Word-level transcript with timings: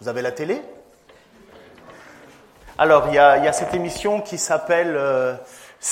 Vous 0.00 0.08
avez 0.08 0.22
la 0.22 0.32
télé? 0.32 0.62
Alors, 2.80 3.08
il 3.08 3.14
y, 3.14 3.18
a, 3.18 3.52
cette 3.52 3.74
émission 3.74 4.20
qui 4.20 4.38
s'appelle 4.38 4.94
euh, 4.96 5.34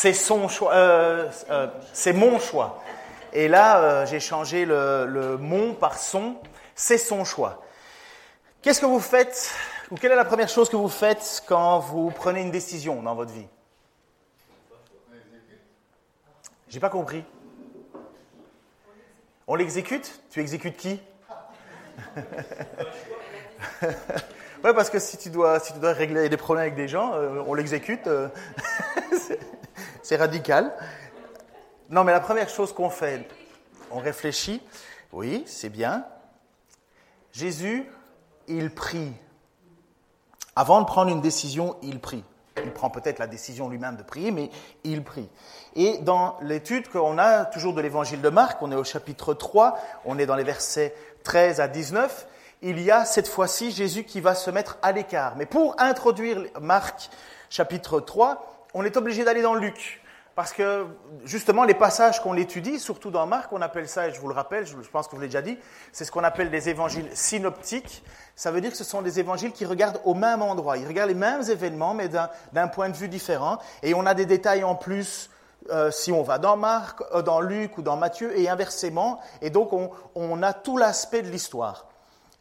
euh, 0.04 1.28
euh, 1.50 1.66
c'est 1.92 2.12
mon 2.12 2.38
choix. 2.38 2.82
Et 3.32 3.48
là, 3.48 4.04
j'ai 4.04 4.20
changé 4.20 4.64
le, 4.64 5.06
le 5.06 5.36
mon 5.36 5.74
par 5.74 5.98
son. 5.98 6.36
C'est 6.76 6.98
son 6.98 7.24
choix. 7.24 7.64
Qu'est-ce 8.62 8.80
que 8.80 8.86
vous 8.86 9.00
faites, 9.00 9.50
ou 9.90 9.96
quelle 9.96 10.12
est 10.12 10.16
la 10.16 10.24
première 10.24 10.48
chose 10.48 10.68
que 10.68 10.76
vous 10.76 10.88
faites 10.88 11.42
quand 11.48 11.80
vous 11.80 12.10
prenez 12.10 12.42
une 12.42 12.52
décision 12.52 13.02
dans 13.02 13.16
votre 13.16 13.32
vie? 13.32 13.48
J'ai 16.68 16.80
pas 16.80 16.90
compris. 16.90 17.24
On 19.48 19.56
l'exécute? 19.56 20.20
Tu 20.30 20.40
exécutes 20.40 20.76
qui? 20.76 21.00
ouais, 23.82 24.74
parce 24.74 24.90
que 24.90 24.98
si 24.98 25.16
tu, 25.16 25.30
dois, 25.30 25.60
si 25.60 25.72
tu 25.72 25.78
dois 25.78 25.92
régler 25.92 26.28
des 26.28 26.36
problèmes 26.36 26.62
avec 26.62 26.74
des 26.74 26.88
gens, 26.88 27.12
euh, 27.14 27.42
on 27.46 27.54
l'exécute. 27.54 28.06
Euh, 28.06 28.28
c'est 30.02 30.16
radical. 30.16 30.72
Non, 31.90 32.04
mais 32.04 32.12
la 32.12 32.20
première 32.20 32.48
chose 32.48 32.72
qu'on 32.72 32.90
fait, 32.90 33.28
on 33.90 33.98
réfléchit. 33.98 34.62
Oui, 35.12 35.44
c'est 35.46 35.68
bien. 35.68 36.04
Jésus, 37.32 37.86
il 38.48 38.70
prie. 38.70 39.12
Avant 40.54 40.80
de 40.80 40.86
prendre 40.86 41.10
une 41.10 41.20
décision, 41.20 41.76
il 41.82 42.00
prie. 42.00 42.24
Il 42.64 42.72
prend 42.72 42.88
peut-être 42.88 43.18
la 43.18 43.26
décision 43.26 43.68
lui-même 43.68 43.96
de 43.96 44.02
prier, 44.02 44.30
mais 44.30 44.50
il 44.84 45.04
prie. 45.04 45.28
Et 45.74 45.98
dans 45.98 46.38
l'étude 46.40 46.88
qu'on 46.88 47.18
a 47.18 47.44
toujours 47.44 47.74
de 47.74 47.82
l'évangile 47.82 48.22
de 48.22 48.30
Marc, 48.30 48.62
on 48.62 48.72
est 48.72 48.76
au 48.76 48.84
chapitre 48.84 49.34
3, 49.34 49.78
on 50.06 50.18
est 50.18 50.26
dans 50.26 50.34
les 50.36 50.44
versets 50.44 50.94
13 51.24 51.60
à 51.60 51.68
19, 51.68 52.26
il 52.62 52.80
y 52.80 52.90
a 52.90 53.04
cette 53.04 53.28
fois-ci 53.28 53.70
Jésus 53.70 54.04
qui 54.04 54.20
va 54.20 54.34
se 54.34 54.50
mettre 54.50 54.78
à 54.82 54.92
l'écart. 54.92 55.36
Mais 55.36 55.46
pour 55.46 55.74
introduire 55.78 56.44
Marc 56.60 57.10
chapitre 57.50 58.00
3, 58.00 58.66
on 58.74 58.84
est 58.84 58.96
obligé 58.96 59.24
d'aller 59.24 59.42
dans 59.42 59.54
Luc. 59.54 60.02
Parce 60.34 60.52
que 60.52 60.86
justement, 61.24 61.64
les 61.64 61.72
passages 61.72 62.20
qu'on 62.20 62.36
étudie, 62.36 62.78
surtout 62.78 63.10
dans 63.10 63.26
Marc, 63.26 63.54
on 63.54 63.62
appelle 63.62 63.88
ça, 63.88 64.08
et 64.08 64.12
je 64.12 64.20
vous 64.20 64.28
le 64.28 64.34
rappelle, 64.34 64.66
je 64.66 64.76
pense 64.90 65.08
que 65.08 65.14
vous 65.14 65.20
l'ai 65.22 65.28
déjà 65.28 65.40
dit, 65.40 65.56
c'est 65.92 66.04
ce 66.04 66.12
qu'on 66.12 66.24
appelle 66.24 66.50
des 66.50 66.68
évangiles 66.68 67.08
synoptiques. 67.14 68.04
Ça 68.34 68.50
veut 68.50 68.60
dire 68.60 68.70
que 68.70 68.76
ce 68.76 68.84
sont 68.84 69.00
des 69.00 69.18
évangiles 69.18 69.52
qui 69.52 69.64
regardent 69.64 70.00
au 70.04 70.12
même 70.12 70.42
endroit. 70.42 70.76
Ils 70.76 70.86
regardent 70.86 71.08
les 71.08 71.14
mêmes 71.14 71.40
événements, 71.48 71.94
mais 71.94 72.10
d'un 72.52 72.68
point 72.68 72.90
de 72.90 72.96
vue 72.96 73.08
différent. 73.08 73.58
Et 73.82 73.94
on 73.94 74.04
a 74.04 74.12
des 74.12 74.26
détails 74.26 74.62
en 74.62 74.74
plus 74.74 75.30
euh, 75.70 75.90
si 75.90 76.12
on 76.12 76.22
va 76.22 76.36
dans 76.36 76.58
Marc, 76.58 77.00
euh, 77.14 77.22
dans 77.22 77.40
Luc 77.40 77.78
ou 77.78 77.82
dans 77.82 77.96
Matthieu, 77.96 78.38
et 78.38 78.50
inversement. 78.50 79.20
Et 79.40 79.48
donc, 79.48 79.72
on, 79.72 79.90
on 80.14 80.42
a 80.42 80.52
tout 80.52 80.76
l'aspect 80.76 81.22
de 81.22 81.30
l'histoire. 81.30 81.85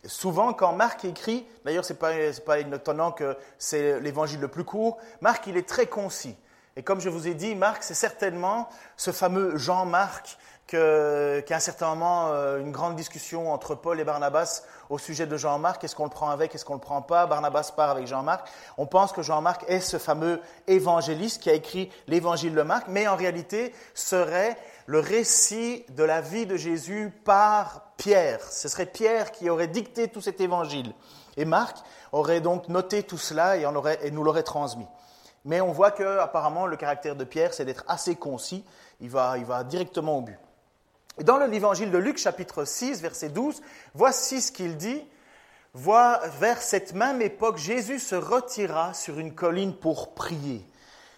Souvent, 0.08 0.54
quand 0.54 0.74
Marc 0.74 1.06
écrit, 1.06 1.48
d'ailleurs, 1.64 1.86
ce 1.86 1.94
n'est 1.94 2.00
pas, 2.46 2.60
étonnant 2.60 3.12
que 3.12 3.38
c'est 3.58 4.00
l'évangile 4.00 4.40
le 4.40 4.48
plus 4.48 4.64
court, 4.64 4.98
Marc, 5.22 5.48
il 5.48 5.58
est 5.58 5.68
très 5.68 5.88
concis. 5.88 6.36
Et 6.76 6.84
comme 6.84 7.00
je 7.00 7.10
vous 7.10 7.28
ai 7.28 7.34
dit, 7.34 7.56
Marc, 7.56 7.84
c'est 7.84 7.94
certainement 7.94 8.68
ce 8.98 9.12
fameux 9.12 9.58
Jean-Marc 9.58 10.38
qui 10.68 10.78
a 10.78 11.44
un 11.56 11.60
certain 11.60 11.90
moment 11.90 12.32
euh, 12.32 12.60
une 12.60 12.72
grande 12.72 12.96
discussion 12.96 13.54
entre 13.54 13.76
Paul 13.76 14.00
et 14.00 14.04
Barnabas 14.04 14.64
au 14.90 14.98
sujet 14.98 15.28
de 15.28 15.38
Jean-Marc. 15.38 15.84
Est-ce 15.84 15.96
qu'on 15.96 16.06
le 16.06 16.10
prend 16.10 16.32
avec, 16.32 16.56
est-ce 16.56 16.66
qu'on 16.66 16.74
ne 16.74 16.80
le 16.80 16.84
prend 16.84 17.04
pas? 17.04 17.28
Barnabas 17.28 17.72
part 17.76 17.92
avec 17.92 18.08
Jean-Marc. 18.08 18.48
On 18.78 18.88
pense 18.88 19.12
que 19.12 19.22
Jean-Marc 19.22 19.64
est 19.68 19.80
ce 19.80 19.98
fameux 19.98 20.42
évangéliste 20.68 21.42
qui 21.42 21.52
a 21.52 21.54
écrit 21.54 21.92
l'évangile 22.08 22.56
de 22.56 22.62
Marc, 22.64 22.88
mais 22.90 23.08
en 23.08 23.16
réalité 23.16 23.74
serait 23.94 24.58
le 24.88 25.00
récit 25.00 25.86
de 25.90 26.04
la 26.04 26.22
vie 26.22 26.48
de 26.48 26.58
Jésus 26.58 27.14
par 27.24 27.85
Pierre. 27.98 28.42
Ce 28.52 28.68
serait 28.68 28.86
Pierre 28.86 29.32
qui 29.32 29.50
aurait 29.50 29.68
dicté 29.68 30.08
tout 30.08 30.22
cet 30.22 30.42
évangile. 30.42 30.94
Et 31.38 31.46
Marc 31.46 31.78
aurait 32.12 32.42
donc 32.42 32.70
noté 32.70 33.04
tout 33.04 33.18
cela 33.18 33.58
et, 33.58 34.12
nous 34.12 34.24
l'aurait 34.24 34.44
transmis. 34.44 34.88
Mais 35.44 35.62
on 35.62 35.72
voit 35.72 35.92
que 35.92 36.20
apparemment 36.20 36.66
le 36.66 36.78
caractère 36.78 37.16
de 37.16 37.24
Pierre, 37.24 37.54
c'est 37.54 37.66
d'être 37.66 37.84
assez 37.88 38.16
concis. 38.16 38.64
Il 39.02 39.10
va, 39.10 39.38
il 39.38 39.46
va 39.46 39.64
directement 39.64 40.18
au 40.18 40.22
but. 40.22 40.40
Et 41.18 41.24
dans 41.24 41.38
l'évangile 41.38 41.92
de 41.92 41.98
Luc, 41.98 42.18
chapitre 42.18 42.66
6, 42.66 43.02
verset 43.02 43.30
12, 43.30 43.62
voici 43.94 44.42
ce 44.42 44.52
qu'il 44.52 44.78
dit. 44.78 45.04
Vers 45.74 46.62
cette 46.62 46.94
même 46.94 47.22
époque, 47.22 47.58
Jésus 47.58 48.00
se 48.00 48.16
retira 48.16 48.94
sur 48.94 49.20
une 49.20 49.36
colline 49.36 49.76
pour 49.76 50.14
prier. 50.14 50.66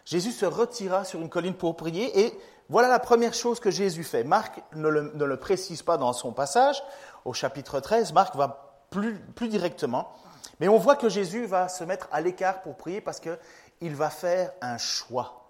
Jésus 0.04 0.32
se 0.32 0.46
retira 0.46 1.04
sur 1.04 1.22
une 1.22 1.30
colline 1.30 1.54
pour 1.54 1.76
prier 1.76 2.26
et 2.26 2.34
voilà 2.70 2.90
la 2.90 3.00
première 3.00 3.34
chose 3.34 3.60
que 3.60 3.72
Jésus 3.72 4.04
fait. 4.04 4.24
Marc 4.24 4.62
ne 4.74 4.90
le, 4.90 5.38
précise 5.38 5.84
pas 5.84 5.98
dans 5.98 6.12
son 6.12 6.34
passage. 6.34 6.84
Au 7.24 7.34
chapitre 7.34 7.80
13, 7.80 8.12
Marc 8.14 8.36
va 8.36 8.86
plus, 8.90 9.22
directement. 9.48 10.12
Mais 10.60 10.68
on 10.68 10.78
voit 10.78 10.96
que 10.96 11.08
Jésus 11.08 11.46
va 11.46 11.70
se 11.70 11.84
mettre 11.84 12.10
à 12.12 12.20
l'écart 12.20 12.62
pour 12.62 12.76
prier 12.76 13.00
parce 13.00 13.22
qu'il 13.22 13.96
va 13.96 14.10
faire 14.10 14.52
un 14.62 14.78
choix. 14.78 15.46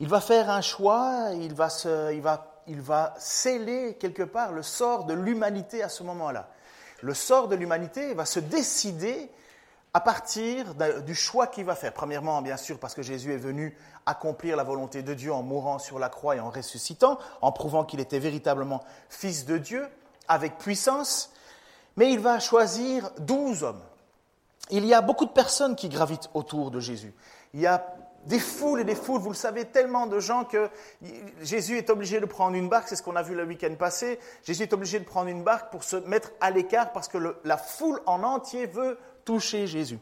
Il 0.00 0.08
va 0.08 0.20
faire 0.20 0.50
un 0.50 0.60
choix, 0.60 1.28
il 1.34 1.54
va, 1.54 1.68
il, 2.12 2.20
va, 2.20 2.62
il 2.66 2.80
va 2.80 3.14
sceller 3.18 3.94
quelque 3.94 4.22
part 4.22 4.52
le 4.52 4.62
sort 4.62 5.04
de 5.04 5.14
l'humanité 5.14 5.82
à 5.82 5.88
ce 5.88 6.02
moment-là. 6.04 6.48
Le 7.00 7.14
sort 7.14 7.48
de 7.48 7.54
l'humanité 7.54 8.14
va 8.14 8.24
se 8.24 8.40
décider 8.40 9.30
à 9.94 10.00
partir 10.00 10.74
du 11.04 11.14
choix 11.14 11.46
qu'il 11.46 11.64
va 11.64 11.74
faire. 11.74 11.92
Premièrement, 11.92 12.42
bien 12.42 12.56
sûr, 12.56 12.78
parce 12.78 12.94
que 12.94 13.02
Jésus 13.02 13.32
est 13.32 13.38
venu 13.38 13.76
accomplir 14.06 14.56
la 14.56 14.64
volonté 14.64 15.02
de 15.02 15.14
Dieu 15.14 15.32
en 15.32 15.42
mourant 15.42 15.78
sur 15.78 15.98
la 15.98 16.08
croix 16.08 16.36
et 16.36 16.40
en 16.40 16.50
ressuscitant, 16.50 17.18
en 17.40 17.52
prouvant 17.52 17.84
qu'il 17.84 18.00
était 18.00 18.18
véritablement 18.18 18.82
fils 19.08 19.44
de 19.46 19.58
Dieu, 19.58 19.86
avec 20.28 20.58
puissance, 20.58 21.32
mais 21.96 22.12
il 22.12 22.20
va 22.20 22.38
choisir 22.38 23.10
douze 23.18 23.64
hommes. 23.64 23.82
Il 24.70 24.84
y 24.84 24.92
a 24.92 25.00
beaucoup 25.00 25.24
de 25.24 25.30
personnes 25.30 25.74
qui 25.74 25.88
gravitent 25.88 26.28
autour 26.34 26.70
de 26.70 26.80
Jésus. 26.80 27.14
Il 27.54 27.60
y 27.60 27.66
a 27.66 27.86
des 28.26 28.38
foules 28.38 28.80
et 28.80 28.84
des 28.84 28.94
foules, 28.94 29.20
vous 29.20 29.30
le 29.30 29.34
savez, 29.34 29.64
tellement 29.64 30.06
de 30.06 30.20
gens 30.20 30.44
que 30.44 30.68
Jésus 31.40 31.78
est 31.78 31.88
obligé 31.88 32.20
de 32.20 32.26
prendre 32.26 32.56
une 32.56 32.68
barque, 32.68 32.88
c'est 32.88 32.96
ce 32.96 33.02
qu'on 33.02 33.16
a 33.16 33.22
vu 33.22 33.34
le 33.34 33.44
week-end 33.44 33.74
passé, 33.78 34.18
Jésus 34.44 34.64
est 34.64 34.72
obligé 34.72 34.98
de 34.98 35.04
prendre 35.04 35.28
une 35.28 35.44
barque 35.44 35.70
pour 35.70 35.82
se 35.82 35.96
mettre 35.96 36.30
à 36.40 36.50
l'écart 36.50 36.92
parce 36.92 37.08
que 37.08 37.36
la 37.44 37.56
foule 37.56 38.00
en 38.06 38.22
entier 38.22 38.66
veut 38.66 38.98
toucher 39.28 39.66
Jésus. 39.66 39.98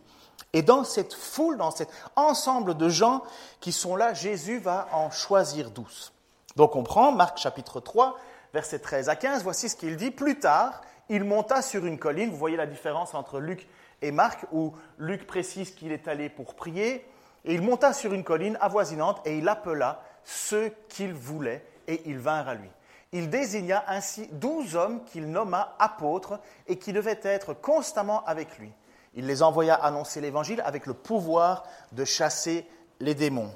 Et 0.53 0.63
dans 0.63 0.85
cette 0.85 1.13
foule, 1.13 1.57
dans 1.57 1.73
cet 1.73 1.89
ensemble 2.15 2.77
de 2.77 2.89
gens 2.89 3.25
qui 3.59 3.73
sont 3.73 3.97
là, 3.97 4.15
Jésus 4.15 4.59
va 4.59 4.87
en 4.93 5.11
choisir 5.11 5.73
douze. 5.73 6.13
Donc 6.55 6.77
on 6.77 6.85
prend 6.85 7.11
Marc 7.11 7.39
chapitre 7.39 7.81
3, 7.81 8.17
versets 8.55 8.79
13 8.79 9.09
à 9.09 9.17
15, 9.17 9.43
voici 9.43 9.69
ce 9.69 9.75
qu'il 9.75 9.97
dit. 9.97 10.13
Plus 10.13 10.39
tard, 10.39 10.81
il 11.09 11.25
monta 11.25 11.61
sur 11.61 11.85
une 11.87 11.99
colline, 11.99 12.31
vous 12.31 12.37
voyez 12.37 12.57
la 12.57 12.67
différence 12.67 13.15
entre 13.15 13.41
Luc 13.41 13.67
et 14.01 14.13
Marc, 14.13 14.47
où 14.53 14.75
Luc 14.97 15.27
précise 15.27 15.73
qu'il 15.73 15.91
est 15.91 16.07
allé 16.07 16.29
pour 16.29 16.55
prier, 16.55 17.05
et 17.45 17.55
il 17.55 17.63
monta 17.63 17.93
sur 17.93 18.13
une 18.13 18.23
colline 18.23 18.57
avoisinante 18.61 19.21
et 19.27 19.39
il 19.39 19.49
appela 19.49 20.05
ceux 20.23 20.73
qu'il 20.89 21.15
voulait, 21.15 21.67
et 21.89 22.03
ils 22.07 22.19
vinrent 22.19 22.49
à 22.49 22.55
lui. 22.55 22.71
Il 23.11 23.29
désigna 23.29 23.85
ainsi 23.89 24.29
douze 24.31 24.77
hommes 24.77 25.03
qu'il 25.03 25.29
nomma 25.33 25.75
apôtres 25.81 26.39
et 26.69 26.79
qui 26.79 26.93
devaient 26.93 27.21
être 27.25 27.55
constamment 27.55 28.25
avec 28.25 28.57
lui. 28.59 28.71
Il 29.17 29.27
les 29.27 29.43
envoya 29.43 29.75
annoncer 29.75 30.21
l'évangile 30.21 30.61
avec 30.61 30.87
le 30.87 30.95
pouvoir 30.95 31.65
de 31.93 32.05
chasser 32.05 32.69
les 33.01 33.15
démons. 33.15 33.51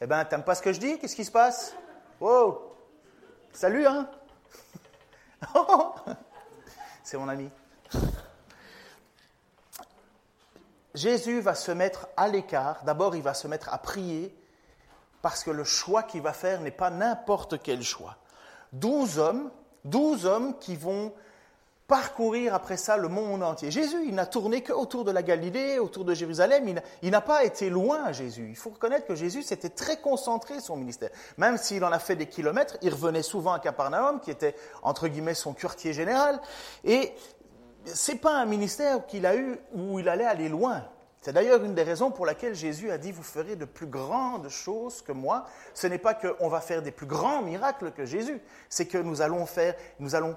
Eh 0.00 0.06
bien, 0.06 0.24
t'aimes 0.24 0.44
pas 0.44 0.54
ce 0.54 0.62
que 0.62 0.72
je 0.72 0.78
dis? 0.78 0.98
Qu'est-ce 0.98 1.16
qui 1.16 1.24
se 1.24 1.30
passe? 1.30 1.74
Oh 2.20 2.74
Salut, 3.52 3.86
hein? 3.86 4.08
C'est 7.02 7.16
mon 7.16 7.28
ami. 7.28 7.50
Jésus 10.94 11.40
va 11.40 11.54
se 11.54 11.72
mettre 11.72 12.08
à 12.16 12.28
l'écart. 12.28 12.84
D'abord, 12.84 13.16
il 13.16 13.22
va 13.22 13.34
se 13.34 13.48
mettre 13.48 13.72
à 13.72 13.78
prier 13.78 14.36
parce 15.22 15.44
que 15.44 15.50
le 15.50 15.64
choix 15.64 16.02
qu'il 16.02 16.20
va 16.20 16.32
faire 16.32 16.60
n'est 16.60 16.70
pas 16.70 16.90
n'importe 16.90 17.62
quel 17.62 17.82
choix. 17.82 18.16
Douze 18.72 19.18
hommes, 19.18 19.50
douze 19.84 20.26
hommes 20.26 20.58
qui 20.58 20.76
vont 20.76 21.14
parcourir 21.92 22.54
après 22.54 22.78
ça 22.78 22.96
le 22.96 23.08
monde 23.08 23.42
entier. 23.42 23.70
Jésus, 23.70 24.06
il 24.06 24.14
n'a 24.14 24.24
tourné 24.24 24.62
qu'autour 24.62 25.04
de 25.04 25.10
la 25.10 25.22
Galilée, 25.22 25.78
autour 25.78 26.06
de 26.06 26.14
Jérusalem, 26.14 26.80
il 27.02 27.10
n'a 27.10 27.20
pas 27.20 27.44
été 27.44 27.68
loin, 27.68 28.12
Jésus. 28.12 28.46
Il 28.48 28.56
faut 28.56 28.70
reconnaître 28.70 29.06
que 29.06 29.14
Jésus 29.14 29.42
s'était 29.42 29.68
très 29.68 29.98
concentré 29.98 30.60
son 30.60 30.76
ministère. 30.76 31.10
Même 31.36 31.58
s'il 31.58 31.84
en 31.84 31.92
a 31.92 31.98
fait 31.98 32.16
des 32.16 32.24
kilomètres, 32.24 32.78
il 32.80 32.94
revenait 32.94 33.20
souvent 33.20 33.52
à 33.52 33.60
Capernaum, 33.60 34.20
qui 34.20 34.30
était, 34.30 34.56
entre 34.82 35.06
guillemets, 35.06 35.34
son 35.34 35.52
quartier 35.52 35.92
général. 35.92 36.40
Et 36.82 37.12
c'est 37.84 38.22
pas 38.22 38.40
un 38.40 38.46
ministère 38.46 39.06
qu'il 39.06 39.26
a 39.26 39.36
eu 39.36 39.58
où 39.74 39.98
il 39.98 40.08
allait 40.08 40.24
aller 40.24 40.48
loin. 40.48 40.84
C'est 41.22 41.32
d'ailleurs 41.32 41.62
une 41.62 41.74
des 41.74 41.84
raisons 41.84 42.10
pour 42.10 42.26
laquelle 42.26 42.56
Jésus 42.56 42.90
a 42.90 42.98
dit 42.98 43.12
Vous 43.12 43.22
ferez 43.22 43.54
de 43.54 43.64
plus 43.64 43.86
grandes 43.86 44.48
choses 44.48 45.02
que 45.02 45.12
moi. 45.12 45.46
Ce 45.72 45.86
n'est 45.86 45.98
pas 45.98 46.14
qu'on 46.14 46.48
va 46.48 46.60
faire 46.60 46.82
des 46.82 46.90
plus 46.90 47.06
grands 47.06 47.42
miracles 47.42 47.92
que 47.92 48.04
Jésus, 48.04 48.42
c'est 48.68 48.86
que 48.86 48.98
nous 48.98 49.22
allons 49.22 49.46
faire, 49.46 49.76
nous 50.00 50.16
allons, 50.16 50.36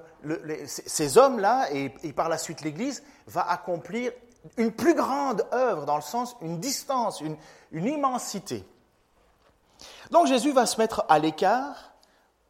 ces 0.67 1.17
hommes-là, 1.17 1.69
et, 1.73 1.89
par 2.13 2.29
la 2.29 2.37
suite 2.37 2.61
l'Église, 2.61 3.03
va 3.25 3.49
accomplir 3.49 4.11
une 4.57 4.71
plus 4.71 4.93
grande 4.93 5.47
œuvre, 5.51 5.85
dans 5.85 5.95
le 5.95 6.03
sens, 6.03 6.37
une 6.41 6.59
distance, 6.59 7.19
une, 7.19 7.35
une 7.71 7.87
immensité. 7.87 8.63
Donc 10.11 10.27
Jésus 10.27 10.51
va 10.51 10.67
se 10.67 10.79
mettre 10.79 11.03
à 11.09 11.17
l'écart 11.17 11.95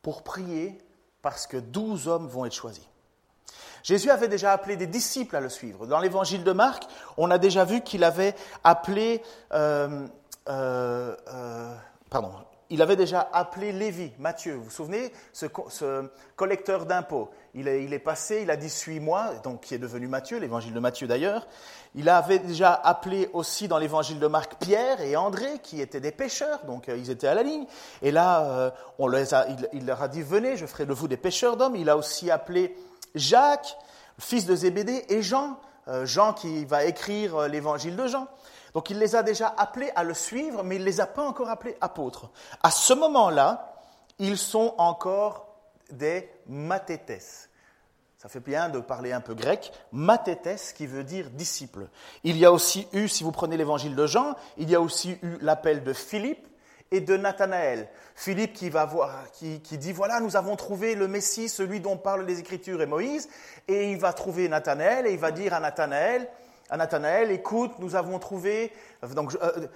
pour 0.02 0.24
prier 0.24 0.78
parce 1.22 1.48
que 1.48 1.56
douze 1.56 2.10
hommes 2.10 2.28
vont 2.28 2.44
être 2.46 2.54
choisis. 2.54 2.84
Jésus 3.86 4.10
avait 4.10 4.28
déjà 4.28 4.52
appelé 4.52 4.78
des 4.78 4.88
disciples 4.88 5.36
à 5.36 5.40
le 5.40 5.48
suivre. 5.48 5.86
Dans 5.86 6.00
l'évangile 6.00 6.44
de 6.44 6.52
Marc, 6.52 6.86
on 7.18 7.30
a 7.30 7.38
déjà 7.38 7.66
vu 7.66 7.82
qu'il 7.82 8.04
avait 8.04 8.34
appelé, 8.64 9.22
euh, 9.54 10.08
euh, 10.50 11.16
euh, 11.28 11.76
pardon, 12.10 12.32
il 12.72 12.82
avait 12.82 12.96
déjà 12.96 13.30
appelé 13.32 13.72
Lévi, 13.72 14.12
Matthieu. 14.18 14.56
Vous 14.56 14.64
vous 14.64 14.70
souvenez, 14.72 15.14
ce, 15.34 15.46
collecteur 16.36 16.88
d'impôts? 16.88 17.30
Il 17.54 17.68
est, 17.68 18.00
passé, 18.00 18.40
il 18.42 18.50
a 18.50 18.58
dit 18.58 18.72
suis-moi, 18.72 19.36
donc 19.44 19.62
qui 19.62 19.76
est 19.76 19.78
devenu 19.78 20.08
Matthieu, 20.08 20.40
l'évangile 20.40 20.74
de 20.74 20.80
Matthieu 20.80 21.06
d'ailleurs. 21.06 21.48
Il 21.94 22.10
avait 22.10 22.40
déjà 22.40 22.74
appelé 22.74 23.30
aussi 23.34 23.68
dans 23.68 23.78
l'évangile 23.78 24.20
de 24.20 24.26
Marc 24.26 24.56
Pierre 24.56 25.00
et 25.02 25.16
André, 25.16 25.60
qui 25.62 25.80
étaient 25.80 26.02
des 26.02 26.12
pêcheurs, 26.12 26.66
donc 26.66 26.88
ils 26.88 27.12
étaient 27.12 27.28
à 27.28 27.36
la 27.36 27.44
ligne. 27.44 27.68
Et 28.02 28.10
là, 28.10 28.74
il, 29.00 29.70
il, 29.74 29.86
leur 29.86 30.02
a 30.02 30.08
dit 30.08 30.24
venez, 30.24 30.58
je 30.58 30.66
ferai 30.66 30.88
de 30.88 30.94
vous 30.94 31.08
des 31.08 31.18
pêcheurs 31.18 31.56
d'hommes. 31.56 31.76
Il 31.76 31.90
a 31.90 31.96
aussi 31.96 32.32
appelé 32.32 32.76
Jacques, 33.16 33.78
fils 34.20 34.46
de 34.46 34.56
Zébédée, 34.56 35.06
et 35.10 35.22
Jean, 35.22 35.60
euh, 35.88 36.06
Jean 36.06 36.34
qui 36.34 36.66
va 36.66 36.86
écrire 36.86 37.36
euh, 37.36 37.48
l'évangile 37.48 37.96
de 37.96 38.08
Jean. 38.08 38.28
Donc 38.74 38.90
il 38.90 39.00
les 39.00 39.16
a 39.16 39.24
déjà 39.24 39.54
appelés 39.58 39.92
à 39.96 40.04
le 40.04 40.14
suivre, 40.14 40.64
mais 40.64 40.76
il 40.76 40.82
ne 40.82 40.86
les 40.86 41.00
a 41.00 41.08
pas 41.08 41.24
encore 41.24 41.50
appelés 41.50 41.78
apôtres. 41.82 42.30
À 42.62 42.72
ce 42.72 42.94
moment-là, 42.94 43.74
ils 44.20 44.38
sont 44.38 44.76
encore 44.78 45.48
des 45.90 46.30
mathétès. 46.48 47.50
Ça 48.18 48.30
fait 48.30 48.40
bien 48.40 48.70
de 48.70 48.80
parler 48.80 49.14
un 49.14 49.22
peu 49.22 49.36
grec. 49.36 49.72
Mathétès 49.92 50.74
qui 50.74 50.88
veut 50.88 51.04
dire 51.04 51.30
disciple. 51.30 51.88
Il 52.24 52.38
y 52.38 52.46
a 52.46 52.52
aussi 52.52 52.88
eu, 52.92 53.08
si 53.08 53.24
vous 53.24 53.32
prenez 53.32 53.56
l'évangile 53.56 53.96
de 53.96 54.08
Jean, 54.08 54.36
il 54.58 54.70
y 54.70 54.76
a 54.76 54.82
aussi 54.82 55.18
eu 55.22 55.38
l'appel 55.42 55.84
de 55.84 55.94
Philippe, 55.94 56.48
et 56.92 57.02
de 57.02 57.18
Nathanaël. 57.18 57.90
Philippe 58.16 58.54
qui, 58.54 58.70
va 58.70 58.86
voir, 58.86 59.32
qui, 59.32 59.60
dit, 59.60 59.92
voilà, 59.92 60.20
nous 60.20 60.36
avons 60.36 60.56
trouvé 60.56 60.96
le 60.96 61.08
Messie, 61.08 61.50
celui 61.50 61.80
dont 61.80 61.98
parlent 61.98 62.26
les 62.26 62.40
Écritures 62.40 62.82
et 62.82 62.86
Moïse, 62.86 63.28
et 63.68 63.92
il 63.92 63.98
va 63.98 64.14
trouver 64.14 64.48
Nathanaël, 64.48 65.08
et 65.08 65.12
il 65.12 65.20
va 65.20 65.32
dire 65.32 65.54
à 65.54 65.60
Nathanaël, 65.60 66.30
à 66.70 66.78
Nathanaël, 66.78 67.32
écoute, 67.32 67.74
nous 67.80 67.96
avons 67.96 68.20
trouvé, 68.20 68.72
donc, 69.14 69.36
euh, 69.42 69.68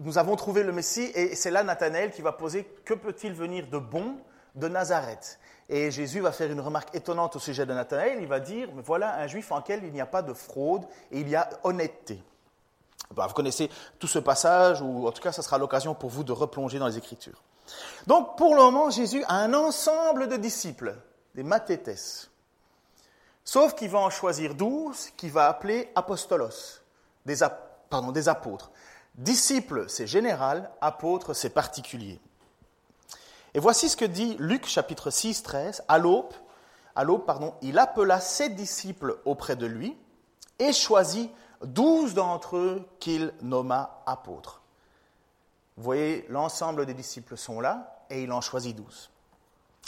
nous 0.00 0.18
avons 0.18 0.36
trouvé 0.36 0.62
le 0.62 0.72
Messie, 0.72 1.10
et 1.14 1.34
c'est 1.36 1.50
là 1.50 1.62
Nathanaël 1.62 2.10
qui 2.10 2.22
va 2.22 2.32
poser, 2.32 2.64
que 2.84 2.94
peut-il 2.94 3.32
venir 3.32 3.68
de 3.68 3.78
bon 3.78 4.16
de 4.54 4.68
Nazareth? 4.68 5.38
Et 5.68 5.90
Jésus 5.90 6.20
va 6.20 6.32
faire 6.32 6.50
une 6.50 6.60
remarque 6.60 6.94
étonnante 6.94 7.36
au 7.36 7.38
sujet 7.38 7.64
de 7.64 7.72
Nathanaël, 7.72 8.18
il 8.20 8.26
va 8.26 8.40
dire, 8.40 8.68
voilà 8.84 9.16
un 9.18 9.26
juif 9.26 9.52
en 9.52 9.62
quel 9.62 9.84
il 9.84 9.92
n'y 9.92 10.00
a 10.00 10.06
pas 10.06 10.22
de 10.22 10.32
fraude, 10.32 10.82
et 11.12 11.20
il 11.20 11.28
y 11.28 11.36
a 11.36 11.48
honnêteté. 11.62 12.20
Bah, 13.12 13.26
vous 13.26 13.34
connaissez 13.34 13.70
tout 13.98 14.06
ce 14.06 14.18
passage, 14.18 14.80
ou 14.80 15.06
en 15.06 15.12
tout 15.12 15.22
cas, 15.22 15.32
ça 15.32 15.42
sera 15.42 15.58
l'occasion 15.58 15.94
pour 15.94 16.10
vous 16.10 16.24
de 16.24 16.32
replonger 16.32 16.78
dans 16.78 16.86
les 16.86 16.98
Écritures. 16.98 17.42
Donc, 18.06 18.36
pour 18.36 18.54
le 18.54 18.62
moment, 18.62 18.90
Jésus 18.90 19.24
a 19.28 19.36
un 19.36 19.54
ensemble 19.54 20.28
de 20.28 20.36
disciples, 20.36 20.96
des 21.34 21.42
mathétès. 21.42 22.30
Sauf 23.44 23.74
qu'il 23.74 23.90
va 23.90 23.98
en 23.98 24.10
choisir 24.10 24.54
douze, 24.54 25.10
qu'il 25.16 25.30
va 25.30 25.48
appeler 25.48 25.90
apostolos, 25.94 26.80
des, 27.26 27.36
pardon, 27.90 28.10
des 28.10 28.28
apôtres. 28.28 28.70
Disciples, 29.14 29.88
c'est 29.88 30.06
général, 30.06 30.70
apôtres, 30.80 31.34
c'est 31.34 31.50
particulier. 31.50 32.20
Et 33.54 33.60
voici 33.60 33.88
ce 33.88 33.96
que 33.96 34.04
dit 34.04 34.36
Luc 34.40 34.66
chapitre 34.66 35.10
6, 35.10 35.42
13. 35.44 35.84
À 35.86 35.98
l'aube, 35.98 36.32
il 37.62 37.78
appela 37.78 38.20
ses 38.20 38.48
disciples 38.48 39.18
auprès 39.24 39.56
de 39.56 39.66
lui 39.66 39.96
et 40.58 40.72
choisit 40.72 41.30
douze 41.64 42.14
d'entre 42.14 42.56
eux 42.56 42.88
qu'il 43.00 43.32
nomma 43.42 44.02
apôtres. 44.06 44.62
Vous 45.76 45.82
voyez, 45.82 46.24
l'ensemble 46.28 46.86
des 46.86 46.94
disciples 46.94 47.36
sont 47.36 47.60
là 47.60 48.04
et 48.10 48.22
il 48.22 48.32
en 48.32 48.40
choisit 48.40 48.76
douze. 48.76 49.10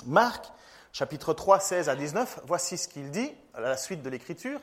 Marc, 0.04 0.52
chapitre 0.92 1.32
3, 1.32 1.60
16 1.60 1.88
à 1.88 1.96
19, 1.96 2.40
voici 2.44 2.76
ce 2.76 2.88
qu'il 2.88 3.10
dit 3.10 3.32
à 3.54 3.60
la 3.60 3.76
suite 3.76 4.02
de 4.02 4.10
l'écriture. 4.10 4.60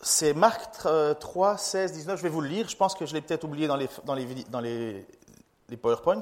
C'est 0.00 0.32
Marc 0.34 0.86
3, 1.18 1.58
16, 1.58 1.92
19, 1.92 2.18
je 2.18 2.22
vais 2.22 2.28
vous 2.28 2.40
le 2.40 2.48
lire, 2.48 2.68
je 2.68 2.76
pense 2.76 2.94
que 2.94 3.04
je 3.04 3.14
l'ai 3.14 3.20
peut-être 3.20 3.44
oublié 3.44 3.66
dans 3.66 3.76
les, 3.76 3.88
dans 4.04 4.14
les, 4.14 4.26
dans 4.44 4.60
les, 4.60 5.06
les 5.68 5.76
PowerPoints. 5.76 6.20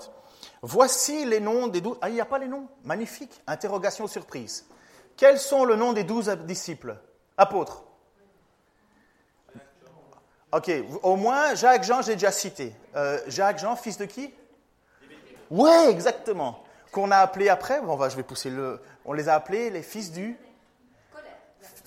Voici 0.62 1.24
les 1.24 1.40
noms 1.40 1.66
des 1.66 1.80
douze. 1.80 1.98
Ah, 2.00 2.08
il 2.08 2.14
n'y 2.14 2.20
a 2.20 2.26
pas 2.26 2.38
les 2.38 2.48
noms 2.48 2.68
Magnifique. 2.84 3.40
Interrogation 3.46 4.06
surprise. 4.06 4.66
Quels 5.16 5.38
sont 5.38 5.64
le 5.64 5.76
nom 5.76 5.92
des 5.92 6.04
douze 6.04 6.28
disciples? 6.46 6.96
Apôtres. 7.36 7.84
Ok, 10.56 10.70
au 11.02 11.16
moins 11.16 11.54
Jacques 11.54 11.82
Jean, 11.82 12.00
j'ai 12.00 12.14
déjà 12.14 12.32
cité. 12.32 12.72
Euh, 12.94 13.20
Jacques 13.26 13.58
Jean, 13.58 13.76
fils 13.76 13.98
de 13.98 14.06
qui? 14.06 14.32
Ouais, 15.50 15.90
exactement. 15.90 16.64
Qu'on 16.92 17.10
a 17.10 17.18
appelé 17.18 17.50
après, 17.50 17.82
bon, 17.82 17.94
va, 17.94 18.08
je 18.08 18.16
vais 18.16 18.22
pousser 18.22 18.48
le. 18.48 18.80
On 19.04 19.12
les 19.12 19.28
a 19.28 19.34
appelés 19.34 19.68
les 19.68 19.82
fils 19.82 20.12
du. 20.12 20.38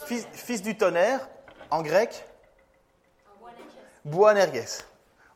Fils, 0.05 0.27
fils 0.33 0.61
du 0.61 0.77
tonnerre, 0.77 1.27
en 1.71 1.81
grec 1.81 2.27
Boanerges. 4.05 4.83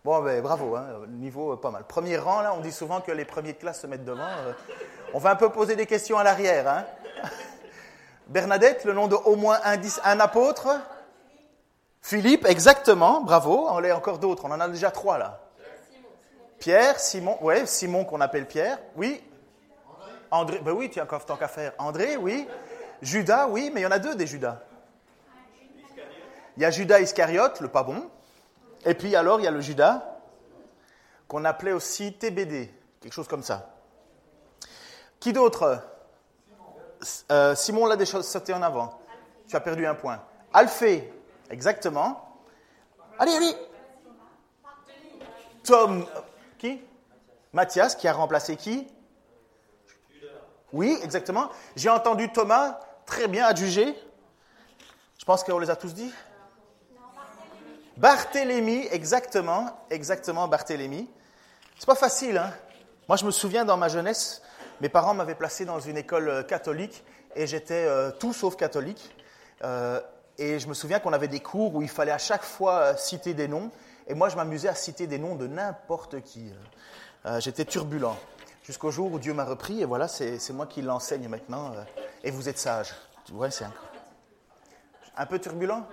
Bon, 0.06 0.22
ben, 0.22 0.40
bravo, 0.44 0.76
hein, 0.76 0.86
niveau 1.08 1.54
euh, 1.54 1.56
pas 1.56 1.72
mal. 1.72 1.86
Premier 1.86 2.18
rang, 2.18 2.42
là, 2.42 2.54
on 2.56 2.60
dit 2.60 2.72
souvent 2.72 3.02
que 3.02 3.12
les 3.12 3.26
premiers 3.26 3.54
de 3.54 3.58
classe 3.58 3.82
se 3.82 3.88
mettent 3.88 4.06
devant. 4.06 4.22
Euh. 4.22 4.54
on 5.16 5.18
va 5.18 5.32
un 5.32 5.36
peu 5.36 5.50
poser 5.50 5.76
des 5.76 5.88
questions 5.88 6.20
à 6.20 6.24
l'arrière. 6.24 6.68
Hein. 6.68 6.86
Bernadette, 8.28 8.86
le 8.86 8.94
nom 8.94 9.08
de 9.08 9.16
au 9.16 9.36
moins 9.36 9.60
un, 9.64 9.78
un 10.04 10.20
apôtre? 10.20 10.70
Philippe, 12.04 12.46
exactement, 12.46 13.22
bravo. 13.22 13.66
On 13.70 13.82
a 13.82 13.94
encore 13.96 14.20
d'autres, 14.20 14.44
on 14.44 14.52
en 14.52 14.60
a 14.60 14.68
déjà 14.68 14.92
trois 14.92 15.18
là. 15.18 15.40
Pierre, 16.60 17.00
Simon, 17.00 17.38
ouais, 17.42 17.66
Simon 17.66 18.04
qu'on 18.04 18.20
appelle 18.20 18.46
Pierre, 18.46 18.78
oui. 18.98 19.24
André, 20.30 20.60
ben 20.60 20.74
oui, 20.74 20.90
tu 20.90 21.00
as 21.00 21.04
encore 21.04 21.26
tant 21.26 21.38
qu'à 21.38 21.48
faire. 21.48 21.74
André, 21.78 22.18
oui. 22.18 22.46
Judas, 23.02 23.48
oui, 23.48 23.72
mais 23.74 23.82
il 23.82 23.84
y 23.84 23.88
en 23.88 23.92
a 23.92 24.00
deux 24.00 24.16
des 24.16 24.28
Judas. 24.28 24.60
Il 26.58 26.64
y 26.64 26.66
a 26.66 26.72
Judas 26.72 27.00
Iscariote, 27.00 27.62
le 27.62 27.70
pas 27.70 27.84
bon. 27.84 28.10
Et 28.86 28.96
puis 28.96 29.16
alors, 29.16 29.40
il 29.40 29.44
y 29.44 29.48
a 29.48 29.52
le 29.52 29.62
Judas, 29.62 30.20
qu'on 31.30 31.46
appelait 31.46 31.72
aussi 31.72 32.14
TBD, 32.14 32.70
quelque 33.00 33.14
chose 33.14 33.30
comme 33.30 33.44
ça. 33.44 33.70
Qui 35.22 35.32
d'autre? 35.32 35.80
Euh, 37.32 37.56
Simon 37.56 37.86
l'a 37.86 37.96
déjà 37.96 38.22
sauté 38.22 38.54
en 38.54 38.62
avant. 38.62 39.00
Tu 39.48 39.56
as 39.56 39.62
perdu 39.62 39.86
un 39.86 39.96
point. 39.96 40.22
Alphée, 40.54 41.12
Exactement. 41.54 42.20
Allez, 43.20 43.36
allez. 43.36 43.56
Tom. 45.64 46.04
Qui? 46.58 46.82
Mathias, 47.54 47.96
qui 47.96 48.08
a 48.08 48.14
remplacé 48.14 48.56
qui? 48.56 48.88
Oui, 50.72 50.98
exactement. 51.04 51.52
J'ai 51.76 51.90
entendu 51.90 52.32
Thomas, 52.32 52.80
très 53.06 53.28
bien 53.28 53.46
adjugé. 53.46 53.96
Je 55.20 55.26
pense 55.26 55.44
qu'on 55.44 55.60
les 55.60 55.70
a 55.70 55.76
tous 55.76 55.94
dit. 55.94 56.12
Barthélemy, 57.98 58.88
exactement, 58.90 59.80
exactement, 59.92 60.48
Barthélemy. 60.48 61.08
C'est 61.78 61.86
pas 61.86 61.94
facile, 61.94 62.40
hein 62.40 62.52
Moi, 63.08 63.18
je 63.18 63.26
me 63.26 63.32
souviens 63.32 63.64
dans 63.64 63.78
ma 63.78 63.90
jeunesse, 63.90 64.42
mes 64.82 64.90
parents 64.90 65.14
m'avaient 65.14 65.36
placé 65.36 65.66
dans 65.66 65.80
une 65.80 65.98
école 65.98 66.30
euh, 66.30 66.42
catholique 66.42 67.04
et 67.36 67.46
j'étais 67.46 67.86
euh, 67.86 68.10
tout 68.10 68.34
sauf 68.34 68.56
catholique. 68.56 69.16
Euh, 69.64 70.02
et 70.38 70.60
je 70.60 70.68
me 70.68 70.74
souviens 70.74 71.00
qu'on 71.00 71.14
avait 71.14 71.28
des 71.28 71.40
cours 71.40 71.76
où 71.76 71.82
il 71.82 71.90
fallait 71.90 72.12
à 72.12 72.18
chaque 72.18 72.44
fois 72.44 72.80
euh, 72.80 72.96
citer 72.98 73.34
des 73.34 73.48
noms. 73.48 73.72
Et 74.08 74.14
moi, 74.14 74.30
je 74.30 74.36
m'amusais 74.36 74.68
à 74.68 74.76
citer 74.76 75.08
des 75.08 75.18
noms 75.18 75.36
de 75.36 75.48
n'importe 75.48 76.22
qui. 76.22 76.52
Euh, 77.26 77.40
j'étais 77.40 77.66
turbulent. 77.66 78.18
Jusqu'au 78.64 78.92
jour 78.92 79.12
où 79.12 79.20
Dieu 79.20 79.34
m'a 79.34 79.46
repris. 79.46 79.82
Et 79.82 79.86
voilà, 79.86 80.08
c'est 80.08 80.52
moi 80.52 80.66
qui 80.66 80.82
l'enseigne 80.82 81.28
maintenant. 81.28 81.74
Euh, 81.74 81.84
et 82.24 82.32
vous 82.32 82.50
êtes 82.50 82.58
sage. 82.58 82.94
Ouais, 83.32 83.52
c'est 83.52 83.66
un... 83.66 83.74
un 85.18 85.26
peu 85.26 85.40
turbulent? 85.40 85.86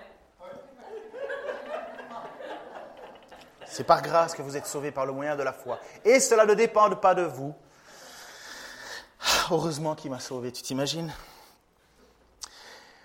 C'est 3.67 3.85
par 3.85 4.03
grâce 4.03 4.35
que 4.35 4.43
vous 4.43 4.57
êtes 4.57 4.67
sauvés 4.67 4.91
par 4.91 5.07
le 5.07 5.13
moyen 5.13 5.37
de 5.37 5.45
la 5.45 5.53
foi. 5.53 5.79
Et 6.05 6.19
cela 6.19 6.45
ne 6.45 6.55
dépend 6.55 6.91
pas 6.97 7.15
de 7.15 7.23
vous. 7.23 7.55
Heureusement 9.51 9.95
qu'il 9.95 10.11
m'a 10.11 10.19
sauvé, 10.19 10.51
tu 10.51 10.63
t'imagines? 10.63 11.13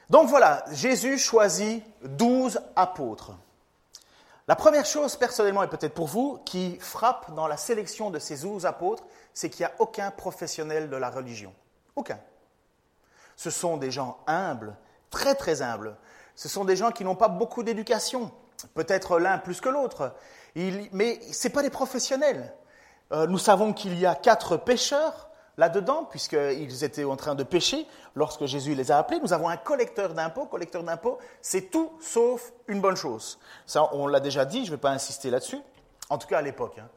Donc 0.09 0.27
voilà, 0.29 0.63
Jésus 0.71 1.17
choisit 1.17 1.83
douze 2.03 2.59
apôtres. 2.75 3.31
La 4.47 4.55
première 4.55 4.85
chose, 4.85 5.15
personnellement, 5.15 5.63
et 5.63 5.67
peut-être 5.67 5.95
pour 5.95 6.07
vous, 6.07 6.39
qui 6.45 6.77
frappe 6.79 7.33
dans 7.33 7.47
la 7.47 7.57
sélection 7.57 8.11
de 8.11 8.19
ces 8.19 8.37
douze 8.37 8.67
apôtres, 8.67 9.03
c'est 9.33 9.49
qu'il 9.49 9.65
n'y 9.65 9.71
a 9.71 9.75
aucun 9.79 10.11
professionnel 10.11 10.89
de 10.89 10.95
la 10.95 11.09
religion. 11.09 11.51
Aucun. 11.95 12.19
Ce 13.35 13.49
sont 13.49 13.77
des 13.77 13.89
gens 13.89 14.19
humbles, 14.27 14.75
très 15.09 15.33
très 15.33 15.63
humbles. 15.63 15.97
Ce 16.35 16.47
sont 16.47 16.63
des 16.63 16.75
gens 16.75 16.91
qui 16.91 17.03
n'ont 17.03 17.15
pas 17.15 17.27
beaucoup 17.27 17.63
d'éducation, 17.63 18.31
peut-être 18.75 19.17
l'un 19.19 19.39
plus 19.39 19.61
que 19.61 19.69
l'autre, 19.69 20.13
mais 20.55 21.19
ce 21.31 21.47
pas 21.47 21.63
des 21.63 21.69
professionnels. 21.71 22.53
Euh, 23.11 23.25
nous 23.27 23.37
savons 23.37 23.73
qu'il 23.73 23.97
y 23.97 24.05
a 24.05 24.15
quatre 24.15 24.57
pêcheurs 24.57 25.29
là-dedans, 25.57 26.05
puisqu'ils 26.05 26.83
étaient 26.83 27.03
en 27.03 27.15
train 27.15 27.35
de 27.35 27.43
pêcher 27.43 27.87
lorsque 28.15 28.45
Jésus 28.45 28.75
les 28.75 28.91
a 28.91 28.97
appelés. 28.97 29.19
Nous 29.21 29.33
avons 29.33 29.49
un 29.49 29.57
collecteur 29.57 30.13
d'impôts. 30.13 30.45
Collecteur 30.45 30.83
d'impôts, 30.83 31.17
c'est 31.41 31.71
tout 31.71 31.91
sauf 32.01 32.53
une 32.67 32.81
bonne 32.81 32.97
chose. 32.97 33.39
Ça, 33.65 33.89
on 33.93 34.07
l'a 34.07 34.19
déjà 34.19 34.45
dit, 34.45 34.65
je 34.65 34.71
ne 34.71 34.75
vais 34.75 34.81
pas 34.81 34.91
insister 34.91 35.29
là-dessus, 35.29 35.59
en 36.09 36.17
tout 36.17 36.27
cas 36.27 36.39
à 36.39 36.41
l'époque. 36.41 36.77
Hein. 36.79 36.89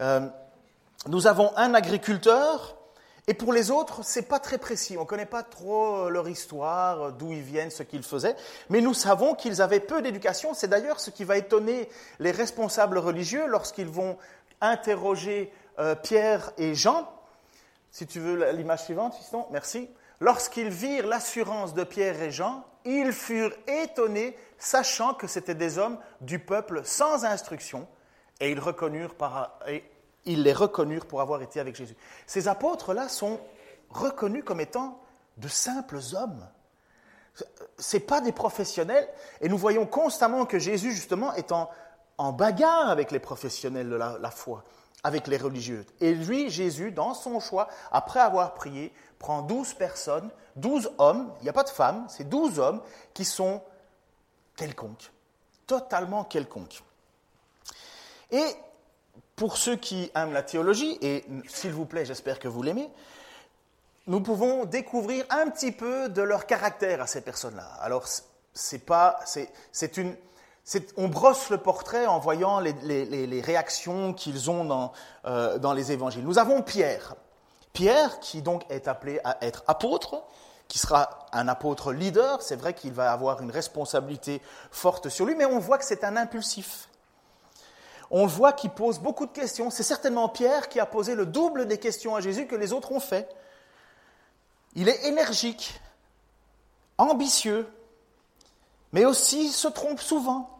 Euh, 0.00 0.28
nous 1.08 1.26
avons 1.26 1.56
un 1.56 1.74
agriculteur, 1.74 2.76
et 3.28 3.34
pour 3.34 3.52
les 3.52 3.70
autres, 3.70 4.04
c'est 4.04 4.22
pas 4.22 4.38
très 4.38 4.58
précis. 4.58 4.96
On 4.96 5.02
ne 5.02 5.06
connaît 5.06 5.26
pas 5.26 5.42
trop 5.42 6.08
leur 6.10 6.28
histoire, 6.28 7.12
d'où 7.12 7.32
ils 7.32 7.42
viennent, 7.42 7.70
ce 7.70 7.82
qu'ils 7.82 8.02
faisaient, 8.02 8.36
mais 8.68 8.80
nous 8.80 8.94
savons 8.94 9.34
qu'ils 9.34 9.62
avaient 9.62 9.80
peu 9.80 10.02
d'éducation. 10.02 10.54
C'est 10.54 10.68
d'ailleurs 10.68 11.00
ce 11.00 11.10
qui 11.10 11.24
va 11.24 11.36
étonner 11.36 11.88
les 12.20 12.30
responsables 12.30 12.98
religieux 12.98 13.46
lorsqu'ils 13.46 13.88
vont 13.88 14.16
interroger 14.60 15.52
euh, 15.78 15.94
Pierre 15.94 16.52
et 16.56 16.74
Jean 16.74 17.06
si 17.90 18.06
tu 18.06 18.20
veux 18.20 18.50
l'image 18.52 18.84
suivante, 18.84 19.14
Fiston, 19.14 19.46
merci. 19.50 19.88
Lorsqu'ils 20.20 20.68
virent 20.68 21.06
l'assurance 21.06 21.74
de 21.74 21.84
Pierre 21.84 22.20
et 22.22 22.30
Jean, 22.30 22.64
ils 22.84 23.12
furent 23.12 23.54
étonnés, 23.66 24.36
sachant 24.58 25.14
que 25.14 25.26
c'étaient 25.26 25.54
des 25.54 25.78
hommes 25.78 25.98
du 26.20 26.38
peuple 26.38 26.82
sans 26.84 27.24
instruction, 27.24 27.86
et 28.40 28.50
ils, 28.50 28.60
reconnurent 28.60 29.14
les 30.26 30.52
reconnurent 30.52 31.06
pour 31.06 31.20
avoir 31.20 31.42
été 31.42 31.58
avec 31.58 31.74
Jésus. 31.74 31.96
Ces 32.26 32.48
apôtres-là 32.48 33.08
sont 33.08 33.40
reconnus 33.90 34.44
comme 34.44 34.60
étant 34.60 35.00
de 35.36 35.48
simples 35.48 35.98
hommes. 36.14 36.46
Ce 37.78 37.96
pas 37.98 38.20
des 38.20 38.32
professionnels, 38.32 39.08
et 39.40 39.48
nous 39.48 39.58
voyons 39.58 39.86
constamment 39.86 40.46
que 40.46 40.58
Jésus, 40.58 40.92
justement, 40.92 41.34
est 41.34 41.52
en, 41.52 41.70
bagarre 42.32 42.88
avec 42.88 43.10
les 43.10 43.18
professionnels 43.18 43.90
de 43.90 43.96
la 43.96 44.30
foi 44.30 44.64
avec 45.06 45.28
les 45.28 45.36
religieux. 45.36 45.86
Et 46.00 46.14
lui, 46.14 46.50
Jésus, 46.50 46.90
dans 46.90 47.14
son 47.14 47.38
choix, 47.38 47.68
après 47.92 48.18
avoir 48.18 48.54
prié, 48.54 48.92
prend 49.20 49.40
douze 49.40 49.72
personnes, 49.72 50.28
douze 50.56 50.90
hommes, 50.98 51.32
il 51.38 51.44
n'y 51.44 51.48
a 51.48 51.52
pas 51.52 51.62
de 51.62 51.68
femmes, 51.68 52.06
c'est 52.08 52.28
douze 52.28 52.58
hommes 52.58 52.82
qui 53.14 53.24
sont 53.24 53.62
quelconques, 54.56 55.12
totalement 55.68 56.24
quelconques. 56.24 56.82
Et 58.32 58.44
pour 59.36 59.56
ceux 59.56 59.76
qui 59.76 60.10
aiment 60.16 60.32
la 60.32 60.42
théologie, 60.42 60.98
et 61.00 61.24
s'il 61.46 61.70
vous 61.70 61.86
plaît, 61.86 62.04
j'espère 62.04 62.40
que 62.40 62.48
vous 62.48 62.64
l'aimez, 62.64 62.90
nous 64.08 64.20
pouvons 64.20 64.64
découvrir 64.64 65.24
un 65.30 65.50
petit 65.50 65.70
peu 65.70 66.08
de 66.08 66.22
leur 66.22 66.46
caractère 66.46 67.00
à 67.00 67.06
ces 67.06 67.20
personnes-là. 67.20 67.76
Alors, 67.78 68.08
c'est 68.54 68.84
pas, 68.84 69.20
c'est 69.70 69.96
une, 69.98 70.16
on 70.96 71.08
brosse 71.08 71.50
le 71.50 71.58
portrait 71.58 72.06
en 72.06 72.18
voyant 72.18 72.58
les, 72.60 73.40
réactions 73.40 74.12
qu'ils 74.12 74.50
ont 74.50 74.90
euh, 75.24 75.58
dans, 75.58 75.72
les 75.72 75.92
évangiles. 75.92 76.24
Nous 76.24 76.38
avons 76.38 76.62
Pierre. 76.62 77.14
Pierre, 77.72 78.18
qui 78.20 78.42
donc 78.42 78.64
est 78.70 78.88
appelé 78.88 79.20
à 79.22 79.38
être 79.42 79.62
apôtre, 79.66 80.22
qui 80.66 80.78
sera 80.78 81.26
un 81.32 81.46
apôtre 81.46 81.92
leader. 81.92 82.42
C'est 82.42 82.56
vrai 82.56 82.74
qu'il 82.74 82.92
va 82.92 83.12
avoir 83.12 83.42
une 83.42 83.50
responsabilité 83.50 84.40
forte 84.70 85.08
sur 85.08 85.26
lui, 85.26 85.34
mais 85.34 85.44
on 85.44 85.58
voit 85.58 85.78
que 85.78 85.84
c'est 85.84 86.02
un 86.02 86.16
impulsif. 86.16 86.88
On 88.10 88.26
voit 88.26 88.52
qu'il 88.52 88.70
pose 88.70 88.98
beaucoup 88.98 89.26
de 89.26 89.32
questions. 89.32 89.70
C'est 89.70 89.82
certainement 89.82 90.28
Pierre 90.28 90.68
qui 90.68 90.80
a 90.80 90.86
posé 90.86 91.14
le 91.14 91.26
double 91.26 91.66
des 91.66 91.78
questions 91.78 92.16
à 92.16 92.20
Jésus 92.20 92.46
que 92.46 92.56
les 92.56 92.72
autres 92.72 92.92
ont 92.92 93.00
fait. 93.00 93.28
Il 94.74 94.88
est 94.88 95.06
énergique, 95.06 95.80
ambitieux, 96.98 97.68
mais 98.92 99.04
aussi 99.04 99.48
se 99.48 99.68
trompe 99.68 100.00
souvent. 100.00 100.55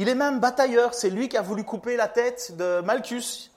Il 0.00 0.08
est 0.08 0.14
même 0.14 0.40
batailleur, 0.40 0.94
c'est 0.94 1.10
lui 1.10 1.28
qui 1.28 1.36
a 1.36 1.42
voulu 1.42 1.62
couper 1.62 1.94
la 1.94 2.08
tête 2.08 2.56
de 2.56 2.80
Malchus. 2.80 3.50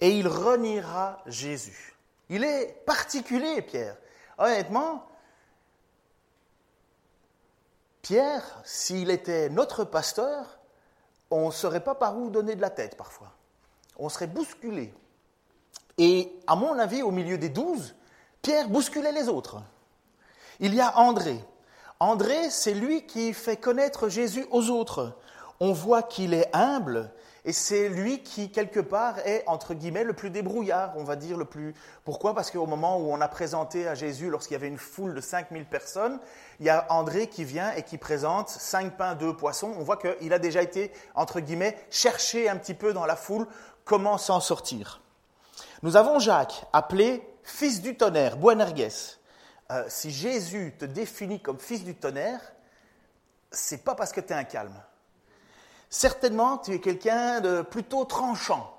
Et 0.00 0.16
il 0.16 0.26
reniera 0.26 1.22
Jésus. 1.26 1.98
Il 2.30 2.44
est 2.44 2.82
particulier, 2.86 3.60
Pierre. 3.60 3.94
Honnêtement, 4.38 5.06
Pierre, 8.00 8.42
s'il 8.64 9.10
était 9.10 9.50
notre 9.50 9.84
pasteur, 9.84 10.60
on 11.30 11.48
ne 11.48 11.52
saurait 11.52 11.84
pas 11.84 11.94
par 11.94 12.16
où 12.16 12.30
donner 12.30 12.56
de 12.56 12.62
la 12.62 12.70
tête 12.70 12.96
parfois. 12.96 13.30
On 13.98 14.08
serait 14.08 14.28
bousculé. 14.28 14.94
Et 15.98 16.32
à 16.46 16.56
mon 16.56 16.78
avis, 16.78 17.02
au 17.02 17.10
milieu 17.10 17.36
des 17.36 17.50
douze, 17.50 17.94
Pierre 18.40 18.70
bousculait 18.70 19.12
les 19.12 19.28
autres. 19.28 19.60
Il 20.58 20.74
y 20.74 20.80
a 20.80 20.96
André. 20.96 21.38
André, 22.00 22.48
c'est 22.50 22.74
lui 22.74 23.06
qui 23.06 23.32
fait 23.32 23.56
connaître 23.56 24.08
Jésus 24.08 24.46
aux 24.52 24.70
autres. 24.70 25.18
On 25.58 25.72
voit 25.72 26.02
qu'il 26.04 26.32
est 26.32 26.48
humble 26.54 27.10
et 27.44 27.52
c'est 27.52 27.88
lui 27.88 28.22
qui, 28.22 28.52
quelque 28.52 28.78
part, 28.78 29.18
est, 29.26 29.42
entre 29.48 29.74
guillemets, 29.74 30.04
le 30.04 30.12
plus 30.12 30.30
débrouillard, 30.30 30.92
on 30.96 31.02
va 31.02 31.16
dire 31.16 31.36
le 31.36 31.44
plus... 31.44 31.74
Pourquoi? 32.04 32.36
Parce 32.36 32.52
qu'au 32.52 32.66
moment 32.66 32.98
où 32.98 33.10
on 33.10 33.20
a 33.20 33.26
présenté 33.26 33.88
à 33.88 33.96
Jésus, 33.96 34.30
lorsqu'il 34.30 34.52
y 34.52 34.56
avait 34.56 34.68
une 34.68 34.78
foule 34.78 35.12
de 35.12 35.20
5000 35.20 35.64
personnes, 35.64 36.20
il 36.60 36.66
y 36.66 36.68
a 36.68 36.86
André 36.90 37.26
qui 37.26 37.42
vient 37.42 37.72
et 37.72 37.82
qui 37.82 37.98
présente 37.98 38.48
5 38.48 38.96
pains, 38.96 39.16
2 39.16 39.36
poissons. 39.36 39.74
On 39.76 39.82
voit 39.82 39.96
qu'il 39.96 40.32
a 40.32 40.38
déjà 40.38 40.62
été, 40.62 40.92
entre 41.16 41.40
guillemets, 41.40 41.76
cherché 41.90 42.48
un 42.48 42.56
petit 42.56 42.74
peu 42.74 42.92
dans 42.92 43.06
la 43.06 43.16
foule 43.16 43.48
comment 43.84 44.18
s'en 44.18 44.38
sortir. 44.38 45.00
Nous 45.82 45.96
avons 45.96 46.20
Jacques, 46.20 46.64
appelé 46.72 47.26
fils 47.42 47.82
du 47.82 47.96
tonnerre, 47.96 48.36
Boanerges. 48.36 49.17
Euh, 49.70 49.84
si 49.88 50.10
Jésus 50.10 50.74
te 50.78 50.86
définit 50.86 51.40
comme 51.40 51.58
fils 51.58 51.84
du 51.84 51.94
tonnerre, 51.94 52.40
c'est 53.50 53.84
pas 53.84 53.94
parce 53.94 54.12
que 54.12 54.20
tu 54.20 54.32
es 54.32 54.36
un 54.36 54.44
calme. 54.44 54.74
Certainement, 55.90 56.58
tu 56.58 56.72
es 56.72 56.80
quelqu'un 56.80 57.40
de 57.40 57.62
plutôt 57.62 58.04
tranchant. 58.04 58.74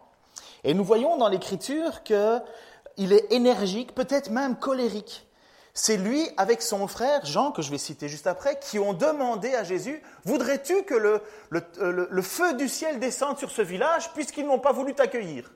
Et 0.63 0.74
nous 0.74 0.84
voyons 0.84 1.17
dans 1.17 1.29
l'Écriture 1.29 2.03
qu'il 2.03 3.13
est 3.13 3.31
énergique, 3.31 3.93
peut-être 3.93 4.29
même 4.29 4.58
colérique. 4.58 5.27
C'est 5.74 5.98
lui, 5.98 6.27
avec 6.38 6.62
son 6.62 6.88
frère 6.88 7.25
Jean, 7.25 7.51
que 7.51 7.62
je 7.62 7.72
vais 7.72 7.77
citer 7.77 8.10
juste 8.10 8.27
après, 8.27 8.60
qui 8.60 8.79
ont 8.79 8.93
demandé 8.93 9.53
à 9.53 9.63
Jésus, 9.63 10.01
voudrais-tu 10.25 10.84
que 10.84 10.96
le, 10.96 11.22
le, 11.51 12.22
feu 12.22 12.55
du 12.55 12.67
ciel 12.67 13.00
descende 13.00 13.38
sur 13.38 13.51
ce 13.51 13.62
village 13.62 14.12
puisqu'ils 14.13 14.46
n'ont 14.46 14.60
pas 14.60 14.72
voulu 14.72 14.93
t'accueillir? 14.96 15.51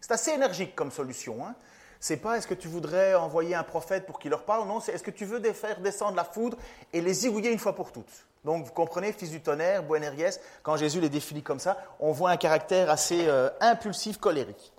C'est 0.00 0.12
assez 0.12 0.32
énergique 0.32 0.74
comme 0.74 0.90
solution. 0.90 1.46
Hein 1.46 1.54
c'est 2.04 2.18
pas 2.18 2.36
est-ce 2.36 2.46
que 2.46 2.52
tu 2.52 2.68
voudrais 2.68 3.14
envoyer 3.14 3.54
un 3.54 3.62
prophète 3.62 4.04
pour 4.04 4.18
qu'il 4.18 4.30
leur 4.30 4.42
parle, 4.42 4.68
non, 4.68 4.78
c'est 4.78 4.92
est-ce 4.92 5.02
que 5.02 5.10
tu 5.10 5.24
veux 5.24 5.42
faire 5.54 5.80
descendre 5.80 6.16
la 6.16 6.24
foudre 6.24 6.58
et 6.92 7.00
les 7.00 7.14
zigouiller 7.14 7.50
une 7.50 7.58
fois 7.58 7.74
pour 7.74 7.92
toutes? 7.92 8.26
Donc 8.44 8.66
vous 8.66 8.72
comprenez, 8.72 9.10
fils 9.10 9.30
du 9.30 9.40
tonnerre, 9.40 9.82
Boanerges, 9.82 10.34
quand 10.62 10.76
Jésus 10.76 11.00
les 11.00 11.08
définit 11.08 11.42
comme 11.42 11.60
ça, 11.60 11.78
on 12.00 12.12
voit 12.12 12.28
un 12.28 12.36
caractère 12.36 12.90
assez 12.90 13.26
euh, 13.26 13.48
impulsif, 13.58 14.18
colérique. 14.18 14.74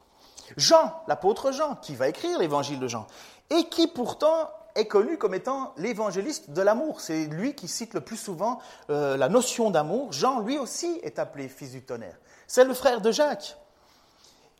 Jean, 0.55 1.01
l'apôtre 1.07 1.51
Jean, 1.51 1.77
qui 1.77 1.95
va 1.95 2.09
écrire 2.09 2.37
l'évangile 2.37 2.79
de 2.79 2.87
Jean, 2.87 3.07
et 3.49 3.69
qui 3.69 3.87
pourtant 3.87 4.51
est 4.75 4.85
connu 4.85 5.17
comme 5.17 5.33
étant 5.33 5.73
l'évangéliste 5.77 6.51
de 6.51 6.61
l'amour. 6.61 7.01
C'est 7.01 7.25
lui 7.25 7.55
qui 7.55 7.67
cite 7.67 7.95
le 7.95 8.01
plus 8.01 8.17
souvent 8.17 8.59
euh, 8.91 9.17
la 9.17 9.29
notion 9.29 9.71
d'amour. 9.71 10.13
Jean, 10.13 10.41
lui 10.41 10.59
aussi, 10.59 10.99
est 11.01 11.17
appelé 11.17 11.47
fils 11.47 11.71
du 11.71 11.81
tonnerre. 11.81 12.19
C'est 12.45 12.65
le 12.65 12.75
frère 12.75 13.01
de 13.01 13.11
Jacques. 13.11 13.57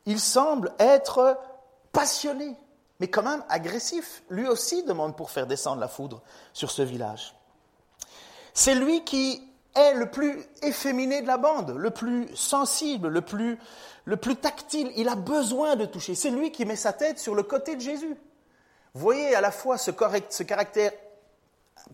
Il 0.07 0.19
semble 0.19 0.71
être 0.79 1.37
passionné, 1.95 2.55
mais 2.99 3.07
quand 3.07 3.23
même 3.23 3.43
agressif. 3.49 4.23
Lui 4.29 4.47
aussi 4.47 4.83
demande 4.83 5.15
pour 5.15 5.31
faire 5.31 5.47
descendre 5.47 5.79
la 5.79 5.87
foudre 5.87 6.21
sur 6.53 6.69
ce 6.69 6.81
village. 6.81 7.33
C'est 8.53 8.75
lui 8.75 9.03
qui 9.03 9.41
est 9.75 9.93
le 9.93 10.09
plus 10.09 10.43
efféminé 10.61 11.21
de 11.21 11.27
la 11.27 11.37
bande, 11.37 11.71
le 11.71 11.89
plus 11.89 12.33
sensible, 12.35 13.07
le 13.07 13.21
plus, 13.21 13.57
le 14.05 14.17
plus 14.17 14.35
tactile. 14.35 14.91
Il 14.95 15.09
a 15.09 15.15
besoin 15.15 15.75
de 15.75 15.85
toucher. 15.85 16.15
C'est 16.15 16.29
lui 16.29 16.51
qui 16.51 16.65
met 16.65 16.75
sa 16.75 16.93
tête 16.93 17.17
sur 17.17 17.33
le 17.33 17.43
côté 17.43 17.75
de 17.75 17.81
Jésus. 17.81 18.15
Vous 18.93 19.01
voyez 19.01 19.35
à 19.35 19.41
la 19.41 19.51
fois 19.51 19.77
ce, 19.77 19.91
caractère 19.91 20.91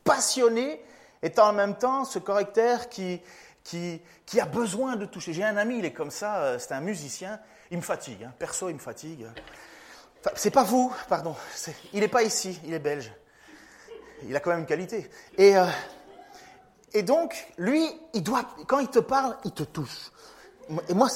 passionné 0.04 0.84
et 1.24 1.40
en 1.40 1.54
même 1.54 1.76
temps 1.76 2.06
ce 2.06 2.20
caractère 2.20 2.90
qui, 2.90 3.22
qui, 3.64 4.00
qui 4.26 4.40
a 4.40 4.46
besoin 4.46 4.96
de 4.96 5.06
toucher. 5.06 5.34
J'ai 5.34 5.44
un 5.44 5.58
ami, 5.58 5.80
il 5.80 5.86
est 5.86 5.94
comme 5.94 6.12
ça, 6.12 6.44
euh, 6.44 6.60
c'est 6.60 6.74
un 6.74 6.82
musicien, 6.82 7.40
il 7.72 7.78
me 7.78 7.82
fatigue, 7.82 8.24
hein. 8.24 8.34
perso, 8.38 8.70
il 8.70 8.76
me 8.76 8.80
fatigue 8.80 9.26
c'est 10.36 10.52
pas 10.52 10.64
vous, 10.64 10.94
pardon. 11.10 11.36
il 11.94 12.02
n'est 12.02 12.08
pas 12.08 12.24
ici, 12.24 12.60
il 12.66 12.74
est 12.74 12.80
belge. 12.80 13.12
Il 14.24 14.36
a 14.36 14.40
quand 14.40 14.52
même 14.52 14.60
une 14.60 14.66
qualité. 14.66 15.10
Et, 15.38 15.58
euh, 15.58 17.02
donc, 17.04 17.48
lui, 17.58 17.84
il 18.14 18.22
doit, 18.22 18.44
quand 18.68 18.80
il 18.80 18.90
te 18.90 19.00
parle, 19.00 19.36
il 19.46 19.52
te 19.52 19.64
touche. 19.64 20.12
Et 20.88 20.94
moi, 20.94 21.08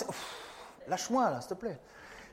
lâche-moi 0.87 1.29
là, 1.29 1.41
s'il 1.41 1.49
te 1.49 1.53
plaît. 1.53 1.79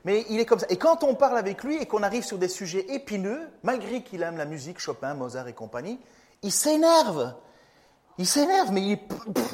Mais 0.05 0.25
il 0.31 0.41
est 0.41 0.47
comme 0.47 0.59
ça. 0.59 0.67
Et 0.69 0.79
quand 0.79 1.05
on 1.05 1.15
parle 1.15 1.39
avec 1.39 1.63
lui 1.63 1.77
et 1.77 1.87
qu'on 1.87 2.03
arrive 2.03 2.25
sur 2.25 2.39
des 2.39 2.49
sujets 2.49 2.87
épineux, 2.93 3.49
malgré 3.63 4.03
qu'il 4.03 4.23
aime 4.23 4.37
la 4.37 4.47
musique, 4.47 4.79
Chopin, 4.79 5.15
Mozart 5.15 5.49
et 5.49 5.53
compagnie, 5.53 6.01
il 6.43 6.51
s'énerve. 6.51 7.35
Il 8.19 8.27
s'énerve, 8.27 8.73
mais 8.73 8.83
il, 8.83 8.99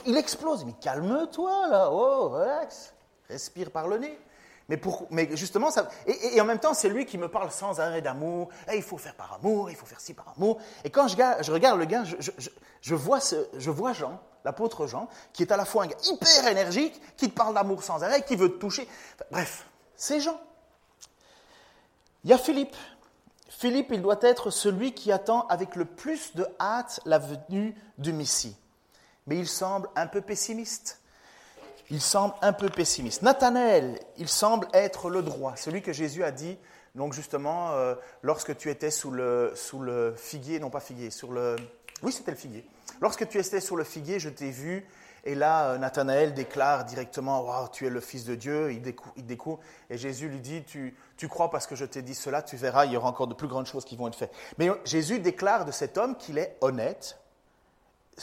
il 0.07 0.17
explose. 0.17 0.65
Mais 0.65 0.75
calme-toi 0.81 1.69
là, 1.69 1.91
oh, 1.93 2.31
relax. 2.31 2.95
Respire 3.29 3.71
par 3.71 3.89
le 3.89 3.99
nez. 3.99 4.19
Mais, 4.69 4.77
pour, 4.77 5.07
mais 5.11 5.35
justement, 5.35 5.71
ça, 5.71 5.89
et, 6.07 6.41
en 6.41 6.45
même 6.45 6.59
temps, 6.59 6.75
c'est 6.75 6.91
lui 6.91 7.07
qui 7.07 7.17
me 7.17 7.29
parle 7.29 7.51
sans 7.51 7.81
arrêt 7.81 8.03
d'amour. 8.03 8.51
Eh, 8.71 8.77
il 8.77 8.83
faut 8.83 8.99
faire 8.99 9.15
par 9.15 9.33
amour, 9.35 9.71
il 9.71 9.77
faut 9.77 9.87
faire 9.87 10.01
ci 10.01 10.13
par 10.13 10.35
amour. 10.37 10.59
Et 10.85 10.91
quand 10.91 11.09
je, 11.09 11.17
je 11.17 11.53
regarde 11.53 11.79
le 11.79 11.87
gars, 11.87 12.05
je, 12.05 12.17
je, 12.19 12.51
je 12.83 12.95
vois, 12.95 13.21
ce, 13.21 13.37
je 13.57 13.71
vois 13.71 13.95
Jean, 13.95 14.21
l'apôtre 14.45 14.87
Jean, 14.87 15.09
qui 15.33 15.43
est 15.43 15.53
à 15.53 15.57
la 15.57 15.65
fois 15.65 15.85
un 15.85 15.87
gars 15.87 15.97
hyper 16.05 16.47
énergique, 16.49 17.01
qui 17.17 17.31
te 17.31 17.35
parle 17.35 17.55
d'amour 17.55 17.83
sans 17.83 18.03
arrêt, 18.05 18.23
qui 18.23 18.37
veut 18.37 18.51
te 18.51 18.59
toucher. 18.59 18.87
bref, 19.31 19.67
c'est 19.97 20.21
Jean. 20.21 20.39
Il 22.25 22.31
y 22.31 22.35
a 22.35 22.39
Philippe. 22.39 22.77
Philippe, 23.49 23.89
il 23.91 24.03
doit 24.03 24.19
être 24.21 24.51
celui 24.51 24.93
qui 24.93 25.11
attend 25.11 25.47
avec 25.49 25.77
le 25.77 25.87
plus 25.87 26.37
de 26.37 26.47
hâte 26.61 27.01
la 27.07 27.19
venue 27.19 27.75
du 27.97 28.13
Messie. 28.13 28.57
Mais 29.27 29.39
il 29.39 29.49
semble 29.49 29.89
un 29.97 30.07
peu 30.07 30.21
pessimiste 30.21 31.01
il 31.91 32.01
semble 32.01 32.35
un 32.43 32.53
peu 32.53 32.69
pessimiste. 32.69 33.23
Nathanaël, 33.23 33.99
il 34.17 34.29
semble 34.29 34.69
être 34.73 35.11
le 35.11 35.23
droit, 35.23 35.57
celui 35.57 35.83
que 35.83 35.93
Jésus 35.93 36.25
a 36.25 36.31
dit, 36.31 36.59
donc 36.95 37.13
justement, 37.13 37.73
euh, 37.73 37.95
lorsque 38.23 38.57
tu 38.57 38.71
étais 38.71 38.91
sous 38.91 39.11
le, 39.11 39.53
sous 39.55 39.81
le 39.81 40.15
figuier, 40.17 40.59
non 40.59 40.71
pas 40.71 40.81
figuier, 40.81 41.11
sur 41.11 41.33
le... 41.33 41.57
Oui, 42.03 42.13
c'était 42.13 42.31
le 42.31 42.37
figuier. 42.37 42.65
Lorsque 43.01 43.29
tu 43.29 43.39
étais 43.39 43.61
sur 43.61 43.77
le 43.77 43.85
figuier, 43.85 44.19
je 44.19 44.29
t'ai 44.29 44.51
vu, 44.51 44.87
et 45.25 45.35
là, 45.35 45.71
euh, 45.71 45.79
Nathanaël 45.79 46.35
déclare 46.35 46.85
directement, 46.85 47.69
tu 47.69 47.87
es 47.87 47.91
le 47.91 48.01
Fils 48.01 48.25
de 48.25 48.35
Dieu, 48.35 48.73
il 48.73 49.27
découvre, 49.27 49.61
et 49.91 49.99
Jésus 49.99 50.29
lui 50.29 50.41
dit, 50.41 50.65
tu, 50.65 50.97
tu 51.17 51.29
crois 51.29 51.51
parce 51.51 51.67
que 51.67 51.77
je 51.77 51.85
t'ai 51.85 52.03
dit 52.03 52.15
cela, 52.15 52.43
tu 52.43 52.57
verras, 52.57 52.87
il 52.87 52.93
y 52.93 52.97
aura 52.97 53.09
encore 53.09 53.27
de 53.27 53.35
plus 53.35 53.49
grandes 53.49 53.67
choses 53.67 53.85
qui 53.85 53.97
vont 53.97 54.09
être 54.09 54.17
faites. 54.17 54.35
Mais 54.59 54.71
Jésus 54.85 55.21
déclare 55.21 55.65
de 55.65 55.73
cet 55.73 55.99
homme 55.99 56.17
qu'il 56.17 56.39
est 56.39 56.57
honnête, 56.61 57.19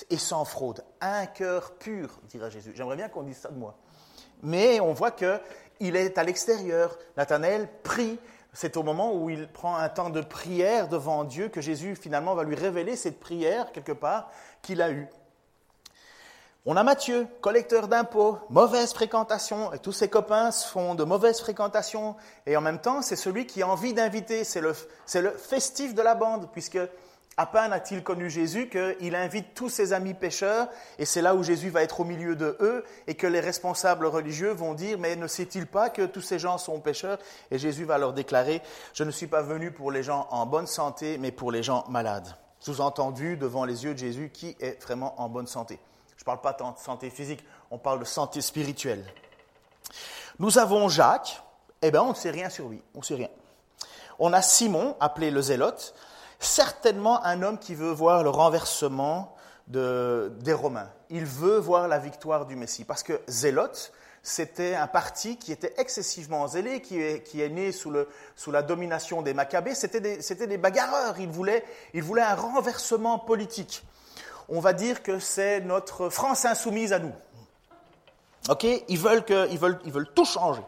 et 0.09 0.17
sans 0.17 0.45
fraude. 0.45 0.83
Un 1.01 1.25
cœur 1.25 1.73
pur, 1.73 2.19
dirait 2.29 2.51
Jésus. 2.51 2.73
J'aimerais 2.75 2.95
bien 2.95 3.09
qu'on 3.09 3.23
dise 3.23 3.37
ça 3.37 3.49
de 3.49 3.57
moi. 3.57 3.75
Mais 4.43 4.79
on 4.79 4.93
voit 4.93 5.11
qu'il 5.11 5.95
est 5.95 6.17
à 6.17 6.23
l'extérieur. 6.23 6.97
Nathanaël 7.17 7.69
prie. 7.83 8.19
C'est 8.53 8.77
au 8.77 8.83
moment 8.83 9.13
où 9.13 9.29
il 9.29 9.49
prend 9.49 9.75
un 9.75 9.89
temps 9.89 10.09
de 10.09 10.21
prière 10.21 10.87
devant 10.87 11.25
Dieu 11.25 11.49
que 11.49 11.59
Jésus 11.59 11.95
finalement 11.95 12.35
va 12.35 12.43
lui 12.43 12.55
révéler 12.55 12.95
cette 12.95 13.19
prière 13.19 13.71
quelque 13.73 13.91
part 13.91 14.31
qu'il 14.61 14.81
a 14.81 14.91
eue. 14.91 15.09
On 16.67 16.77
a 16.77 16.83
Matthieu, 16.83 17.27
collecteur 17.41 17.87
d'impôts, 17.87 18.39
mauvaise 18.49 18.91
fréquentation, 18.91 19.71
et 19.71 19.77
tous 19.77 19.91
ses 19.91 20.09
copains 20.09 20.51
font 20.51 20.95
de 20.95 21.03
mauvaises 21.03 21.39
fréquentations, 21.39 22.15
et 22.47 22.57
en 22.57 22.61
même 22.61 22.79
temps, 22.79 23.03
c'est 23.03 23.15
celui 23.15 23.45
qui 23.45 23.61
a 23.61 23.67
envie 23.67 23.93
d'inviter, 23.93 24.43
c'est 24.43 24.61
le, 24.61 24.73
le 25.13 25.31
festif 25.31 25.93
de 25.93 26.01
la 26.01 26.15
bande, 26.15 26.49
puisque 26.51 26.79
à 27.37 27.45
peine 27.45 27.73
a-t-il 27.73 28.01
connu 28.01 28.29
Jésus 28.29 28.69
qu'il 28.69 29.15
invite 29.15 29.53
tous 29.53 29.69
ses 29.69 29.91
amis 29.91 30.13
pécheurs, 30.13 30.69
et 30.97 31.05
c'est 31.05 31.21
là 31.21 31.35
où 31.35 31.43
Jésus 31.43 31.69
va 31.69 31.83
être 31.83 31.99
au 31.99 32.03
milieu 32.05 32.35
de 32.35 32.55
eux, 32.61 32.85
et 33.07 33.15
que 33.15 33.27
les 33.27 33.41
responsables 33.41 34.05
religieux 34.05 34.51
vont 34.51 34.73
dire, 34.73 34.97
mais 34.97 35.17
ne 35.17 35.27
sait-il 35.27 35.67
pas 35.67 35.89
que 35.89 36.03
tous 36.03 36.21
ces 36.21 36.39
gens 36.39 36.57
sont 36.57 36.79
pécheurs? 36.79 37.17
Et 37.51 37.57
Jésus 37.57 37.83
va 37.83 37.97
leur 37.97 38.13
déclarer, 38.13 38.61
je 38.93 39.03
ne 39.03 39.11
suis 39.11 39.27
pas 39.27 39.41
venu 39.41 39.71
pour 39.71 39.91
les 39.91 40.01
gens 40.01 40.27
en 40.31 40.45
bonne 40.45 40.67
santé, 40.67 41.17
mais 41.17 41.31
pour 41.31 41.51
les 41.51 41.61
gens 41.61 41.83
malades. 41.89 42.37
Sous-entendu, 42.59 43.35
devant 43.35 43.65
les 43.65 43.83
yeux 43.83 43.93
de 43.93 43.99
Jésus, 43.99 44.31
qui 44.33 44.55
est 44.61 44.81
vraiment 44.81 45.19
en 45.21 45.27
bonne 45.27 45.47
santé? 45.47 45.77
Je 46.15 46.23
ne 46.23 46.25
parle 46.25 46.41
pas 46.41 46.53
tant 46.53 46.71
de 46.71 46.79
santé 46.79 47.09
physique, 47.09 47.43
on 47.69 47.77
parle 47.77 47.99
de 47.99 48.05
santé 48.05 48.39
spirituelle. 48.39 49.05
Nous 50.39 50.57
avons 50.57 50.87
Jacques, 50.87 51.43
eh 51.81 51.91
bien 51.91 52.01
on 52.01 52.09
ne 52.09 52.15
sait 52.15 52.31
rien 52.31 52.49
sur 52.49 52.69
lui, 52.69 52.81
on 52.95 52.99
ne 52.99 53.03
sait 53.03 53.15
rien. 53.15 53.29
On 54.19 54.31
a 54.31 54.41
Simon, 54.41 54.95
appelé 55.01 55.29
le 55.29 55.41
zélote, 55.41 55.93
certainement 56.45 57.23
un 57.23 57.41
homme 57.41 57.59
qui 57.59 57.75
veut 57.75 57.91
voir 57.91 58.23
le 58.23 58.29
renversement 58.29 59.35
des 59.67 60.53
Romains. 60.53 60.89
Il 61.09 61.25
veut 61.25 61.57
voir 61.57 61.87
la 61.87 61.97
victoire 61.97 62.45
du 62.45 62.55
Messie. 62.55 62.83
Parce 62.83 63.03
que 63.03 63.19
Zélote, 63.27 63.91
c'était 64.21 64.75
un 64.75 64.87
parti 64.87 65.37
qui 65.37 65.51
était 65.51 65.73
excessivement 65.77 66.47
zélé, 66.47 66.81
qui 66.81 66.99
est, 66.99 67.49
né 67.49 67.71
sous, 67.71 67.91
la 68.51 68.61
domination 68.61 69.21
des 69.21 69.33
Maccabées. 69.33 69.75
C'était 69.75 69.99
des, 69.99 70.57
bagarreurs. 70.57 71.19
Ils 71.19 71.29
voulaient, 71.29 71.63
un 71.93 72.35
renversement 72.35 73.19
politique. 73.19 73.83
On 74.47 74.59
va 74.59 74.73
dire 74.73 75.01
que 75.01 75.19
c'est 75.19 75.61
notre 75.61 76.09
France 76.09 76.45
insoumise 76.45 76.93
à 76.93 76.99
nous. 76.99 77.13
OK? 78.49 78.65
Veulent, 78.89 79.25
ils 79.51 79.91
veulent 79.91 80.13
tout 80.13 80.25
changer. 80.25 80.63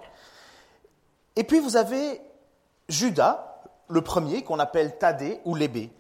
Et 1.35 1.43
puis 1.43 1.59
vous 1.59 1.77
avez 1.77 2.19
Judas, 2.89 3.56
le 3.89 4.01
premier 4.01 4.43
qu'on 4.43 4.59
appelle 4.59 4.97
Thaddée 4.97 5.39
ou 5.45 5.55
Lébé. 5.55 5.91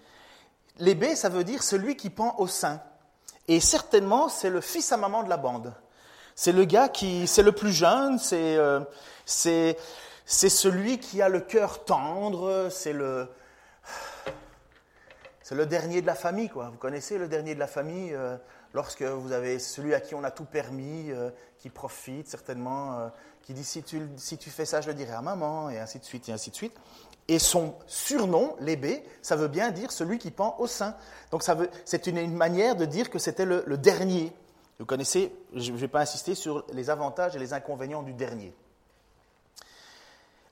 Lébé, 0.79 1.15
ça 1.15 1.29
veut 1.29 1.43
dire 1.43 1.63
celui 1.63 1.95
qui 1.95 2.09
pend 2.09 2.35
au 2.37 2.47
sein. 2.47 2.81
Et 3.47 3.59
certainement, 3.59 4.29
c'est 4.29 4.49
le 4.49 4.61
fils 4.61 4.91
à 4.91 4.97
maman 4.97 5.23
de 5.23 5.29
la 5.29 5.37
bande. 5.37 5.73
C'est 6.35 6.51
le 6.51 6.65
gars 6.65 6.89
qui, 6.89 7.25
c'est 7.27 7.41
le 7.41 7.51
plus 7.51 7.71
jeune, 7.71 8.19
c'est, 8.19 8.57
euh, 8.57 8.81
c'est, 9.25 9.77
c'est 10.25 10.49
celui 10.49 10.99
qui 10.99 11.21
a 11.21 11.29
le 11.29 11.39
cœur 11.39 11.83
tendre, 11.83 12.67
c'est 12.69 12.93
le, 12.93 13.27
c'est 15.41 15.55
le 15.55 15.65
dernier 15.65 16.01
de 16.01 16.07
la 16.07 16.13
famille, 16.13 16.49
quoi. 16.49 16.69
Vous 16.69 16.77
connaissez 16.77 17.17
le 17.17 17.27
dernier 17.27 17.55
de 17.55 17.59
la 17.59 17.67
famille 17.67 18.13
euh, 18.13 18.37
lorsque 18.73 19.01
vous 19.01 19.31
avez 19.31 19.57
celui 19.57 19.95
à 19.95 19.99
qui 19.99 20.13
on 20.13 20.23
a 20.23 20.29
tout 20.29 20.45
permis, 20.45 21.09
euh, 21.09 21.31
qui 21.57 21.69
profite 21.69 22.27
certainement, 22.27 23.09
qui 23.41 23.53
dit 23.53 23.63
si 23.63 23.81
tu, 23.81 24.07
si 24.17 24.37
tu 24.37 24.51
fais 24.51 24.65
ça, 24.65 24.81
je 24.81 24.87
le 24.89 24.93
dirai 24.93 25.13
à 25.13 25.21
maman, 25.21 25.71
et 25.71 25.79
ainsi 25.79 25.97
de 25.97 26.03
suite, 26.03 26.29
et 26.29 26.33
ainsi 26.33 26.51
de 26.51 26.55
suite. 26.55 26.77
Et 27.27 27.39
son 27.39 27.75
surnom, 27.87 28.55
l'ébé, 28.59 29.03
ça 29.21 29.35
veut 29.35 29.49
bien 29.49 29.71
dire 29.71 29.91
celui 29.91 30.17
qui 30.17 30.31
pend 30.31 30.55
au 30.59 30.67
sein. 30.67 30.95
Donc 31.31 31.43
c'est 31.83 32.07
une, 32.07 32.33
manière 32.33 32.75
de 32.75 32.85
dire 32.85 33.09
que 33.09 33.19
c'était 33.19 33.45
le, 33.45 33.77
dernier. 33.77 34.31
Vous 34.79 34.85
connaissez, 34.85 35.35
je 35.53 35.71
ne 35.71 35.77
vais 35.77 35.89
pas 35.89 36.01
insister 36.01 36.35
sur 36.35 36.65
les 36.71 36.89
avantages 36.89 37.35
et 37.35 37.39
les 37.39 37.53
inconvénients 37.53 38.03
du 38.03 38.13
dernier. 38.13 38.53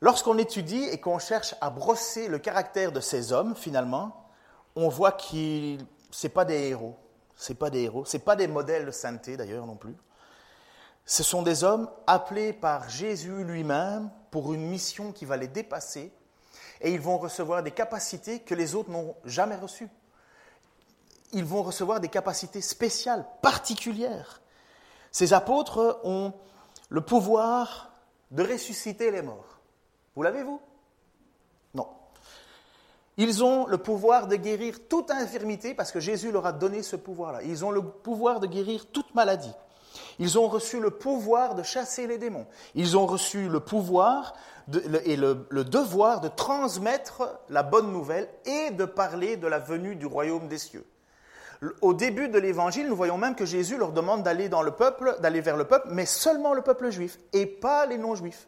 Lorsqu'on 0.01 0.37
étudie 0.37 0.83
et 0.83 0.99
qu'on 0.99 1.19
cherche 1.19 1.55
à 1.61 1.69
brosser 1.69 2.27
le 2.27 2.39
caractère 2.39 2.91
de 2.91 2.99
ces 2.99 3.31
hommes, 3.31 3.55
finalement, 3.55 4.25
on 4.75 4.89
voit 4.89 5.13
qu'ils 5.13 5.79
ne 5.79 6.27
pas 6.27 6.43
des 6.43 6.67
héros. 6.67 6.97
Ce 7.37 7.53
pas 7.53 7.69
des 7.69 7.83
héros. 7.83 8.03
Ce 8.03 8.17
pas 8.17 8.35
des 8.35 8.47
modèles 8.47 8.85
de 8.85 8.91
sainteté, 8.91 9.37
d'ailleurs, 9.37 9.65
non 9.65 9.75
plus. 9.75 9.95
Ce 11.05 11.23
sont 11.23 11.41
des 11.43 11.63
hommes 11.63 11.89
appelés 12.07 12.51
par 12.51 12.89
Jésus 12.89 13.43
lui-même 13.43 14.09
pour 14.31 14.53
une 14.53 14.67
mission 14.67 15.11
qui 15.11 15.23
va 15.23 15.37
les 15.37 15.47
dépasser 15.47 16.11
et 16.81 16.91
ils 16.91 16.99
vont 16.99 17.17
recevoir 17.17 17.63
des 17.63 17.71
capacités 17.71 18.39
que 18.39 18.55
les 18.55 18.75
autres 18.75 18.89
n'ont 18.89 19.15
jamais 19.25 19.55
reçues. 19.55 19.89
Ils 21.31 21.45
vont 21.45 21.63
recevoir 21.63 21.99
des 21.99 22.09
capacités 22.09 22.61
spéciales, 22.61 23.25
particulières. 23.41 24.41
Ces 25.11 25.33
apôtres 25.33 25.99
ont 26.03 26.33
le 26.89 27.01
pouvoir 27.01 27.91
de 28.31 28.43
ressusciter 28.43 29.11
les 29.11 29.21
morts. 29.21 29.59
Vous 30.15 30.23
l'avez, 30.23 30.43
vous? 30.43 30.61
Non. 31.73 31.87
Ils 33.17 33.43
ont 33.43 33.65
le 33.65 33.77
pouvoir 33.77 34.27
de 34.27 34.35
guérir 34.35 34.87
toute 34.87 35.11
infirmité 35.11 35.73
parce 35.73 35.91
que 35.91 35.99
Jésus 35.99 36.31
leur 36.31 36.45
a 36.45 36.51
donné 36.51 36.83
ce 36.83 36.95
pouvoir-là. 36.95 37.43
Ils 37.43 37.65
ont 37.65 37.71
le 37.71 37.81
pouvoir 37.81 38.39
de 38.39 38.47
guérir 38.47 38.87
toute 38.91 39.13
maladie. 39.15 39.53
Ils 40.19 40.39
ont 40.39 40.47
reçu 40.47 40.79
le 40.79 40.91
pouvoir 40.91 41.55
de 41.55 41.63
chasser 41.63 42.07
les 42.07 42.17
démons. 42.17 42.47
Ils 42.73 42.97
ont 42.97 43.05
reçu 43.05 43.49
le 43.49 43.59
pouvoir 43.59 44.33
et 45.05 45.15
le, 45.15 45.47
devoir 45.63 46.21
de 46.21 46.27
transmettre 46.27 47.39
la 47.49 47.63
bonne 47.63 47.91
nouvelle 47.91 48.27
et 48.45 48.71
de 48.71 48.85
parler 48.85 49.37
de 49.37 49.47
la 49.47 49.59
venue 49.59 49.95
du 49.95 50.05
royaume 50.05 50.47
des 50.47 50.57
cieux. 50.57 50.85
Au 51.81 51.93
début 51.93 52.29
de 52.29 52.37
l'évangile, 52.37 52.87
nous 52.87 52.95
voyons 52.95 53.17
même 53.17 53.35
que 53.35 53.45
Jésus 53.45 53.77
leur 53.77 53.91
demande 53.91 54.23
d'aller 54.23 54.49
dans 54.49 54.61
le 54.61 54.71
peuple, 54.71 55.15
d'aller 55.21 55.41
vers 55.41 55.57
le 55.57 55.65
peuple, 55.65 55.89
mais 55.91 56.05
seulement 56.05 56.53
le 56.53 56.61
peuple 56.61 56.89
juif 56.89 57.17
et 57.33 57.45
pas 57.45 57.85
les 57.85 57.97
non-juifs. 57.97 58.47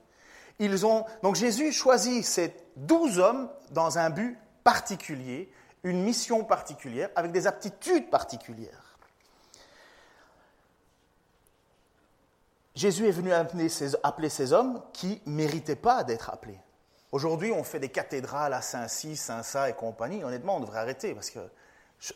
Ils 0.60 0.86
ont 0.86 1.06
donc 1.23 1.36
Jésus 1.36 1.71
choisit 1.71 2.25
ces 2.25 2.53
douze 2.75 3.19
hommes 3.19 3.49
dans 3.71 3.97
un 3.97 4.10
but 4.10 4.38
particulier, 4.63 5.51
une 5.84 6.03
mission 6.03 6.43
particulière, 6.43 7.10
avec 7.15 7.32
des 7.32 7.47
aptitudes 7.47 8.10
particulières. 8.10 8.87
Jésus 12.77 13.07
est 13.07 13.11
venu 13.11 13.33
appeler 13.33 13.69
ces, 13.69 14.53
hommes 14.53 14.83
qui 14.93 15.19
ne 15.25 15.31
méritaient 15.31 15.75
pas 15.75 16.03
d'être 16.03 16.29
appelés. 16.29 16.59
Aujourd'hui, 17.11 17.51
on 17.51 17.63
fait 17.63 17.79
des 17.79 17.89
cathédrales 17.89 18.53
à 18.53 18.61
Saint-Cy, 18.61 19.15
Saint-Ça 19.15 19.67
et 19.67 19.73
compagnie. 19.73 20.23
Honnêtement, 20.23 20.57
on 20.57 20.59
devrait 20.59 20.77
arrêter 20.77 21.15
parce 21.15 21.31
que 21.31 21.39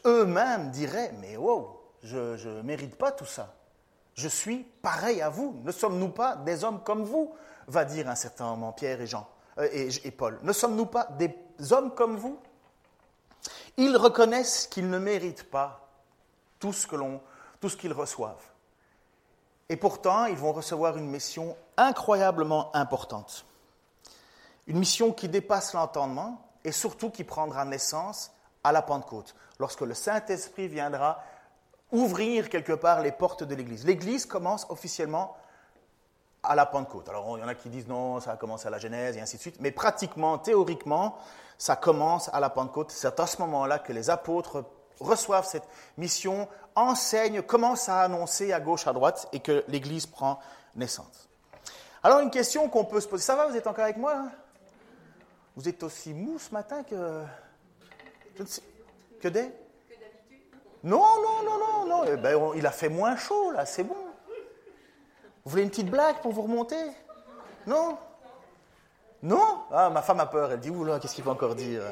eux-mêmes 0.05 0.69
diraient 0.69 1.13
Mais 1.19 1.35
wow, 1.35 1.81
je 2.03 2.47
ne 2.47 2.61
mérite 2.61 2.95
pas 2.95 3.11
tout 3.11 3.25
ça. 3.25 3.55
Je 4.13 4.27
suis 4.27 4.59
pareil 4.83 5.23
à 5.23 5.29
vous. 5.29 5.59
Ne 5.63 5.71
sommes-nous 5.71 6.09
pas 6.09 6.35
des 6.35 6.63
hommes 6.63 6.83
comme 6.83 7.05
vous? 7.05 7.33
Va 7.65 7.83
dire 7.83 8.07
un 8.07 8.15
certain 8.15 8.45
moment 8.45 8.71
Pierre 8.71 9.01
et 9.01 9.07
Jean 9.07 9.27
euh, 9.57 9.67
et, 9.71 9.89
et 10.03 10.11
Paul. 10.11 10.37
Ne 10.43 10.53
sommes-nous 10.53 10.85
pas 10.85 11.07
des 11.17 11.33
hommes 11.71 11.95
comme 11.95 12.17
vous? 12.17 12.37
Ils 13.77 13.97
reconnaissent 13.97 14.67
qu'ils 14.67 14.91
ne 14.91 14.99
méritent 14.99 15.49
pas 15.49 15.89
tout 16.59 16.71
ce 16.71 16.85
qu'ils 16.85 17.93
reçoivent. 17.93 18.50
Et 19.71 19.77
pourtant, 19.77 20.25
ils 20.25 20.35
vont 20.35 20.51
recevoir 20.51 20.97
une 20.97 21.07
mission 21.07 21.55
incroyablement 21.77 22.75
importante. 22.75 23.45
Une 24.67 24.77
mission 24.77 25.13
qui 25.13 25.29
dépasse 25.29 25.71
l'entendement 25.71 26.41
et 26.65 26.73
surtout 26.73 27.09
qui 27.09 27.23
prendra 27.23 27.63
naissance 27.63 28.33
à 28.65 28.73
la 28.73 28.81
Pentecôte, 28.81 29.33
lorsque 29.59 29.79
le 29.79 29.93
Saint-Esprit 29.93 30.67
viendra 30.67 31.23
ouvrir 31.93 32.49
quelque 32.49 32.73
part 32.73 32.99
les 32.99 33.13
portes 33.13 33.45
de 33.45 33.55
l'Église. 33.55 33.85
L'Église 33.85 34.25
commence 34.25 34.67
officiellement 34.67 35.37
à 36.43 36.53
la 36.53 36.65
Pentecôte. 36.65 37.07
Alors, 37.07 37.37
il 37.37 37.41
y 37.41 37.43
en 37.45 37.47
a 37.47 37.55
qui 37.55 37.69
disent 37.69 37.87
non, 37.87 38.19
ça 38.19 38.33
a 38.33 38.35
commencé 38.35 38.67
à 38.67 38.71
la 38.71 38.77
Genèse 38.77 39.15
et 39.15 39.21
ainsi 39.21 39.37
de 39.37 39.41
suite, 39.41 39.61
mais 39.61 39.71
pratiquement, 39.71 40.37
théoriquement, 40.37 41.17
ça 41.57 41.77
commence 41.77 42.29
à 42.33 42.41
la 42.41 42.49
Pentecôte. 42.49 42.91
C'est 42.91 43.17
à 43.17 43.25
ce 43.25 43.41
moment-là 43.41 43.79
que 43.79 43.93
les 43.93 44.09
apôtres 44.09 44.65
reçoivent 45.01 45.45
cette 45.45 45.67
mission, 45.97 46.47
enseignent, 46.75 47.41
commencent 47.41 47.89
à 47.89 48.01
annoncer 48.01 48.53
à 48.53 48.59
gauche, 48.59 48.87
à 48.87 48.93
droite, 48.93 49.27
et 49.33 49.39
que 49.39 49.63
l'Église 49.67 50.05
prend 50.05 50.39
naissance. 50.75 51.29
Alors, 52.03 52.19
une 52.19 52.31
question 52.31 52.67
qu'on 52.69 52.85
peut 52.85 53.01
se 53.01 53.07
poser. 53.07 53.23
Ça 53.23 53.35
va, 53.35 53.47
vous 53.47 53.55
êtes 53.55 53.67
encore 53.67 53.83
avec 53.83 53.97
moi 53.97 54.23
Vous 55.55 55.67
êtes 55.67 55.83
aussi 55.83 56.13
mou 56.13 56.39
ce 56.39 56.51
matin 56.51 56.83
que. 56.83 57.23
Que 59.21 59.27
des? 59.27 59.51
Non, 60.83 61.21
non, 61.21 61.43
non, 61.43 61.59
non, 61.59 61.85
non. 61.85 62.03
Eh 62.07 62.17
ben, 62.17 62.51
il 62.55 62.65
a 62.65 62.71
fait 62.71 62.89
moins 62.89 63.15
chaud, 63.15 63.51
là, 63.51 63.65
c'est 63.65 63.83
bon. 63.83 63.95
Vous 65.43 65.51
voulez 65.51 65.63
une 65.63 65.69
petite 65.69 65.89
blague 65.89 66.21
pour 66.21 66.31
vous 66.31 66.43
remonter? 66.43 66.91
Non? 67.67 67.97
Non? 69.21 69.63
Ah, 69.71 69.89
ma 69.91 70.01
femme 70.01 70.19
a 70.19 70.25
peur. 70.25 70.51
Elle 70.51 70.59
dit 70.59 70.71
Oula, 70.71 70.99
qu'est-ce 70.99 71.13
qu'il 71.13 71.23
va 71.23 71.31
encore 71.31 71.55
dire 71.55 71.83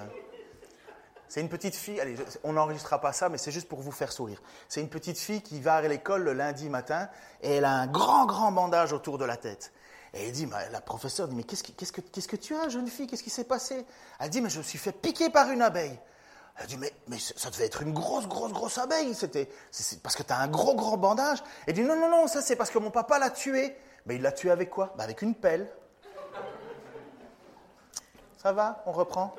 C'est 1.30 1.42
une 1.42 1.48
petite 1.50 1.76
fille, 1.76 2.02
allez, 2.02 2.16
on 2.44 2.54
n'enregistrera 2.54 3.00
pas 3.00 3.14
ça, 3.14 3.30
mais 3.30 3.38
c'est 3.38 3.52
juste 3.52 3.70
pour 3.70 3.80
vous 3.82 3.92
faire 3.92 4.12
sourire. 4.12 4.42
C'est 4.68 4.82
une 4.82 4.90
petite 4.90 5.20
fille 5.20 5.44
qui 5.44 5.62
va 5.62 5.76
à 5.76 5.82
l'école 5.84 6.24
le 6.24 6.34
lundi 6.34 6.70
matin 6.70 7.08
et 7.44 7.58
elle 7.58 7.66
a 7.66 7.72
un 7.72 7.86
grand, 7.86 8.26
grand 8.26 8.52
bandage 8.52 8.94
autour 8.94 9.20
de 9.20 9.26
la 9.26 9.38
tête. 9.38 9.72
Et 10.16 10.26
elle 10.26 10.32
dit, 10.32 10.50
la 10.72 10.82
professeure 10.82 11.28
dit, 11.28 11.36
mais 11.36 11.44
qu'est-ce 11.44 11.62
que, 11.64 12.02
que 12.02 12.36
tu 12.36 12.56
as, 12.56 12.70
jeune 12.70 12.88
fille? 12.88 13.06
Qu'est-ce 13.06 13.22
qui 13.22 13.30
s'est 13.30 13.44
passé? 13.44 13.86
Elle 14.20 14.32
dit, 14.32 14.42
mais 14.42 14.50
je 14.50 14.58
me 14.58 14.64
suis 14.64 14.80
fait 14.80 14.92
piquer 14.92 15.30
par 15.30 15.52
une 15.52 15.62
abeille. 15.62 16.00
Elle 16.58 16.66
dit, 16.66 16.78
mais, 16.78 16.92
mais 17.08 17.20
ça 17.20 17.52
devait 17.52 17.66
être 17.66 17.84
une 17.84 17.94
grosse, 17.94 18.28
grosse, 18.28 18.52
grosse 18.52 18.80
abeille. 18.80 19.14
C'était, 19.14 19.50
c'est 19.70 20.02
parce 20.02 20.16
que 20.16 20.24
tu 20.24 20.34
as 20.34 20.40
un 20.40 20.48
gros, 20.48 20.74
gros 20.74 20.98
bandage. 20.98 21.44
Elle 21.68 21.76
dit, 21.76 21.84
non, 21.84 21.96
non, 21.96 22.10
non, 22.10 22.26
ça 22.26 22.42
c'est 22.42 22.56
parce 22.56 22.72
que 22.72 22.80
mon 22.80 22.90
papa 22.90 23.20
l'a 23.20 23.30
tué. 23.30 23.78
Mais 24.08 24.16
il 24.16 24.24
l'a 24.24 24.32
tué 24.32 24.50
avec 24.50 24.72
quoi? 24.72 24.96
Bah, 24.98 25.04
Avec 25.04 25.22
une 25.22 25.36
pelle. 25.36 25.70
Ça 28.42 28.52
va? 28.52 28.82
On 28.88 28.94
reprend? 28.94 29.36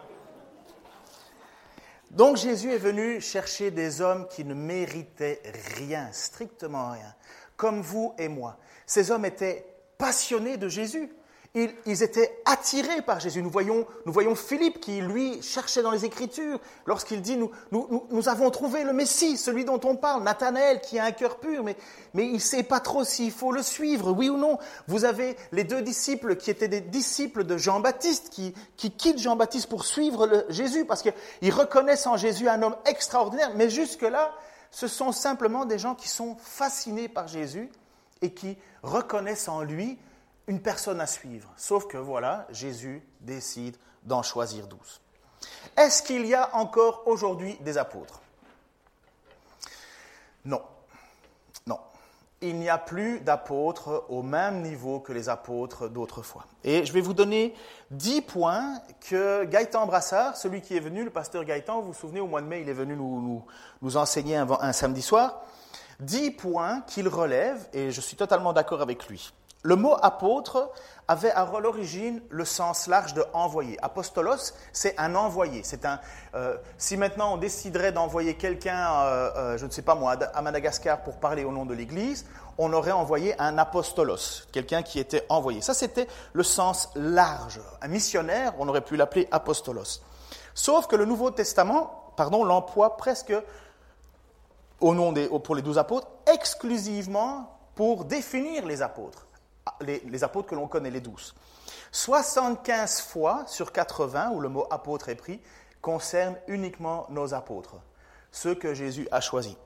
Donc 2.11 2.37
Jésus 2.37 2.73
est 2.73 2.79
venu 2.79 3.21
chercher 3.21 3.71
des 3.71 4.01
hommes 4.01 4.27
qui 4.29 4.45
ne 4.45 4.55
méritaient 4.55 5.41
rien, 5.77 6.09
strictement 6.13 6.91
rien, 6.93 7.15
comme 7.57 7.81
vous 7.81 8.15
et 8.19 8.29
moi. 8.29 8.59
Ces 8.85 9.13
hommes 9.13 9.25
étaient 9.25 9.65
passionnés 9.97 10.57
de 10.57 10.69
Jésus 10.69 11.13
ils, 11.55 12.03
étaient 12.05 12.41
attirés 12.45 13.03
par 13.03 13.19
Jésus. 13.19 13.43
Nous 13.43 13.51
voyons, 13.51 13.85
nous 14.07 14.13
voyons 14.13 14.37
Philippe 14.37 14.81
qui, 14.81 15.01
lui, 15.01 15.43
cherchait 15.43 15.83
dans 15.83 15.91
les 15.91 16.05
Écritures 16.05 16.61
lorsqu'il 16.87 17.23
dit 17.23 17.37
nous, 17.37 18.29
avons 18.29 18.51
trouvé 18.51 18.85
le 18.85 18.93
Messie, 18.93 19.37
celui 19.37 19.65
dont 19.65 19.81
on 19.83 19.97
parle, 19.97 20.23
Nathanaël, 20.23 20.81
qui 20.81 20.99
a 21.01 21.05
un 21.05 21.11
cœur 21.11 21.39
pur, 21.39 21.65
mais, 21.65 21.77
il 22.15 22.35
ne 22.35 22.39
sait 22.39 22.63
pas 22.63 22.79
trop 22.79 23.03
s'il 23.03 23.33
faut 23.33 23.51
le 23.51 23.63
suivre, 23.63 24.13
oui 24.13 24.29
ou 24.29 24.37
non. 24.37 24.59
Vous 24.87 25.05
avez 25.05 25.37
les 25.51 25.65
deux 25.65 25.83
disciples 25.83 26.37
qui 26.37 26.51
étaient 26.51 26.69
des 26.69 26.81
disciples 26.81 27.43
de 27.43 27.57
Jean-Baptiste, 27.57 28.31
qui, 28.31 28.55
qui 28.77 28.93
quittent 28.93 29.19
Jean-Baptiste 29.19 29.69
pour 29.69 29.85
suivre 29.85 30.45
Jésus 30.51 30.85
parce 30.85 31.03
qu'ils 31.03 31.53
reconnaissent 31.53 32.07
en 32.07 32.17
Jésus 32.17 32.49
un 32.49 32.63
homme 32.63 32.77
extraordinaire, 32.87 33.51
mais 33.57 33.69
jusque-là, 33.71 34.33
ce 34.71 34.87
sont 34.87 35.11
simplement 35.11 35.65
des 35.65 35.79
gens 35.79 35.97
qui 35.97 36.09
sont 36.09 36.37
fascinés 36.39 37.09
par 37.09 37.27
Jésus 37.27 37.71
et 38.23 38.33
qui 38.33 38.57
reconnaissent 38.85 39.49
en 39.49 39.63
lui 39.63 39.99
une 40.51 40.61
personne 40.61 41.01
à 41.01 41.07
suivre. 41.07 41.49
Sauf 41.57 41.87
que 41.87 41.97
voilà, 41.97 42.49
Jésus 42.51 43.07
décide 43.21 43.77
d'en 44.03 44.21
choisir 44.21 44.67
douze. 44.67 45.01
Est-ce 45.77 46.03
qu'il 46.03 46.27
y 46.27 46.35
a 46.35 46.57
encore 46.57 47.05
aujourd'hui 47.07 47.57
des 47.61 47.79
apôtres? 47.79 48.21
Non. 50.45 50.61
Non. 51.69 51.79
Il 52.41 52.57
n'y 52.57 52.69
a 52.69 52.79
plus 52.79 53.21
d'apôtres 53.21 54.05
au 54.09 54.25
même 54.25 54.63
niveau 54.63 54.99
que 54.99 55.13
les 55.13 55.29
apôtres 55.29 55.89
d'autrefois. 55.89 56.47
Et 56.65 56.85
je 56.85 56.93
vais 56.93 57.01
vous 57.01 57.15
donner 57.15 57.55
dix 57.93 58.21
points 58.21 58.81
que 59.09 59.45
Gaëtan 59.45 59.87
Brassard, 59.87 60.37
celui 60.37 60.63
qui 60.63 60.77
est 60.77 60.81
venu, 60.81 61.05
le 61.05 61.11
pasteur 61.11 61.45
Gaëtan, 61.45 61.81
vous 61.81 61.93
vous 61.93 61.95
souvenez, 61.95 62.19
au 62.19 62.27
mois 62.27 62.43
de 62.43 62.49
mai, 62.49 62.63
il 62.63 62.69
est 62.69 62.73
venu 62.73 62.97
nous, 62.97 63.45
enseigner 63.95 64.37
un 64.37 64.73
samedi 64.73 65.03
soir, 65.03 65.45
dix 66.01 66.33
points 66.33 66.81
qu'il 66.89 67.07
relève, 67.07 67.69
et 67.73 67.93
je 67.93 68.01
suis 68.01 68.17
totalement 68.17 68.53
d'accord 68.53 68.83
avec 68.83 69.07
lui. 69.07 69.33
Le 69.63 69.77
mot 69.77 69.95
apôtre 70.01 70.71
avait 71.07 71.33
à 71.33 71.45
l'origine 71.61 72.23
le 72.31 72.47
sens 72.47 72.87
large 72.87 73.13
de 73.13 73.25
envoyé. 73.35 73.77
Apostolos, 73.83 74.55
c'est 74.73 74.99
un 74.99 75.15
envoyé. 75.15 75.63
C'est 75.65 75.85
un. 75.85 76.01
Euh, 76.35 76.57
si 76.79 76.97
maintenant 76.97 77.35
on 77.35 77.37
déciderait 77.37 77.93
d'envoyer 77.93 78.35
quelqu'un, 78.35 78.91
euh, 78.91 79.31
euh, 79.37 79.59
je 79.59 79.67
ne 79.67 79.71
sais 79.71 79.83
pas 79.83 79.95
moi, 79.95 80.17
à 80.33 80.41
Madagascar 80.41 81.03
pour 81.03 81.19
parler 81.19 81.45
au 81.45 81.53
nom 81.53 81.67
de 81.67 81.75
l'Église, 81.75 82.25
on 82.57 82.73
aurait 82.73 82.93
envoyé 82.93 83.39
un 83.39 83.59
apostolos, 83.59 84.47
quelqu'un 84.51 84.83
qui 84.83 84.99
était 84.99 85.27
envoyé. 85.29 85.61
Ça, 85.61 85.75
c'était 85.75 86.09
le 86.33 86.43
sens 86.43 86.89
large. 86.95 87.61
Un 87.83 87.89
missionnaire, 87.89 88.55
on 88.59 88.69
aurait 88.69 88.81
pu 88.81 88.97
l'appeler 88.97 89.29
apostolos. 89.31 90.01
Sauf 90.55 90.87
que 90.87 90.97
le 90.97 91.05
Nouveau 91.05 91.33
Testament, 91.33 92.13
pardon, 92.17 92.45
l'emploie 92.45 92.97
presque 92.97 93.35
au 94.81 94.95
nom 94.95 95.13
des, 95.13 95.29
pour 95.29 95.55
les 95.55 95.63
douze 95.63 95.77
apôtres, 95.77 96.09
exclusivement 96.33 97.59
pour 97.75 98.07
définir 98.07 98.65
les 98.65 98.81
apôtres 98.81 99.27
les, 99.81 100.25
apôtres 100.25 100.49
que 100.49 100.55
l'on 100.55 100.69
connaît, 100.69 100.91
les 100.91 101.01
douze. 101.01 101.35
75 101.93 103.01
fois 103.03 103.45
sur 103.47 103.73
80, 103.73 104.31
où 104.31 104.41
le 104.41 104.49
mot 104.49 104.67
apôtre 104.71 105.09
est 105.09 105.15
pris, 105.15 105.41
concerne 105.81 106.37
uniquement 106.47 107.07
nos 107.11 107.35
apôtres, 107.35 107.77
ceux 108.31 108.55
que 108.55 108.75
Jésus 108.75 109.09
a 109.11 109.21
choisis. 109.21 109.57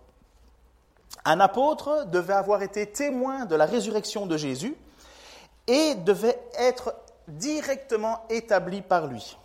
Un 1.25 1.41
apôtre 1.41 2.05
devait 2.07 2.35
avoir 2.35 2.63
été 2.63 2.87
témoin 2.87 3.45
de 3.45 3.57
la 3.57 3.67
résurrection 3.67 4.27
de 4.27 4.37
Jésus 4.37 4.77
et 5.67 5.95
devait 5.95 6.39
être 6.59 6.95
directement 7.29 8.25
établi 8.29 8.83
par 8.83 9.07
lui. 9.07 9.37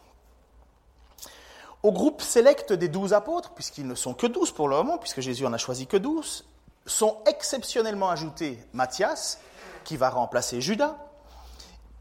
Au 1.81 1.91
groupe 1.93 2.21
sélect 2.21 2.73
des 2.73 2.89
douze 2.89 3.13
apôtres, 3.13 3.51
puisqu'ils 3.51 3.87
ne 3.87 3.95
sont 3.95 4.13
que 4.13 4.27
douze 4.27 4.51
pour 4.51 4.67
le 4.67 4.75
moment, 4.75 4.97
puisque 4.97 5.21
Jésus 5.21 5.45
en 5.45 5.53
a 5.53 5.57
choisi 5.57 5.87
que 5.87 5.95
douze, 5.95 6.45
sont 6.85 7.19
exceptionnellement 7.25 8.09
ajoutés 8.09 8.59
Matthias, 8.73 9.39
qui 9.83 9.97
va 9.97 10.09
remplacer 10.09 10.61
Judas, 10.61 10.95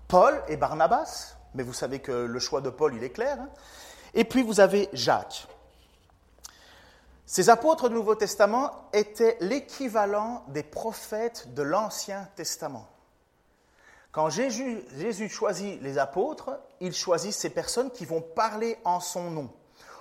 Paul 0.08 0.42
et 0.48 0.56
Barnabas, 0.56 1.36
mais 1.54 1.62
vous 1.62 1.72
savez 1.72 2.00
que 2.00 2.12
le 2.12 2.38
choix 2.38 2.60
de 2.60 2.70
Paul, 2.70 2.94
il 2.94 3.04
est 3.04 3.10
clair, 3.10 3.38
hein. 3.40 3.48
et 4.14 4.24
puis 4.24 4.42
vous 4.42 4.60
avez 4.60 4.88
Jacques. 4.92 5.46
Ces 7.26 7.50
apôtres 7.50 7.90
du 7.90 7.94
Nouveau 7.94 8.14
Testament 8.14 8.88
étaient 8.94 9.36
l'équivalent 9.40 10.44
des 10.48 10.62
prophètes 10.62 11.52
de 11.52 11.62
l'Ancien 11.62 12.26
Testament. 12.36 12.88
Quand 14.12 14.30
Jésus, 14.30 14.82
Jésus, 14.96 15.28
choisit 15.28 15.80
les 15.82 15.98
apôtres, 15.98 16.58
il 16.80 16.94
choisit 16.94 17.32
ces 17.32 17.50
personnes 17.50 17.90
qui 17.90 18.06
vont 18.06 18.22
parler 18.22 18.78
en 18.84 19.00
son 19.00 19.30
nom. 19.30 19.50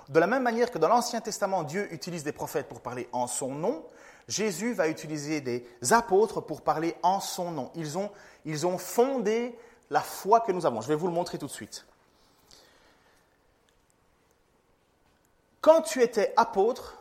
De 0.08 0.18
la 0.18 0.26
même 0.26 0.42
manière 0.42 0.70
que 0.70 0.78
dans 0.78 0.88
l'Ancien 0.88 1.20
Testament, 1.20 1.64
Dieu 1.64 1.92
utilise 1.92 2.24
des 2.24 2.32
prophètes 2.32 2.66
pour 2.66 2.80
parler 2.80 3.10
en 3.12 3.26
son 3.26 3.54
nom, 3.54 3.84
Jésus 4.28 4.74
va 4.74 4.88
utiliser 4.88 5.40
des 5.40 5.66
apôtres 5.90 6.42
pour 6.42 6.60
parler 6.60 6.94
en 7.02 7.18
son 7.18 7.50
nom. 7.50 7.70
Ils 7.74 7.96
ont, 7.96 8.10
ils 8.44 8.66
ont 8.66 8.76
fondé 8.76 9.58
la 9.90 10.02
foi 10.02 10.40
que 10.40 10.52
nous 10.52 10.66
avons. 10.66 10.82
Je 10.82 10.88
vais 10.88 10.94
vous 10.94 11.06
le 11.06 11.14
montrer 11.14 11.38
tout 11.38 11.46
de 11.46 11.52
suite. 11.52 11.86
Quand 15.62 15.82
tu 15.82 16.02
étais 16.02 16.32
apôtre, 16.36 16.98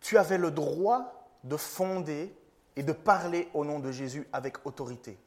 tu 0.00 0.18
avais 0.18 0.38
le 0.38 0.50
droit 0.50 1.28
de 1.44 1.56
fonder 1.56 2.34
et 2.76 2.82
de 2.82 2.92
parler 2.92 3.48
au 3.54 3.64
nom 3.64 3.78
de 3.78 3.92
Jésus 3.92 4.26
avec 4.32 4.66
autorité. 4.66 5.18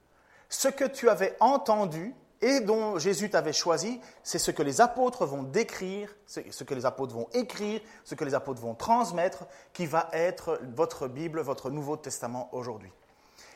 Ce 0.50 0.68
que 0.68 0.86
tu 0.86 1.10
avais 1.10 1.38
entendu, 1.40 2.16
et 2.42 2.60
dont 2.60 3.00
Jésus 3.00 3.30
t'avait 3.30 3.54
choisi, 3.54 4.00
c'est 4.24 4.40
ce 4.40 4.52
que 4.52 4.62
les 4.64 4.82
apôtres 4.82 5.26
vont 5.26 5.44
décrire, 5.44 6.16
ce 6.26 6.64
que 6.64 6.74
les 6.74 6.86
apôtres 6.86 7.14
vont 7.14 7.30
écrire, 7.34 7.82
ce 8.04 8.16
que 8.16 8.26
les 8.26 8.36
apôtres 8.36 8.62
vont 8.62 8.76
transmettre, 8.76 9.46
qui 9.74 9.86
va 9.86 10.10
être 10.14 10.60
votre 10.76 11.08
Bible, 11.08 11.42
votre 11.42 11.70
Nouveau 11.70 11.98
Testament 11.98 12.50
aujourd'hui. 12.52 12.92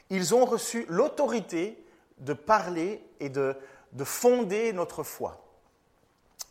Ils 0.09 0.33
ont 0.33 0.45
reçu 0.45 0.85
l'autorité 0.89 1.85
de 2.17 2.33
parler 2.33 3.03
et 3.19 3.29
de, 3.29 3.55
de 3.93 4.03
fonder 4.03 4.73
notre 4.73 5.03
foi. 5.03 5.41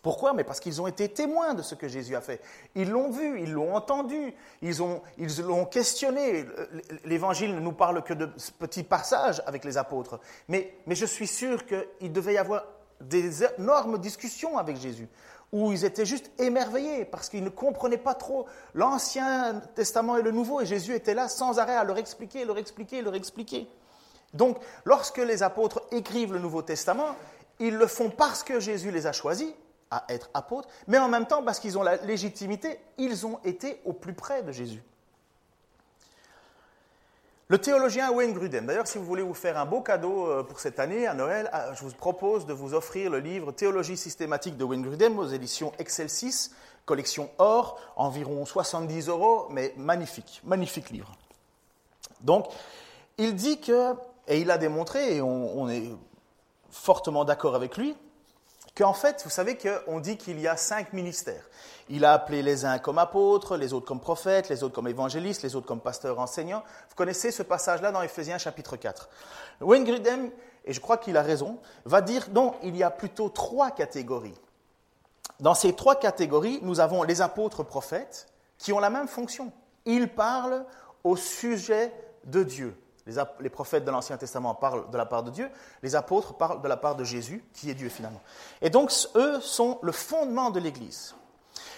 Pourquoi? 0.03 0.33
Mais 0.33 0.45
parce 0.45 0.61
qu'ils 0.61 0.81
ont 0.81 0.87
été 0.87 1.09
témoins 1.09 1.53
de 1.53 1.63
ce 1.63 1.75
que 1.75 1.87
Jésus 1.87 2.17
a 2.17 2.23
fait. 2.23 2.41
Ils 2.75 2.89
l'ont 2.89 3.11
vu, 3.11 3.43
ils 3.43 3.53
l'ont 3.53 3.75
entendu, 3.75 4.35
ils 4.63 4.79
l'ont 4.79 5.03
ils 5.19 5.69
questionné. 5.71 6.47
L'Évangile 7.05 7.55
ne 7.55 7.61
nous 7.61 7.73
parle 7.73 8.03
que 8.03 8.15
de 8.15 8.31
petits 8.59 8.83
passages 8.83 9.43
avec 9.47 9.65
les 9.65 9.77
apôtres. 9.77 10.19
Mais, 10.49 10.75
mais 10.87 10.95
je 10.95 11.05
suis 11.05 11.27
sûr 11.27 11.67
qu'il 11.67 12.13
devait 12.13 12.35
y 12.35 12.39
avoir 12.39 12.65
des 13.01 13.45
énormes 13.45 13.99
discussions 13.99 14.59
avec 14.59 14.77
Jésus, 14.77 15.09
où 15.53 15.73
ils 15.73 15.85
étaient 15.85 16.07
juste 16.07 16.31
émerveillés 16.39 17.05
parce 17.05 17.29
qu'ils 17.29 17.45
ne 17.45 17.49
comprenaient 17.49 17.99
pas 17.99 18.15
trop 18.15 18.47
l'Ancien 18.75 19.61
Testament 19.75 20.17
et 20.17 20.23
le 20.23 20.31
Nouveau, 20.31 20.61
et 20.61 20.67
Jésus 20.67 20.95
était 20.95 21.15
là 21.15 21.29
sans 21.29 21.59
arrêt 21.59 21.77
à 21.77 21.85
leur 21.85 21.99
expliquer, 21.99 22.45
leur 22.45 22.59
expliquer, 22.59 23.03
leur 23.03 23.15
expliquer. 23.15 23.69
Donc, 24.33 24.59
lorsque 24.85 25.19
les 25.19 25.43
apôtres 25.43 25.83
écrivent 25.91 26.33
le 26.33 26.39
Nouveau 26.39 26.63
Testament, 26.63 27.17
ils 27.59 27.75
le 27.75 27.87
font 27.87 28.11
parce 28.11 28.43
que 28.43 28.61
Jésus 28.61 28.91
les 28.91 29.07
a 29.07 29.13
choisis, 29.13 29.53
à 29.91 30.05
être 30.09 30.31
apôtres, 30.35 30.69
mais 30.87 30.99
en 30.99 31.09
même 31.09 31.27
temps, 31.27 31.43
parce 31.43 31.61
qu'ils 31.61 31.79
ont 31.79 31.83
la 31.83 31.97
légitimité, 31.97 32.81
ils 32.99 33.27
ont 33.27 33.39
été 33.45 33.81
au 33.85 33.93
plus 33.93 34.15
près 34.15 34.43
de 34.43 34.53
Jésus. 34.53 34.83
Le 37.51 37.59
théologien 37.59 38.13
Wayne 38.13 38.33
Grudem. 38.33 38.65
D'ailleurs, 38.67 38.87
si 38.87 38.97
vous 38.97 39.05
voulez 39.05 39.25
vous 39.25 39.35
faire 39.35 39.59
un 39.59 39.67
beau 39.67 39.81
cadeau 39.81 40.29
euh, 40.29 40.45
pour 40.45 40.61
cette 40.61 40.79
année, 40.79 41.09
à 41.09 41.15
Noël, 41.15 41.51
ah, 41.53 41.75
je 41.75 41.83
vous 41.83 41.91
propose 41.93 42.47
de 42.47 42.53
vous 42.53 42.75
offrir 42.75 43.11
le 43.11 43.19
livre 43.19 43.51
Théologie 43.51 43.97
systématique 43.97 44.57
de 44.57 44.63
Wayne 44.63 44.83
Grudem 44.83 45.19
aux 45.19 45.27
éditions 45.27 45.73
Excel 45.81 46.09
6, 46.09 46.55
collection 46.85 47.29
or, 47.39 47.81
environ 47.97 48.45
70 48.45 49.09
euros, 49.09 49.49
mais 49.51 49.75
magnifique, 49.77 50.41
magnifique 50.45 50.91
livre. 50.91 51.17
Donc, 52.21 52.47
il 53.19 53.35
dit 53.35 53.61
que, 53.61 53.95
et 54.29 54.41
il 54.41 54.51
a 54.53 54.57
démontré, 54.57 55.17
et 55.17 55.21
on, 55.21 55.69
est 55.69 55.91
fortement 56.71 57.25
d'accord 57.25 57.57
avec 57.57 57.77
lui, 57.77 57.97
qu'en 58.81 58.95
fait, 58.95 59.21
vous 59.25 59.31
savez 59.31 59.59
qu'on 59.59 60.01
dit 60.01 60.17
qu'il 60.17 60.41
y 60.41 60.49
a 60.49 60.57
cinq 60.57 60.95
ministères. 60.95 61.45
Il 61.91 62.07
a 62.07 62.15
appelé 62.15 62.43
les 62.43 62.65
uns 62.65 62.79
comme 62.79 62.97
apôtres, 62.97 63.59
les 63.59 63.75
autres 63.75 63.87
comme 63.87 64.01
prophètes, 64.01 64.49
les 64.49 64.63
autres 64.63 64.75
comme 64.75 64.89
évangélistes, 64.89 65.43
les 65.43 65.55
autres 65.55 65.67
comme 65.67 65.83
pasteurs 65.83 66.19
enseignants. 66.19 66.63
Vous 66.89 66.95
connaissez 66.95 67.31
ce 67.31 67.43
passage-là 67.43 67.93
dans 67.93 68.01
Éphésiens 68.01 68.39
chapitre 68.39 68.77
4. 68.77 69.11
Wayne 69.61 69.87
et 70.65 70.73
je 70.73 70.81
crois 70.81 70.97
qu'il 70.97 71.19
a 71.19 71.23
raison, 71.23 71.59
va 71.85 72.01
dire 72.01 72.29
non, 72.33 72.55
il 72.63 72.75
y 72.75 72.83
a 72.83 72.91
plutôt 72.91 73.29
trois 73.29 73.71
catégories. 73.71 74.35
Dans 75.41 75.55
ces 75.55 75.75
trois 75.75 75.97
catégories, 75.97 76.61
nous 76.63 76.81
avons 76.81 77.03
les 77.03 77.21
apôtres 77.21 77.63
prophètes 77.63 78.29
qui 78.57 78.73
ont 78.73 78.79
la 78.79 78.91
même 78.91 79.09
fonction. 79.09 79.53
Ils 79.85 80.09
parlent 80.09 80.65
au 81.05 81.17
sujet 81.17 81.93
de 82.25 82.43
Dieu. 82.43 82.75
Les, 83.07 83.49
prophètes 83.49 83.85
de 83.85 83.91
l'Ancien 83.91 84.17
Testament 84.17 84.55
parlent 84.55 84.91
de 84.91 84.97
la 84.97 85.07
part 85.07 85.23
de 85.23 85.31
Dieu, 85.31 85.51
les 85.83 85.95
apôtres 85.95 86.35
parlent 86.35 86.63
de 86.63 86.69
la 86.69 86.77
part 86.77 86.97
de 86.97 87.05
Jésus, 87.05 87.43
qui 87.55 87.71
est 87.71 87.75
Dieu 87.75 87.89
finalement. 87.89 88.21
Et 88.61 88.71
donc, 88.71 88.93
eux 89.15 89.41
sont 89.41 89.79
le 89.83 89.93
fondement 89.93 90.51
de 90.51 90.61
l'Église. 90.61 91.15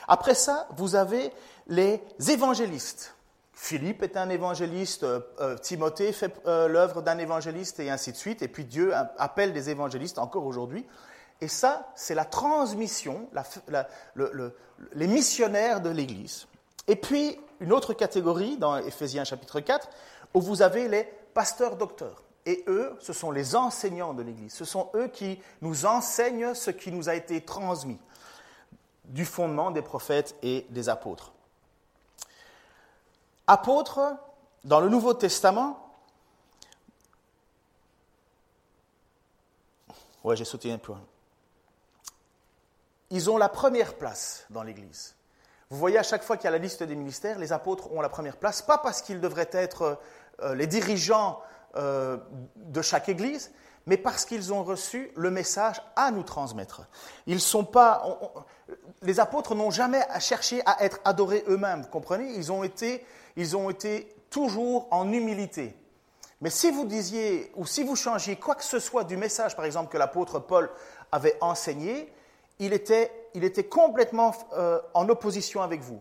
Après 0.09 0.35
ça, 0.35 0.67
vous 0.77 0.95
avez 0.95 1.33
les 1.69 2.03
évangélistes. 2.29 3.15
Philippe 3.63 4.03
est 4.03 4.17
un 4.17 4.29
évangéliste, 4.29 5.05
euh, 5.05 5.21
euh, 5.41 5.57
Timothée 5.57 6.13
fait 6.13 6.35
euh, 6.47 6.67
l'œuvre 6.67 7.01
d'un 7.01 7.19
évangéliste 7.19 7.79
et 7.79 7.91
ainsi 7.91 8.11
de 8.11 8.17
suite. 8.17 8.43
Et 8.43 8.49
puis 8.49 8.65
Dieu 8.65 8.93
appelle 9.19 9.53
des 9.53 9.71
évangélistes 9.71 10.19
encore 10.19 10.47
aujourd'hui. 10.47 10.85
Et 11.41 11.47
ça, 11.47 11.93
c'est 11.95 12.17
la 12.17 12.25
transmission, 12.25 13.29
les 14.95 15.07
missionnaires 15.07 15.81
de 15.81 15.91
l'Église. 15.91 16.47
Et 16.89 16.97
puis, 16.97 17.39
une 17.61 17.73
autre 17.73 17.95
catégorie 17.95 18.57
dans 18.59 18.77
Éphésiens 18.77 19.25
chapitre 19.25 19.61
4, 19.61 19.89
où 20.35 20.41
vous 20.41 20.63
avez 20.63 20.89
les 20.89 21.05
pasteurs 21.35 21.77
docteurs. 21.77 22.23
Et 22.45 22.65
eux, 22.67 22.97
ce 23.01 23.13
sont 23.13 23.31
les 23.31 23.55
enseignants 23.55 24.15
de 24.15 24.23
l'Église. 24.23 24.53
Ce 24.53 24.65
sont 24.65 24.91
eux 24.95 25.09
qui 25.09 25.41
nous 25.61 25.87
enseignent 25.87 26.55
ce 26.55 26.71
qui 26.71 26.91
nous 26.91 27.09
a 27.09 27.15
été 27.15 27.41
transmis 27.41 27.99
du 29.05 29.25
fondement 29.25 29.71
des 29.71 29.83
prophètes 29.83 30.35
et 30.43 30.67
des 30.71 30.89
apôtres. 30.89 31.33
Apôtres, 33.47 34.01
dans 34.65 34.81
le 34.81 34.89
Nouveau 34.89 35.15
Testament, 35.15 35.79
ouais, 40.25 40.37
j'ai 40.37 40.45
sauté 40.45 40.73
un 40.73 40.79
peu. 40.79 40.95
Ils 43.11 43.29
ont 43.31 43.37
la 43.37 43.49
première 43.49 43.95
place 43.95 44.47
dans 44.51 44.63
l'Église. 44.63 45.15
Vous 45.71 45.79
voyez, 45.79 45.99
à 45.99 46.03
chaque 46.03 46.23
fois 46.23 46.37
qu'il 46.37 46.45
y 46.45 46.49
a 46.49 46.51
la 46.53 46.59
liste 46.59 46.83
des 46.83 46.97
ministères, 46.97 47.39
les 47.39 47.53
apôtres 47.53 47.93
ont 47.93 48.01
la 48.01 48.09
première 48.09 48.37
place, 48.37 48.63
pas 48.63 48.79
parce 48.79 49.03
qu'ils 49.03 49.21
devraient 49.21 49.51
être 49.53 49.99
euh, 50.41 50.55
les 50.55 50.67
dirigeants 50.67 51.41
euh, 51.77 52.19
de 52.57 52.83
chaque 52.83 53.09
Église, 53.09 53.53
mais 53.87 53.97
parce 53.97 54.25
qu'ils 54.25 54.53
ont 54.53 54.63
reçu 54.63 55.11
le 55.17 55.31
message 55.31 55.83
à 55.97 56.11
nous 56.11 56.23
transmettre. 56.23 56.83
Ils 57.27 57.41
sont 57.41 57.65
pas, 57.65 58.05
les 59.03 59.21
apôtres 59.21 59.55
n'ont 59.55 59.71
jamais 59.71 60.03
cherché 60.21 60.63
à 60.67 60.85
être 60.85 61.01
adorés 61.05 61.45
eux-mêmes, 61.49 61.83
vous 61.83 61.89
comprenez? 61.89 62.33
Ils 62.35 62.53
ont, 62.53 62.63
été, 62.63 63.05
ils 63.37 63.57
ont 63.57 63.71
été 63.71 64.15
toujours 64.31 64.87
en 64.91 65.11
humilité. 65.13 65.77
Mais 66.41 66.51
si 66.51 66.71
vous 66.71 66.85
disiez, 66.85 67.53
ou 67.55 67.67
si 67.67 67.85
vous 67.85 67.97
changiez 67.97 68.37
quoi 68.37 68.55
que 68.55 68.65
ce 68.65 68.79
soit 68.79 69.05
du 69.05 69.17
message, 69.17 69.55
par 69.57 69.65
exemple, 69.65 69.93
que 69.93 69.99
l'apôtre 69.99 70.41
Paul 70.41 70.71
avait 71.13 71.37
enseigné, 71.41 72.13
il 72.59 72.73
était, 72.73 73.11
il 73.35 73.45
était 73.45 73.65
complètement 73.65 74.35
euh, 74.55 74.81
en 74.95 75.09
opposition 75.09 75.63
avec 75.63 75.81
vous. 75.81 76.01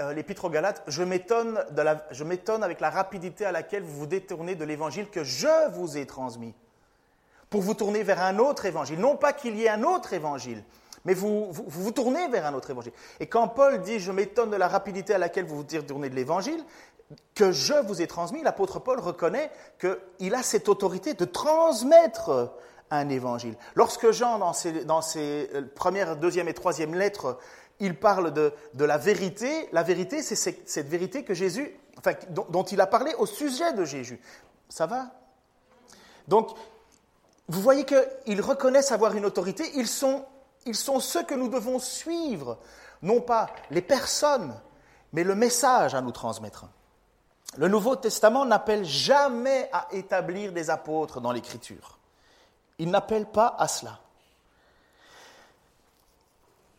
Euh, 0.00 0.12
L'Épître 0.12 0.44
aux 0.44 0.50
Galates, 0.50 0.82
je 0.86 1.02
m'étonne 1.02 2.62
avec 2.62 2.80
la 2.80 2.90
rapidité 2.90 3.46
à 3.46 3.52
laquelle 3.52 3.82
vous 3.82 4.00
vous 4.00 4.06
détournez 4.06 4.54
de 4.54 4.64
l'évangile 4.64 5.08
que 5.08 5.24
je 5.24 5.70
vous 5.72 5.96
ai 5.96 6.06
transmis 6.06 6.54
pour 7.48 7.62
vous 7.62 7.74
tourner 7.74 8.02
vers 8.02 8.22
un 8.22 8.38
autre 8.38 8.66
évangile. 8.66 8.98
Non 8.98 9.16
pas 9.16 9.32
qu'il 9.32 9.56
y 9.56 9.64
ait 9.64 9.70
un 9.70 9.82
autre 9.82 10.12
évangile, 10.12 10.62
mais 11.04 11.14
vous, 11.14 11.48
vous, 11.52 11.90
tournez 11.90 12.28
vers 12.28 12.46
un 12.46 12.54
autre 12.54 12.70
évangile. 12.70 12.92
Et 13.18 13.26
quand 13.26 13.48
Paul 13.48 13.80
dit 13.80 13.98
Je 13.98 14.12
m'étonne 14.12 14.50
de 14.50 14.56
la 14.56 14.68
rapidité 14.68 15.14
à 15.14 15.18
laquelle 15.18 15.46
vous 15.46 15.56
vous 15.56 15.64
détournez 15.64 16.10
de 16.10 16.14
l'évangile, 16.14 16.62
que 17.34 17.52
je 17.52 17.74
vous 17.86 18.00
ai 18.02 18.06
transmis, 18.06 18.42
l'apôtre 18.42 18.78
Paul 18.78 19.00
reconnaît 19.00 19.50
qu'il 19.78 20.34
a 20.34 20.42
cette 20.42 20.68
autorité 20.68 21.14
de 21.14 21.24
transmettre 21.24 22.52
un 22.90 23.08
évangile. 23.08 23.56
Lorsque 23.74 24.10
Jean, 24.10 24.38
dans 24.38 24.52
ses, 24.52 24.84
dans 24.84 25.00
ses 25.00 25.50
euh, 25.54 25.62
premières, 25.74 26.16
deuxième 26.16 26.48
et 26.48 26.54
troisième 26.54 26.94
lettres, 26.94 27.38
il 27.82 27.98
parle 27.98 28.32
de, 28.32 28.54
la 28.78 28.96
vérité, 28.96 29.68
la 29.72 29.82
vérité, 29.82 30.22
c'est 30.22 30.36
cette 30.36 30.88
vérité 30.88 31.24
que 31.24 31.34
Jésus, 31.34 31.76
dont, 32.30 32.62
il 32.62 32.80
a 32.80 32.86
parlé 32.86 33.12
au 33.18 33.26
sujet 33.26 33.72
de 33.72 33.84
Jésus. 33.84 34.20
Ça 34.68 34.86
va? 34.86 35.10
Donc, 36.28 36.56
vous 37.48 37.60
voyez 37.60 37.84
qu'ils 37.84 38.40
reconnaissent 38.40 38.92
avoir 38.92 39.16
une 39.16 39.26
autorité, 39.26 39.64
ils 39.74 39.88
sont 39.88 40.24
ceux 41.00 41.24
que 41.24 41.34
nous 41.34 41.48
devons 41.48 41.80
suivre, 41.80 42.58
non 43.02 43.20
pas 43.20 43.50
les 43.70 43.82
personnes, 43.82 44.54
mais 45.12 45.24
le 45.24 45.34
message 45.34 45.96
à 45.96 46.00
nous 46.00 46.12
transmettre. 46.12 46.66
Le 47.56 47.66
Nouveau 47.66 47.96
Testament 47.96 48.44
n'appelle 48.44 48.84
jamais 48.84 49.68
à 49.72 49.88
établir 49.90 50.52
des 50.52 50.70
apôtres 50.70 51.20
dans 51.20 51.32
l'Écriture. 51.32 51.98
Il 52.78 52.90
n'appelle 52.90 53.26
pas 53.26 53.56
à 53.58 53.66
cela. 53.66 53.98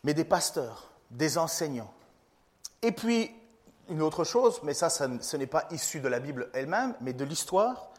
Mais 0.06 0.14
des 0.14 0.24
pasteurs, 0.24 0.93
des 1.14 1.38
enseignants. 1.38 1.92
Et 2.82 2.92
puis, 2.92 3.34
une 3.90 4.02
autre 4.02 4.24
chose, 4.24 4.60
mais 4.64 4.74
ça, 4.74 4.90
ce 4.90 5.38
n'est 5.38 5.48
pas 5.48 5.66
issu 5.72 6.00
de 6.00 6.08
la 6.08 6.20
Bible 6.20 6.50
elle-même, 6.54 6.96
mais 7.02 7.14
de 7.14 7.24
l'histoire, 7.24 7.90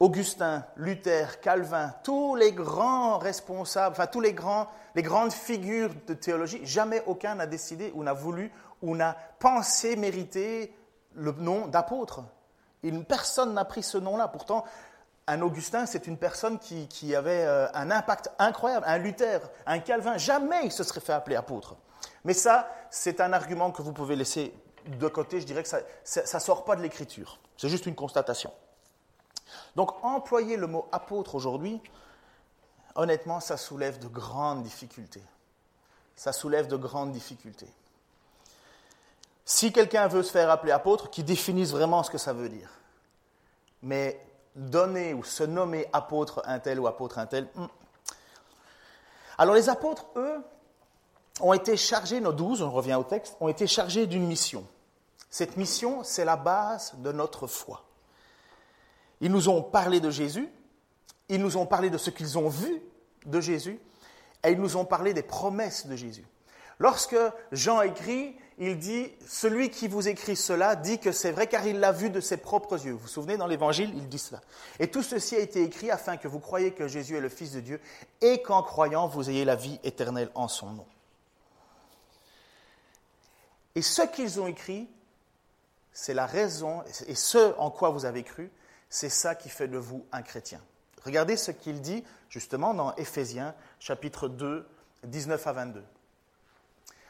Augustin, 0.00 0.64
Luther, 0.76 1.40
Calvin, 1.40 1.92
tous 2.04 2.36
les 2.36 2.52
grands 2.52 3.18
responsables, 3.18 3.96
enfin 3.96 4.06
tous 4.06 4.20
les 4.20 4.32
grands, 4.32 4.68
les 4.94 5.02
grandes 5.02 5.32
figures 5.32 5.90
de 6.06 6.14
théologie, 6.14 6.64
jamais 6.64 7.02
aucun 7.06 7.34
n'a 7.34 7.46
décidé 7.46 7.92
ou 7.94 8.04
n'a 8.04 8.12
voulu 8.12 8.52
ou 8.80 8.94
n'a 8.94 9.16
pensé 9.40 9.96
mériter 9.96 10.72
le 11.14 11.32
nom 11.32 11.66
d'apôtre. 11.66 12.22
Personne 13.08 13.54
n'a 13.54 13.64
pris 13.64 13.82
ce 13.82 13.98
nom-là. 13.98 14.28
Pourtant, 14.28 14.64
un 15.26 15.42
Augustin, 15.42 15.84
c'est 15.84 16.06
une 16.06 16.16
personne 16.16 16.60
qui, 16.60 17.14
avait 17.16 17.44
euh, 17.44 17.66
un 17.74 17.90
impact 17.90 18.30
incroyable. 18.38 18.86
Un 18.88 18.98
Luther, 18.98 19.40
un 19.66 19.80
Calvin, 19.80 20.16
jamais 20.16 20.60
il 20.64 20.72
se 20.72 20.84
serait 20.84 21.00
fait 21.00 21.12
appeler 21.12 21.34
apôtre. 21.34 21.76
Mais 22.28 22.34
ça, 22.34 22.68
c'est 22.90 23.22
un 23.22 23.32
argument 23.32 23.70
que 23.70 23.80
vous 23.80 23.94
pouvez 23.94 24.14
laisser 24.14 24.52
de 24.84 25.08
côté. 25.08 25.40
Je 25.40 25.46
dirais 25.46 25.62
que 25.62 25.68
ça 25.70 25.80
ne 26.14 26.38
sort 26.38 26.66
pas 26.66 26.76
de 26.76 26.82
l'écriture. 26.82 27.38
C'est 27.56 27.70
juste 27.70 27.86
une 27.86 27.94
constatation. 27.94 28.52
Donc 29.76 30.04
employer 30.04 30.58
le 30.58 30.66
mot 30.66 30.86
apôtre 30.92 31.36
aujourd'hui, 31.36 31.80
honnêtement, 32.96 33.40
ça 33.40 33.56
soulève 33.56 33.98
de 33.98 34.08
grandes 34.08 34.62
difficultés. 34.62 35.22
Ça 36.16 36.34
soulève 36.34 36.68
de 36.68 36.76
grandes 36.76 37.12
difficultés. 37.12 37.72
Si 39.46 39.72
quelqu'un 39.72 40.06
veut 40.06 40.22
se 40.22 40.30
faire 40.30 40.50
appeler 40.50 40.72
apôtre, 40.72 41.08
qu'il 41.08 41.24
définisse 41.24 41.70
vraiment 41.70 42.02
ce 42.02 42.10
que 42.10 42.18
ça 42.18 42.34
veut 42.34 42.50
dire. 42.50 42.68
Mais 43.82 44.20
donner 44.54 45.14
ou 45.14 45.24
se 45.24 45.44
nommer 45.44 45.86
apôtre 45.94 46.42
un 46.44 46.58
tel 46.58 46.78
ou 46.78 46.88
apôtre 46.88 47.18
un 47.18 47.24
tel. 47.26 47.48
Hmm. 47.54 47.68
Alors 49.38 49.54
les 49.54 49.70
apôtres, 49.70 50.04
eux, 50.16 50.44
ont 51.40 51.52
été 51.52 51.76
chargés, 51.76 52.20
nos 52.20 52.32
douze, 52.32 52.62
on 52.62 52.70
revient 52.70 52.94
au 52.94 53.04
texte, 53.04 53.36
ont 53.40 53.48
été 53.48 53.66
chargés 53.66 54.06
d'une 54.06 54.26
mission. 54.26 54.66
Cette 55.30 55.56
mission, 55.56 56.02
c'est 56.04 56.24
la 56.24 56.36
base 56.36 56.94
de 56.98 57.12
notre 57.12 57.46
foi. 57.46 57.84
Ils 59.20 59.30
nous 59.30 59.48
ont 59.48 59.62
parlé 59.62 60.00
de 60.00 60.10
Jésus, 60.10 60.48
ils 61.28 61.40
nous 61.40 61.56
ont 61.56 61.66
parlé 61.66 61.90
de 61.90 61.98
ce 61.98 62.10
qu'ils 62.10 62.38
ont 62.38 62.48
vu 62.48 62.80
de 63.26 63.40
Jésus, 63.40 63.78
et 64.44 64.50
ils 64.50 64.60
nous 64.60 64.76
ont 64.76 64.84
parlé 64.84 65.12
des 65.12 65.22
promesses 65.22 65.86
de 65.86 65.96
Jésus. 65.96 66.24
Lorsque 66.78 67.16
Jean 67.50 67.82
écrit, 67.82 68.36
il 68.58 68.78
dit, 68.78 69.10
celui 69.26 69.70
qui 69.70 69.88
vous 69.88 70.08
écrit 70.08 70.36
cela 70.36 70.76
dit 70.76 70.98
que 70.98 71.12
c'est 71.12 71.32
vrai 71.32 71.46
car 71.46 71.66
il 71.66 71.80
l'a 71.80 71.92
vu 71.92 72.10
de 72.10 72.20
ses 72.20 72.36
propres 72.36 72.84
yeux. 72.84 72.92
Vous 72.92 72.98
vous 72.98 73.08
souvenez, 73.08 73.36
dans 73.36 73.46
l'Évangile, 73.46 73.92
il 73.96 74.08
dit 74.08 74.18
cela. 74.18 74.40
Et 74.78 74.88
tout 74.88 75.02
ceci 75.02 75.34
a 75.34 75.40
été 75.40 75.62
écrit 75.62 75.90
afin 75.90 76.16
que 76.16 76.28
vous 76.28 76.40
croyiez 76.40 76.72
que 76.72 76.86
Jésus 76.88 77.16
est 77.16 77.20
le 77.20 77.28
Fils 77.28 77.52
de 77.52 77.60
Dieu 77.60 77.80
et 78.20 78.42
qu'en 78.42 78.62
croyant, 78.62 79.08
vous 79.08 79.28
ayez 79.28 79.44
la 79.44 79.56
vie 79.56 79.80
éternelle 79.82 80.30
en 80.34 80.48
son 80.48 80.70
nom. 80.70 80.86
Et 83.78 83.82
ce 83.82 84.02
qu'ils 84.02 84.40
ont 84.40 84.48
écrit, 84.48 84.88
c'est 85.92 86.12
la 86.12 86.26
raison, 86.26 86.82
et 87.06 87.14
ce 87.14 87.56
en 87.58 87.70
quoi 87.70 87.90
vous 87.90 88.06
avez 88.06 88.24
cru, 88.24 88.50
c'est 88.90 89.08
ça 89.08 89.36
qui 89.36 89.48
fait 89.48 89.68
de 89.68 89.78
vous 89.78 90.04
un 90.10 90.22
chrétien. 90.22 90.60
Regardez 91.04 91.36
ce 91.36 91.52
qu'il 91.52 91.80
dit 91.80 92.02
justement 92.28 92.74
dans 92.74 92.92
Éphésiens 92.96 93.54
chapitre 93.78 94.26
2, 94.26 94.66
19 95.04 95.46
à 95.46 95.52
22. 95.52 95.84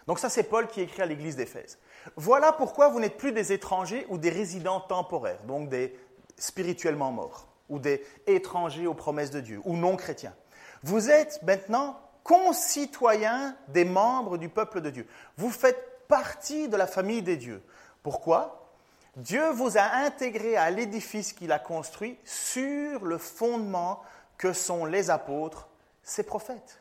Donc 0.09 0.19
ça 0.19 0.29
c'est 0.29 0.43
Paul 0.43 0.69
qui 0.69 0.83
écrit 0.83 1.01
à 1.01 1.07
l'église 1.07 1.37
d'Éphèse. 1.37 1.79
Voilà 2.17 2.53
pourquoi 2.53 2.91
vous 2.91 3.01
n'êtes 3.01 3.17
plus 3.17 3.33
des 3.33 3.55
étrangers 3.55 4.05
ou 4.11 4.19
des 4.19 4.29
résidents 4.29 4.81
temporaires, 4.81 5.43
donc 5.45 5.71
des 5.71 5.99
spirituellement 6.37 7.13
morts, 7.13 7.49
ou 7.71 7.79
des 7.79 8.05
étrangers 8.27 8.87
aux 8.87 8.93
promesses 8.93 9.31
de 9.31 9.41
Dieu, 9.41 9.63
ou 9.65 9.75
non 9.75 9.97
chrétiens. 9.97 10.35
Vous 10.83 11.09
êtes 11.09 11.43
maintenant 11.45 11.99
concitoyens 12.25 13.57
des 13.69 13.87
membres 13.87 14.37
du 14.37 14.51
peuple 14.51 14.83
de 14.83 14.91
Dieu. 14.91 15.07
Vous 15.39 15.51
faites 15.51 15.98
partie 16.09 16.69
de 16.69 16.77
la 16.77 16.87
famille 16.87 17.23
des 17.23 17.37
dieux. 17.37 17.63
Pourquoi? 18.03 18.69
Dieu 19.17 19.51
vous 19.51 19.77
a 19.77 19.83
intégré 19.83 20.57
à 20.57 20.71
l'édifice 20.71 21.33
qu'il 21.33 21.53
a 21.53 21.59
construit 21.59 22.19
sur 22.25 23.05
le 23.05 23.19
fondement 23.19 24.03
que 24.37 24.53
sont 24.53 24.85
les 24.85 25.11
apôtres, 25.11 25.69
ses 26.03 26.23
prophètes, 26.23 26.81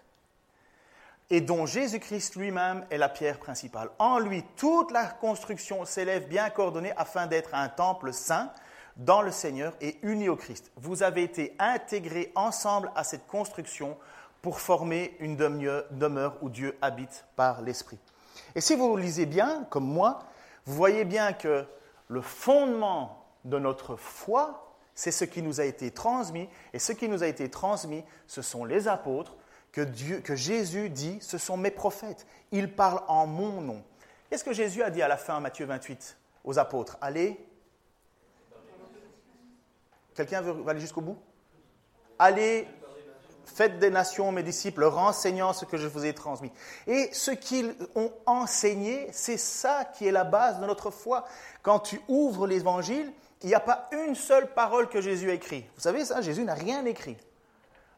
et 1.29 1.41
dont 1.41 1.65
Jésus-Christ 1.65 2.35
lui-même 2.35 2.85
est 2.91 2.97
la 2.97 3.09
pierre 3.09 3.39
principale. 3.39 3.89
En 3.99 4.19
lui, 4.19 4.43
toute 4.55 4.91
la 4.91 5.05
construction 5.05 5.83
s'élève 5.83 6.27
bien 6.27 6.49
coordonnée 6.49 6.93
afin 6.95 7.27
d'être 7.27 7.53
un 7.53 7.69
temple 7.69 8.13
saint 8.13 8.53
dans 8.95 9.21
le 9.21 9.31
Seigneur 9.31 9.73
et 9.81 9.97
uni 10.03 10.29
au 10.29 10.35
Christ. 10.35 10.71
Vous 10.75 11.03
avez 11.03 11.23
été 11.23 11.55
intégrés 11.59 12.31
ensemble 12.35 12.91
à 12.95 13.03
cette 13.03 13.27
construction 13.27 13.97
pour 14.41 14.59
former 14.59 15.15
une 15.19 15.35
demeure 15.35 16.37
où 16.41 16.49
Dieu 16.49 16.77
habite 16.81 17.25
par 17.35 17.61
l'Esprit. 17.61 17.99
Et 18.55 18.61
si 18.61 18.75
vous 18.75 18.95
lisez 18.97 19.25
bien, 19.25 19.65
comme 19.69 19.85
moi, 19.85 20.19
vous 20.65 20.75
voyez 20.75 21.05
bien 21.05 21.33
que 21.33 21.65
le 22.07 22.21
fondement 22.21 23.25
de 23.45 23.59
notre 23.59 23.95
foi, 23.95 24.75
c'est 24.95 25.11
ce 25.11 25.25
qui 25.25 25.41
nous 25.41 25.61
a 25.61 25.65
été 25.65 25.91
transmis, 25.91 26.49
et 26.73 26.79
ce 26.79 26.91
qui 26.91 27.07
nous 27.07 27.23
a 27.23 27.27
été 27.27 27.49
transmis, 27.49 28.03
ce 28.25 28.41
sont 28.41 28.65
les 28.65 28.87
apôtres, 28.87 29.35
que, 29.71 30.35
Jésus 30.35 30.89
dit, 30.89 31.19
ce 31.21 31.37
sont 31.37 31.55
mes 31.55 31.69
prophètes. 31.69 32.25
Ils 32.51 32.73
parlent 32.73 33.03
en 33.07 33.27
mon 33.27 33.61
nom. 33.61 33.83
Qu'est-ce 34.29 34.43
que 34.43 34.53
Jésus 34.53 34.81
a 34.81 34.89
dit 34.89 35.01
à 35.01 35.07
la 35.07 35.17
fin, 35.17 35.39
Matthieu 35.39 35.65
28, 35.65 36.17
aux 36.43 36.57
apôtres? 36.57 36.97
Allez. 36.99 37.39
Quelqu'un 40.15 40.41
veut 40.41 40.67
aller 40.67 40.79
jusqu'au 40.79 41.01
bout? 41.01 41.17
Allez 42.17 42.67
Faites 43.47 43.79
des 43.79 43.89
nations 43.89 44.31
mes 44.31 44.43
disciples, 44.43 44.83
renseignant 44.83 45.53
ce 45.53 45.65
que 45.65 45.77
je 45.77 45.87
vous 45.87 46.05
ai 46.05 46.13
transmis. 46.13 46.51
Et 46.85 47.09
ce 47.13 47.31
qu'ils 47.31 47.73
ont 47.95 48.11
enseigné, 48.25 49.07
c'est 49.11 49.37
ça 49.37 49.85
qui 49.85 50.05
est 50.05 50.11
la 50.11 50.23
base 50.23 50.59
de 50.59 50.65
notre 50.65 50.91
foi. 50.91 51.25
Quand 51.63 51.79
tu 51.79 51.99
ouvres 52.07 52.45
l'évangile, 52.45 53.11
il 53.41 53.47
n'y 53.47 53.55
a 53.55 53.59
pas 53.59 53.89
une 53.91 54.15
seule 54.15 54.53
parole 54.53 54.89
que 54.89 55.01
Jésus 55.01 55.29
a 55.31 55.33
écrite. 55.33 55.65
Vous 55.75 55.81
savez 55.81 56.05
ça, 56.05 56.21
Jésus 56.21 56.43
n'a 56.43 56.53
rien 56.53 56.85
écrit. 56.85 57.17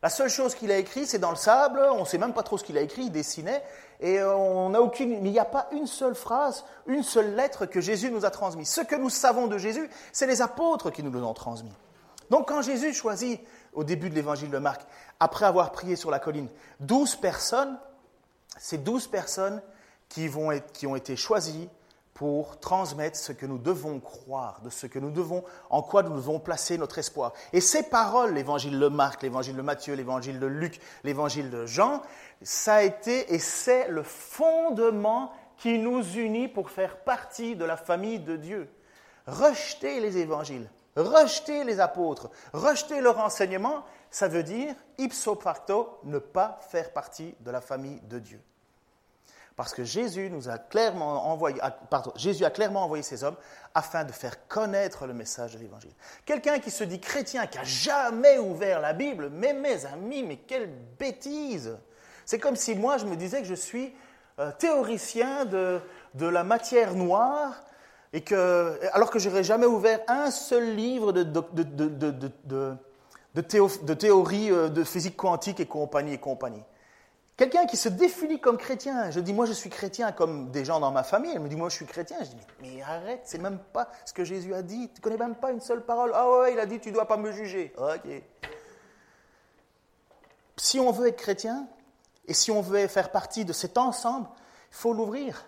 La 0.02 0.10
seule 0.10 0.30
chose 0.30 0.56
qu'il 0.56 0.72
a 0.72 0.78
écrit, 0.78 1.06
c'est 1.06 1.20
dans 1.20 1.30
le 1.30 1.36
sable, 1.36 1.82
on 1.92 2.02
ne 2.02 2.06
sait 2.06 2.18
même 2.18 2.34
pas 2.34 2.44
trop 2.44 2.58
ce 2.58 2.64
qu'il 2.64 2.78
a 2.78 2.82
écrit, 2.82 3.04
il 3.04 3.12
dessinait, 3.12 3.62
et 4.00 4.24
on 4.24 4.70
n'a 4.70 4.82
aucune, 4.82 5.10
mais 5.22 5.30
il 5.30 5.34
n'y 5.34 5.40
a 5.40 5.46
pas 5.46 5.68
une 5.74 5.88
seule 5.88 6.16
phrase, 6.16 6.64
une 6.88 7.04
seule 7.04 7.36
lettre 7.36 7.66
que 7.66 7.82
Jésus 7.82 8.10
nous 8.10 8.24
a 8.24 8.32
transmise. 8.32 8.70
Ce 8.70 8.80
que 8.80 8.96
nous 8.96 9.10
savons 9.10 9.48
de 9.48 9.58
Jésus, 9.58 9.90
c'est 10.14 10.26
les 10.26 10.42
apôtres 10.42 10.90
qui 10.90 11.04
nous 11.04 11.12
l'ont 11.12 11.34
transmis. 11.34 11.74
Donc 12.30 12.48
quand 12.48 12.62
Jésus 12.62 12.94
choisit 12.94 13.42
au 13.74 13.84
début 13.84 14.10
de 14.10 14.16
l'évangile 14.16 14.50
de 14.50 14.58
Marc, 14.58 14.82
après 15.20 15.46
avoir 15.46 15.72
prié 15.72 15.96
sur 15.96 16.12
la 16.12 16.20
colline, 16.20 16.50
douze 16.80 17.16
personnes, 17.16 17.78
c'est 18.58 18.84
douze 18.84 19.08
personnes 19.08 19.62
qui, 20.08 20.28
vont 20.28 20.52
être, 20.52 20.72
qui 20.72 20.88
ont 20.88 20.96
été 20.96 21.16
choisies 21.16 21.70
pour 22.20 22.60
transmettre 22.60 23.18
ce 23.18 23.32
que 23.32 23.46
nous 23.46 23.58
devons 23.58 24.02
croire, 24.02 24.60
de 24.62 24.70
ce 24.70 24.88
que 24.88 25.00
nous 25.00 25.12
devons, 25.12 25.46
en 25.70 25.82
quoi 25.82 26.04
nous 26.04 26.16
devons 26.16 26.38
placer 26.38 26.78
notre 26.78 26.98
espoir. 26.98 27.32
Et 27.54 27.62
ces 27.62 27.84
paroles, 27.84 28.34
l'évangile 28.34 28.78
de 28.78 28.88
Marc, 28.90 29.24
l'évangile 29.24 29.56
de 29.56 29.62
Matthieu, 29.62 29.94
l'évangile 29.94 30.38
de 30.38 30.46
Luc, 30.46 30.82
l'évangile 31.06 31.50
de 31.50 31.66
Jean, 31.66 32.02
ça 32.42 32.76
a 32.76 32.82
été 32.82 33.34
et 33.34 33.40
c'est 33.40 33.88
le 33.88 34.04
fondement 34.04 35.32
qui 35.60 35.80
nous 35.80 36.04
unit 36.18 36.50
pour 36.50 36.72
faire 36.72 36.98
partie 36.98 37.56
de 37.56 37.64
la 37.64 37.78
famille 37.78 38.20
de 38.20 38.36
Dieu. 38.36 38.70
Rejeter 39.26 40.02
les 40.02 40.18
évangiles, 40.18 40.70
rejeter 41.00 41.64
les 41.64 41.80
apôtres, 41.80 42.30
rejeter 42.54 43.02
leur 43.02 43.20
enseignement, 43.20 43.84
ça 44.12 44.28
veut 44.28 44.44
dire, 44.44 44.76
ipso 44.98 45.36
facto, 45.36 46.00
ne 46.04 46.20
pas 46.20 46.60
faire 46.70 46.92
partie 46.92 47.36
de 47.40 47.52
la 47.52 47.62
famille 47.62 48.00
de 48.02 48.20
Dieu. 48.20 48.42
Parce 49.56 49.74
que 49.74 49.84
Jésus, 49.84 50.30
nous 50.30 50.48
a 50.48 50.58
clairement 50.58 51.28
envoyé, 51.28 51.60
pardon, 51.90 52.14
Jésus 52.16 52.46
a 52.46 52.50
clairement 52.50 52.86
envoyé 52.86 53.04
ces 53.04 53.26
hommes 53.26 53.36
afin 53.76 54.06
de 54.06 54.14
faire 54.14 54.48
connaître 54.48 55.06
le 55.06 55.14
message 55.14 55.54
de 55.56 55.60
l'Évangile. 55.60 55.92
Quelqu'un 56.26 56.60
qui 56.60 56.72
se 56.72 56.86
dit 56.86 57.02
chrétien, 57.02 57.46
qui 57.46 57.58
a 57.58 57.64
jamais 57.66 58.38
ouvert 58.38 58.80
la 58.80 58.94
Bible, 58.94 59.30
mais 59.30 59.52
mes 59.52 59.86
amis, 59.86 60.24
mais 60.24 60.38
quelle 60.38 60.70
bêtise 60.98 61.78
C'est 62.26 62.40
comme 62.40 62.56
si 62.56 62.74
moi 62.74 62.98
je 62.98 63.06
me 63.06 63.18
disais 63.18 63.42
que 63.42 63.48
je 63.48 63.54
suis 63.54 63.94
euh, 64.40 64.50
théoricien 64.58 65.44
de, 65.44 65.82
de 66.14 66.26
la 66.26 66.46
matière 66.46 66.96
noire 66.96 67.62
et 68.14 68.22
que, 68.22 68.80
alors 68.94 69.12
que 69.12 69.20
j'aurais 69.20 69.44
jamais 69.44 69.66
ouvert 69.66 70.00
un 70.08 70.32
seul 70.32 70.76
livre 70.76 71.12
de, 71.12 71.24
de, 71.24 72.78
théorie 73.94 74.52
euh, 74.52 74.70
de 74.70 74.84
physique 74.84 75.16
quantique 75.16 75.60
et 75.60 75.66
compagnie 75.66 76.14
et 76.14 76.18
compagnie. 76.18 76.64
Quelqu'un 77.38 77.66
qui 77.68 77.78
se 77.78 77.88
définit 77.88 78.42
comme 78.42 78.58
chrétien, 78.58 79.12
je 79.12 79.20
dis 79.20 79.32
moi 79.32 79.46
je 79.46 79.54
suis 79.54 79.70
chrétien 79.70 80.12
comme 80.12 80.52
des 80.52 80.66
gens 80.66 80.80
dans 80.80 80.92
ma 80.92 81.04
famille, 81.04 81.32
elle 81.34 81.40
me 81.40 81.48
dit 81.48 81.56
moi 81.56 81.70
je 81.70 81.76
suis 81.76 81.86
chrétien, 81.86 82.18
je 82.22 82.32
dis 82.32 82.46
mais 82.62 82.82
arrête, 82.82 83.22
c'est 83.24 83.38
même 83.38 83.60
pas 83.60 83.90
ce 84.06 84.12
que 84.12 84.26
Jésus 84.26 84.54
a 84.54 84.62
dit, 84.62 84.90
tu 84.94 85.02
connais 85.02 85.18
même 85.18 85.36
pas 85.36 85.52
une 85.52 85.62
seule 85.62 85.86
parole. 85.86 86.12
Ah 86.14 86.30
ouais, 86.30 86.54
il 86.54 86.60
a 86.60 86.66
dit 86.66 86.80
tu 86.80 86.92
dois 86.92 87.08
pas 87.08 87.16
me 87.16 87.32
juger. 87.32 87.74
OK. 87.78 88.24
Si 90.58 90.80
on 90.80 90.92
veut 90.92 91.08
être 91.08 91.18
chrétien 91.18 91.68
et 92.28 92.34
si 92.34 92.52
on 92.52 92.62
veut 92.62 92.88
faire 92.88 93.12
partie 93.12 93.46
de 93.46 93.54
cet 93.54 93.78
ensemble, 93.78 94.28
il 94.72 94.76
faut 94.76 94.94
l'ouvrir. 94.94 95.46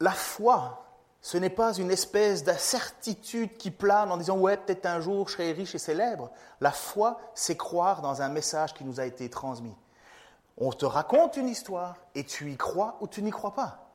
La 0.00 0.12
foi, 0.12 0.81
ce 1.22 1.38
n'est 1.38 1.50
pas 1.50 1.72
une 1.74 1.92
espèce 1.92 2.42
d'incertitude 2.42 3.56
qui 3.56 3.70
plane 3.70 4.10
en 4.10 4.16
disant 4.16 4.36
ouais, 4.36 4.56
peut-être 4.56 4.86
un 4.86 5.00
jour 5.00 5.28
je 5.28 5.34
serai 5.34 5.52
riche 5.52 5.74
et 5.76 5.78
célèbre. 5.78 6.30
La 6.60 6.72
foi, 6.72 7.20
c'est 7.34 7.56
croire 7.56 8.02
dans 8.02 8.22
un 8.22 8.28
message 8.28 8.74
qui 8.74 8.84
nous 8.84 8.98
a 8.98 9.06
été 9.06 9.30
transmis. 9.30 9.74
On 10.58 10.72
te 10.72 10.84
raconte 10.84 11.36
une 11.36 11.48
histoire 11.48 11.96
et 12.16 12.24
tu 12.24 12.50
y 12.50 12.56
crois 12.56 12.98
ou 13.00 13.06
tu 13.06 13.22
n'y 13.22 13.30
crois 13.30 13.54
pas. 13.54 13.92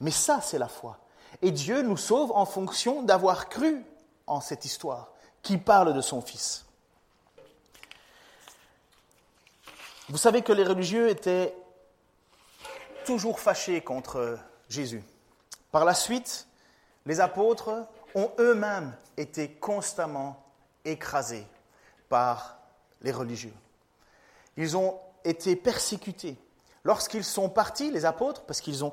Mais 0.00 0.10
ça, 0.10 0.40
c'est 0.42 0.58
la 0.58 0.68
foi. 0.68 0.98
Et 1.42 1.52
Dieu 1.52 1.82
nous 1.82 1.96
sauve 1.96 2.32
en 2.34 2.44
fonction 2.44 3.02
d'avoir 3.02 3.48
cru 3.48 3.84
en 4.26 4.40
cette 4.40 4.64
histoire 4.64 5.12
qui 5.42 5.58
parle 5.58 5.94
de 5.94 6.00
son 6.00 6.20
Fils. 6.20 6.64
Vous 10.08 10.18
savez 10.18 10.42
que 10.42 10.52
les 10.52 10.64
religieux 10.64 11.08
étaient 11.08 11.54
toujours 13.06 13.38
fâchés 13.38 13.80
contre 13.80 14.38
Jésus. 14.68 15.04
Par 15.70 15.84
la 15.84 15.94
suite, 15.94 16.46
les 17.06 17.20
apôtres 17.20 17.86
ont 18.14 18.30
eux-mêmes 18.38 18.94
été 19.16 19.50
constamment 19.50 20.42
écrasés 20.84 21.46
par 22.08 22.58
les 23.02 23.12
religieux. 23.12 23.52
Ils 24.56 24.76
ont 24.76 24.98
été 25.24 25.56
persécutés. 25.56 26.36
Lorsqu'ils 26.84 27.24
sont 27.24 27.48
partis, 27.48 27.90
les 27.90 28.04
apôtres, 28.04 28.42
parce 28.42 28.60
qu'ils 28.60 28.84
ont, 28.84 28.92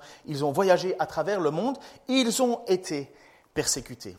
voyagé 0.51 0.95
à 0.99 1.05
travers 1.05 1.41
le 1.41 1.51
monde, 1.51 1.77
ils 2.07 2.41
ont 2.41 2.63
été 2.67 3.13
persécutés. 3.53 4.17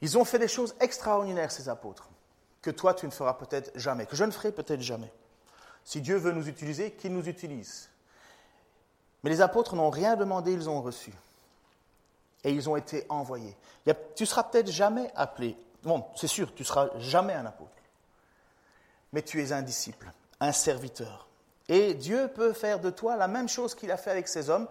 Ils 0.00 0.16
ont 0.18 0.24
fait 0.24 0.38
des 0.38 0.48
choses 0.48 0.74
extraordinaires, 0.80 1.50
ces 1.50 1.68
apôtres, 1.68 2.08
que 2.62 2.70
toi 2.70 2.94
tu 2.94 3.06
ne 3.06 3.10
feras 3.10 3.34
peut-être 3.34 3.72
jamais, 3.74 4.06
que 4.06 4.16
je 4.16 4.24
ne 4.24 4.30
ferai 4.30 4.52
peut-être 4.52 4.82
jamais. 4.82 5.12
Si 5.84 6.00
Dieu 6.00 6.16
veut 6.16 6.32
nous 6.32 6.48
utiliser, 6.48 6.92
qu'il 6.92 7.12
nous 7.12 7.28
utilise. 7.28 7.88
Mais 9.24 9.30
les 9.30 9.40
apôtres 9.40 9.74
n'ont 9.74 9.88
rien 9.88 10.16
demandé, 10.16 10.52
ils 10.52 10.68
ont 10.68 10.82
reçu. 10.82 11.12
Et 12.44 12.52
ils 12.52 12.68
ont 12.68 12.76
été 12.76 13.06
envoyés. 13.08 13.56
tu 14.14 14.26
seras 14.26 14.44
peut-être 14.44 14.70
jamais 14.70 15.10
appelé. 15.16 15.56
Bon, 15.82 16.04
c'est 16.14 16.26
sûr, 16.26 16.54
tu 16.54 16.62
seras 16.62 16.90
jamais 16.98 17.32
un 17.32 17.46
apôtre. 17.46 17.70
Mais 19.14 19.22
tu 19.22 19.42
es 19.42 19.52
un 19.52 19.62
disciple, 19.62 20.12
un 20.40 20.52
serviteur. 20.52 21.26
Et 21.70 21.94
Dieu 21.94 22.28
peut 22.34 22.52
faire 22.52 22.80
de 22.80 22.90
toi 22.90 23.16
la 23.16 23.26
même 23.26 23.48
chose 23.48 23.74
qu'il 23.74 23.90
a 23.90 23.96
fait 23.96 24.10
avec 24.10 24.28
ces 24.28 24.50
hommes 24.50 24.68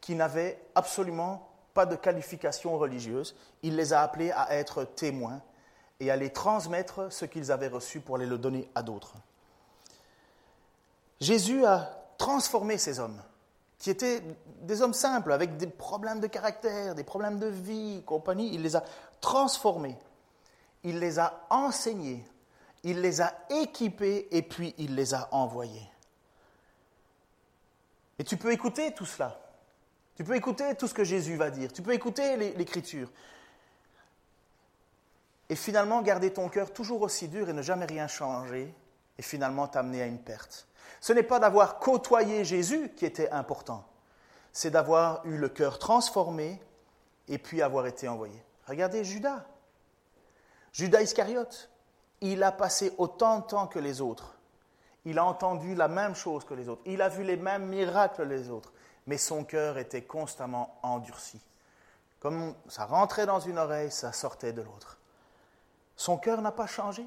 qui 0.00 0.14
n'avaient 0.14 0.60
absolument 0.76 1.50
pas 1.74 1.84
de 1.84 1.96
qualification 1.96 2.78
religieuse. 2.78 3.34
Il 3.64 3.74
les 3.74 3.92
a 3.92 4.02
appelés 4.02 4.30
à 4.30 4.54
être 4.54 4.84
témoins 4.84 5.42
et 5.98 6.12
à 6.12 6.16
les 6.16 6.30
transmettre 6.30 7.12
ce 7.12 7.24
qu'ils 7.24 7.50
avaient 7.50 7.66
reçu 7.66 7.98
pour 7.98 8.14
aller 8.14 8.26
le 8.26 8.38
donner 8.38 8.70
à 8.76 8.82
d'autres. 8.82 9.14
Jésus 11.20 11.64
a 11.64 11.90
transformé 12.16 12.78
ces 12.78 13.00
hommes 13.00 13.20
qui 13.78 13.90
étaient 13.90 14.22
des 14.62 14.82
hommes 14.82 14.94
simples, 14.94 15.32
avec 15.32 15.56
des 15.56 15.68
problèmes 15.68 16.20
de 16.20 16.26
caractère, 16.26 16.94
des 16.94 17.04
problèmes 17.04 17.38
de 17.38 17.46
vie, 17.46 18.02
compagnie. 18.04 18.52
Il 18.52 18.62
les 18.62 18.76
a 18.76 18.82
transformés, 19.20 19.96
il 20.82 20.98
les 20.98 21.18
a 21.18 21.46
enseignés, 21.50 22.24
il 22.82 23.00
les 23.00 23.20
a 23.20 23.34
équipés 23.50 24.28
et 24.30 24.42
puis 24.42 24.74
il 24.78 24.94
les 24.94 25.14
a 25.14 25.28
envoyés. 25.32 25.88
Et 28.18 28.24
tu 28.24 28.36
peux 28.36 28.52
écouter 28.52 28.92
tout 28.92 29.06
cela. 29.06 29.40
Tu 30.16 30.24
peux 30.24 30.34
écouter 30.34 30.74
tout 30.74 30.88
ce 30.88 30.94
que 30.94 31.04
Jésus 31.04 31.36
va 31.36 31.50
dire. 31.50 31.72
Tu 31.72 31.82
peux 31.82 31.92
écouter 31.92 32.36
l'Écriture. 32.36 33.08
Et 35.48 35.54
finalement 35.54 36.02
garder 36.02 36.32
ton 36.32 36.48
cœur 36.48 36.72
toujours 36.72 37.02
aussi 37.02 37.28
dur 37.28 37.48
et 37.48 37.52
ne 37.52 37.62
jamais 37.62 37.86
rien 37.86 38.08
changer 38.08 38.74
et 39.16 39.22
finalement 39.22 39.68
t'amener 39.68 40.02
à 40.02 40.06
une 40.06 40.18
perte. 40.18 40.67
Ce 41.00 41.12
n'est 41.12 41.22
pas 41.22 41.38
d'avoir 41.38 41.78
côtoyé 41.78 42.44
Jésus 42.44 42.92
qui 42.96 43.06
était 43.06 43.30
important, 43.30 43.84
c'est 44.52 44.70
d'avoir 44.70 45.24
eu 45.26 45.36
le 45.36 45.48
cœur 45.48 45.78
transformé 45.78 46.60
et 47.28 47.38
puis 47.38 47.62
avoir 47.62 47.86
été 47.86 48.08
envoyé. 48.08 48.42
Regardez 48.66 49.04
Judas. 49.04 49.44
Judas 50.72 51.02
Iscariote. 51.02 51.70
Il 52.20 52.42
a 52.42 52.52
passé 52.52 52.92
autant 52.98 53.38
de 53.38 53.44
temps 53.44 53.66
que 53.66 53.78
les 53.78 54.00
autres. 54.00 54.34
Il 55.04 55.18
a 55.18 55.24
entendu 55.24 55.74
la 55.74 55.88
même 55.88 56.14
chose 56.14 56.44
que 56.44 56.54
les 56.54 56.68
autres. 56.68 56.82
Il 56.84 57.00
a 57.00 57.08
vu 57.08 57.22
les 57.22 57.36
mêmes 57.36 57.66
miracles 57.66 58.16
que 58.16 58.22
les 58.22 58.50
autres. 58.50 58.72
Mais 59.06 59.16
son 59.16 59.44
cœur 59.44 59.78
était 59.78 60.02
constamment 60.02 60.78
endurci. 60.82 61.40
Comme 62.20 62.54
ça 62.68 62.84
rentrait 62.84 63.26
dans 63.26 63.40
une 63.40 63.58
oreille, 63.58 63.90
ça 63.90 64.12
sortait 64.12 64.52
de 64.52 64.62
l'autre. 64.62 64.98
Son 65.96 66.18
cœur 66.18 66.42
n'a 66.42 66.52
pas 66.52 66.66
changé. 66.66 67.06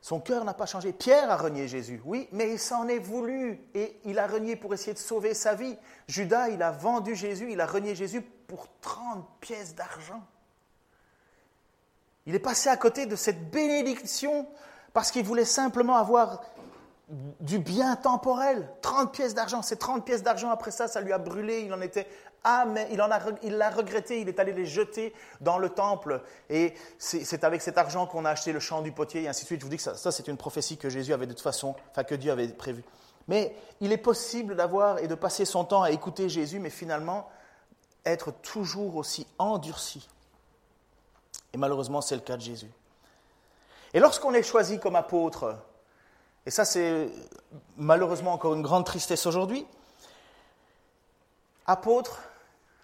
Son 0.00 0.20
cœur 0.20 0.44
n'a 0.44 0.54
pas 0.54 0.66
changé. 0.66 0.92
Pierre 0.92 1.30
a 1.30 1.36
renié 1.36 1.68
Jésus, 1.68 2.00
oui, 2.04 2.28
mais 2.32 2.52
il 2.52 2.58
s'en 2.58 2.86
est 2.86 2.98
voulu 2.98 3.60
et 3.74 3.98
il 4.04 4.18
a 4.18 4.26
renié 4.26 4.54
pour 4.54 4.72
essayer 4.72 4.94
de 4.94 4.98
sauver 4.98 5.34
sa 5.34 5.54
vie. 5.54 5.76
Judas, 6.06 6.48
il 6.48 6.62
a 6.62 6.70
vendu 6.70 7.14
Jésus, 7.14 7.50
il 7.50 7.60
a 7.60 7.66
renié 7.66 7.94
Jésus 7.94 8.20
pour 8.20 8.68
30 8.80 9.26
pièces 9.40 9.74
d'argent. 9.74 10.22
Il 12.26 12.34
est 12.34 12.40
passé 12.40 12.68
à 12.68 12.76
côté 12.76 13.06
de 13.06 13.16
cette 13.16 13.50
bénédiction 13.50 14.46
parce 14.92 15.10
qu'il 15.10 15.24
voulait 15.24 15.44
simplement 15.44 15.96
avoir 15.96 16.42
du 17.08 17.58
bien 17.58 17.94
temporel. 17.96 18.68
30 18.82 19.12
pièces 19.12 19.34
d'argent, 19.34 19.62
ces 19.62 19.76
30 19.76 20.04
pièces 20.04 20.22
d'argent, 20.22 20.50
après 20.50 20.70
ça, 20.70 20.88
ça 20.88 21.00
lui 21.00 21.12
a 21.12 21.18
brûlé, 21.18 21.60
il 21.60 21.72
en 21.72 21.80
était 21.80 22.08
ah, 22.44 22.64
mais 22.64 22.88
il, 22.92 22.98
l'a 22.98 23.70
regretté, 23.70 24.20
il 24.20 24.28
est 24.28 24.38
allé 24.38 24.52
les 24.52 24.66
jeter 24.66 25.12
dans 25.40 25.58
le 25.58 25.68
temple. 25.68 26.22
Et 26.48 26.74
c'est, 26.98 27.42
avec 27.44 27.60
cet 27.60 27.76
argent 27.76 28.06
qu'on 28.06 28.24
a 28.24 28.30
acheté 28.30 28.52
le 28.52 28.60
champ 28.60 28.82
du 28.82 28.92
potier, 28.92 29.22
et 29.22 29.28
ainsi 29.28 29.42
de 29.42 29.46
suite. 29.46 29.60
Je 29.60 29.64
vous 29.64 29.70
dis 29.70 29.76
que 29.76 29.82
ça, 29.82 29.96
ça, 29.96 30.12
c'est 30.12 30.28
une 30.28 30.36
prophétie 30.36 30.76
que 30.76 30.88
Jésus 30.88 31.12
avait 31.12 31.26
de 31.26 31.32
toute 31.32 31.42
façon, 31.42 31.74
enfin 31.90 32.04
que 32.04 32.14
Dieu 32.14 32.30
avait 32.30 32.48
prévue. 32.48 32.84
Mais 33.28 33.56
il 33.80 33.90
est 33.90 33.98
possible 33.98 34.54
d'avoir 34.54 34.98
et 34.98 35.08
de 35.08 35.14
passer 35.14 35.44
son 35.44 35.64
temps 35.64 35.82
à 35.82 35.90
écouter 35.90 36.28
Jésus, 36.28 36.60
mais 36.60 36.70
finalement 36.70 37.28
être 38.04 38.30
toujours 38.30 38.96
aussi 38.96 39.26
endurci. 39.38 40.08
Et 41.52 41.58
malheureusement, 41.58 42.00
c'est 42.00 42.14
le 42.14 42.20
cas 42.20 42.36
de 42.36 42.42
Jésus. 42.42 42.70
Et 43.92 43.98
lorsqu'on 43.98 44.34
est 44.34 44.42
choisi 44.42 44.78
comme 44.78 44.94
apôtre, 44.94 45.56
et 46.44 46.50
ça 46.50 46.64
c'est 46.64 47.08
malheureusement 47.76 48.32
encore 48.32 48.54
une 48.54 48.62
grande 48.62 48.84
tristesse 48.84 49.26
aujourd'hui, 49.26 49.66
apôtre, 51.66 52.22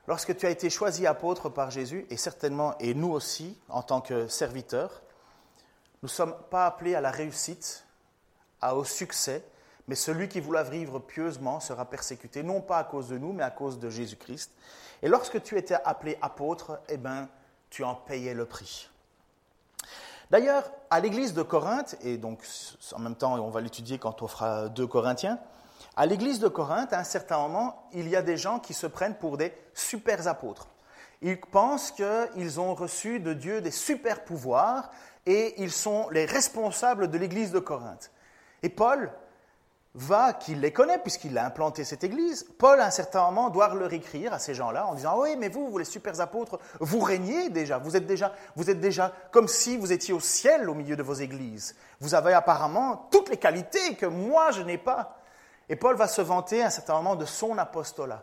lorsque 0.06 0.36
tu 0.36 0.46
as 0.46 0.50
été 0.50 0.70
choisi 0.70 1.06
apôtre 1.06 1.48
par 1.48 1.70
Jésus, 1.70 2.06
et 2.10 2.16
certainement, 2.16 2.76
et 2.78 2.94
nous 2.94 3.10
aussi, 3.10 3.58
en 3.68 3.82
tant 3.82 4.00
que 4.00 4.28
serviteurs, 4.28 5.02
nous 6.02 6.08
ne 6.08 6.12
sommes 6.12 6.34
pas 6.50 6.66
appelés 6.66 6.94
à 6.94 7.00
la 7.00 7.10
réussite, 7.10 7.86
à, 8.60 8.74
au 8.74 8.84
succès, 8.84 9.44
mais 9.88 9.94
celui 9.94 10.28
qui 10.28 10.40
voulait 10.40 10.64
vivre 10.64 10.98
pieusement 10.98 11.60
sera 11.60 11.84
persécuté, 11.84 12.42
non 12.42 12.60
pas 12.60 12.78
à 12.78 12.84
cause 12.84 13.08
de 13.08 13.18
nous, 13.18 13.32
mais 13.32 13.42
à 13.42 13.50
cause 13.50 13.78
de 13.78 13.88
Jésus-Christ. 13.88 14.52
Et 15.02 15.08
lorsque 15.08 15.42
tu 15.42 15.58
étais 15.58 15.76
appelé 15.84 16.16
apôtre, 16.22 16.80
eh 16.88 16.96
bien, 16.96 17.28
tu 17.70 17.84
en 17.84 17.94
payais 17.94 18.34
le 18.34 18.46
prix. 18.46 18.88
D'ailleurs, 20.30 20.70
à 20.88 21.00
l'église 21.00 21.34
de 21.34 21.42
Corinthe, 21.42 21.96
et 22.00 22.16
donc 22.16 22.42
en 22.94 22.98
même 23.00 23.16
temps 23.16 23.34
on 23.34 23.50
va 23.50 23.60
l'étudier 23.60 23.98
quand 23.98 24.22
on 24.22 24.28
fera 24.28 24.68
2 24.70 24.86
Corinthiens, 24.86 25.38
à 25.96 26.06
l'église 26.06 26.38
de 26.38 26.48
Corinthe, 26.48 26.92
à 26.92 26.98
un 26.98 27.04
certain 27.04 27.38
moment, 27.38 27.88
il 27.92 28.08
y 28.08 28.16
a 28.16 28.22
des 28.22 28.36
gens 28.36 28.58
qui 28.58 28.74
se 28.74 28.86
prennent 28.86 29.16
pour 29.16 29.36
des 29.36 29.52
super 29.74 30.26
apôtres. 30.26 30.68
Ils 31.20 31.40
pensent 31.40 31.92
qu'ils 31.92 32.60
ont 32.60 32.74
reçu 32.74 33.20
de 33.20 33.32
Dieu 33.32 33.60
des 33.60 33.70
super 33.70 34.24
pouvoirs 34.24 34.90
et 35.26 35.54
ils 35.62 35.70
sont 35.70 36.08
les 36.10 36.24
responsables 36.24 37.08
de 37.08 37.18
l'église 37.18 37.52
de 37.52 37.60
Corinthe. 37.60 38.10
Et 38.62 38.68
Paul 38.68 39.12
va, 39.94 40.32
qui 40.32 40.54
les 40.54 40.72
connaît 40.72 40.98
puisqu'il 40.98 41.36
a 41.36 41.44
implanté 41.44 41.84
cette 41.84 42.02
église, 42.02 42.46
Paul 42.58 42.80
à 42.80 42.86
un 42.86 42.90
certain 42.90 43.24
moment 43.26 43.50
doit 43.50 43.74
leur 43.74 43.92
écrire 43.92 44.32
à 44.32 44.38
ces 44.38 44.54
gens-là 44.54 44.86
en 44.86 44.94
disant 44.94 45.20
oui 45.20 45.36
mais 45.38 45.48
vous, 45.48 45.68
vous 45.68 45.78
les 45.78 45.84
super 45.84 46.18
apôtres, 46.20 46.58
vous 46.80 47.00
régnez 47.00 47.50
déjà, 47.50 47.78
vous 47.78 47.94
êtes 47.94 48.06
déjà, 48.06 48.32
vous 48.56 48.70
êtes 48.70 48.80
déjà 48.80 49.12
comme 49.30 49.48
si 49.48 49.76
vous 49.76 49.92
étiez 49.92 50.14
au 50.14 50.20
ciel 50.20 50.68
au 50.70 50.74
milieu 50.74 50.96
de 50.96 51.02
vos 51.02 51.14
églises. 51.14 51.76
Vous 52.00 52.14
avez 52.14 52.32
apparemment 52.32 53.08
toutes 53.10 53.28
les 53.28 53.36
qualités 53.36 53.94
que 53.94 54.06
moi 54.06 54.50
je 54.50 54.62
n'ai 54.62 54.78
pas. 54.78 55.18
Et 55.72 55.76
Paul 55.76 55.96
va 55.96 56.06
se 56.06 56.20
vanter 56.20 56.62
à 56.62 56.66
un 56.66 56.70
certain 56.70 56.92
moment 56.96 57.16
de 57.16 57.24
son 57.24 57.56
apostolat, 57.56 58.22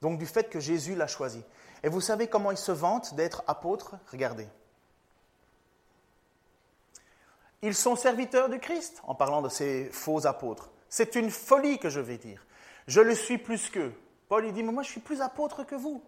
donc 0.00 0.18
du 0.18 0.24
fait 0.24 0.48
que 0.48 0.60
Jésus 0.60 0.94
l'a 0.94 1.06
choisi. 1.06 1.44
Et 1.82 1.90
vous 1.90 2.00
savez 2.00 2.26
comment 2.26 2.52
il 2.52 2.56
se 2.56 2.72
vante 2.72 3.14
d'être 3.16 3.44
apôtre? 3.46 3.96
Regardez. 4.10 4.48
Ils 7.60 7.74
sont 7.74 7.96
serviteurs 7.96 8.48
du 8.48 8.58
Christ, 8.60 9.02
en 9.06 9.14
parlant 9.14 9.42
de 9.42 9.50
ces 9.50 9.90
faux 9.92 10.26
apôtres. 10.26 10.70
C'est 10.88 11.16
une 11.16 11.30
folie 11.30 11.78
que 11.78 11.90
je 11.90 12.00
vais 12.00 12.16
dire. 12.16 12.46
Je 12.86 13.02
le 13.02 13.14
suis 13.14 13.36
plus 13.36 13.68
qu'eux. 13.68 13.92
Paul 14.30 14.50
dit, 14.50 14.62
mais 14.62 14.72
moi 14.72 14.82
je 14.82 14.88
suis 14.88 15.00
plus 15.00 15.20
apôtre 15.20 15.64
que 15.64 15.74
vous, 15.74 16.02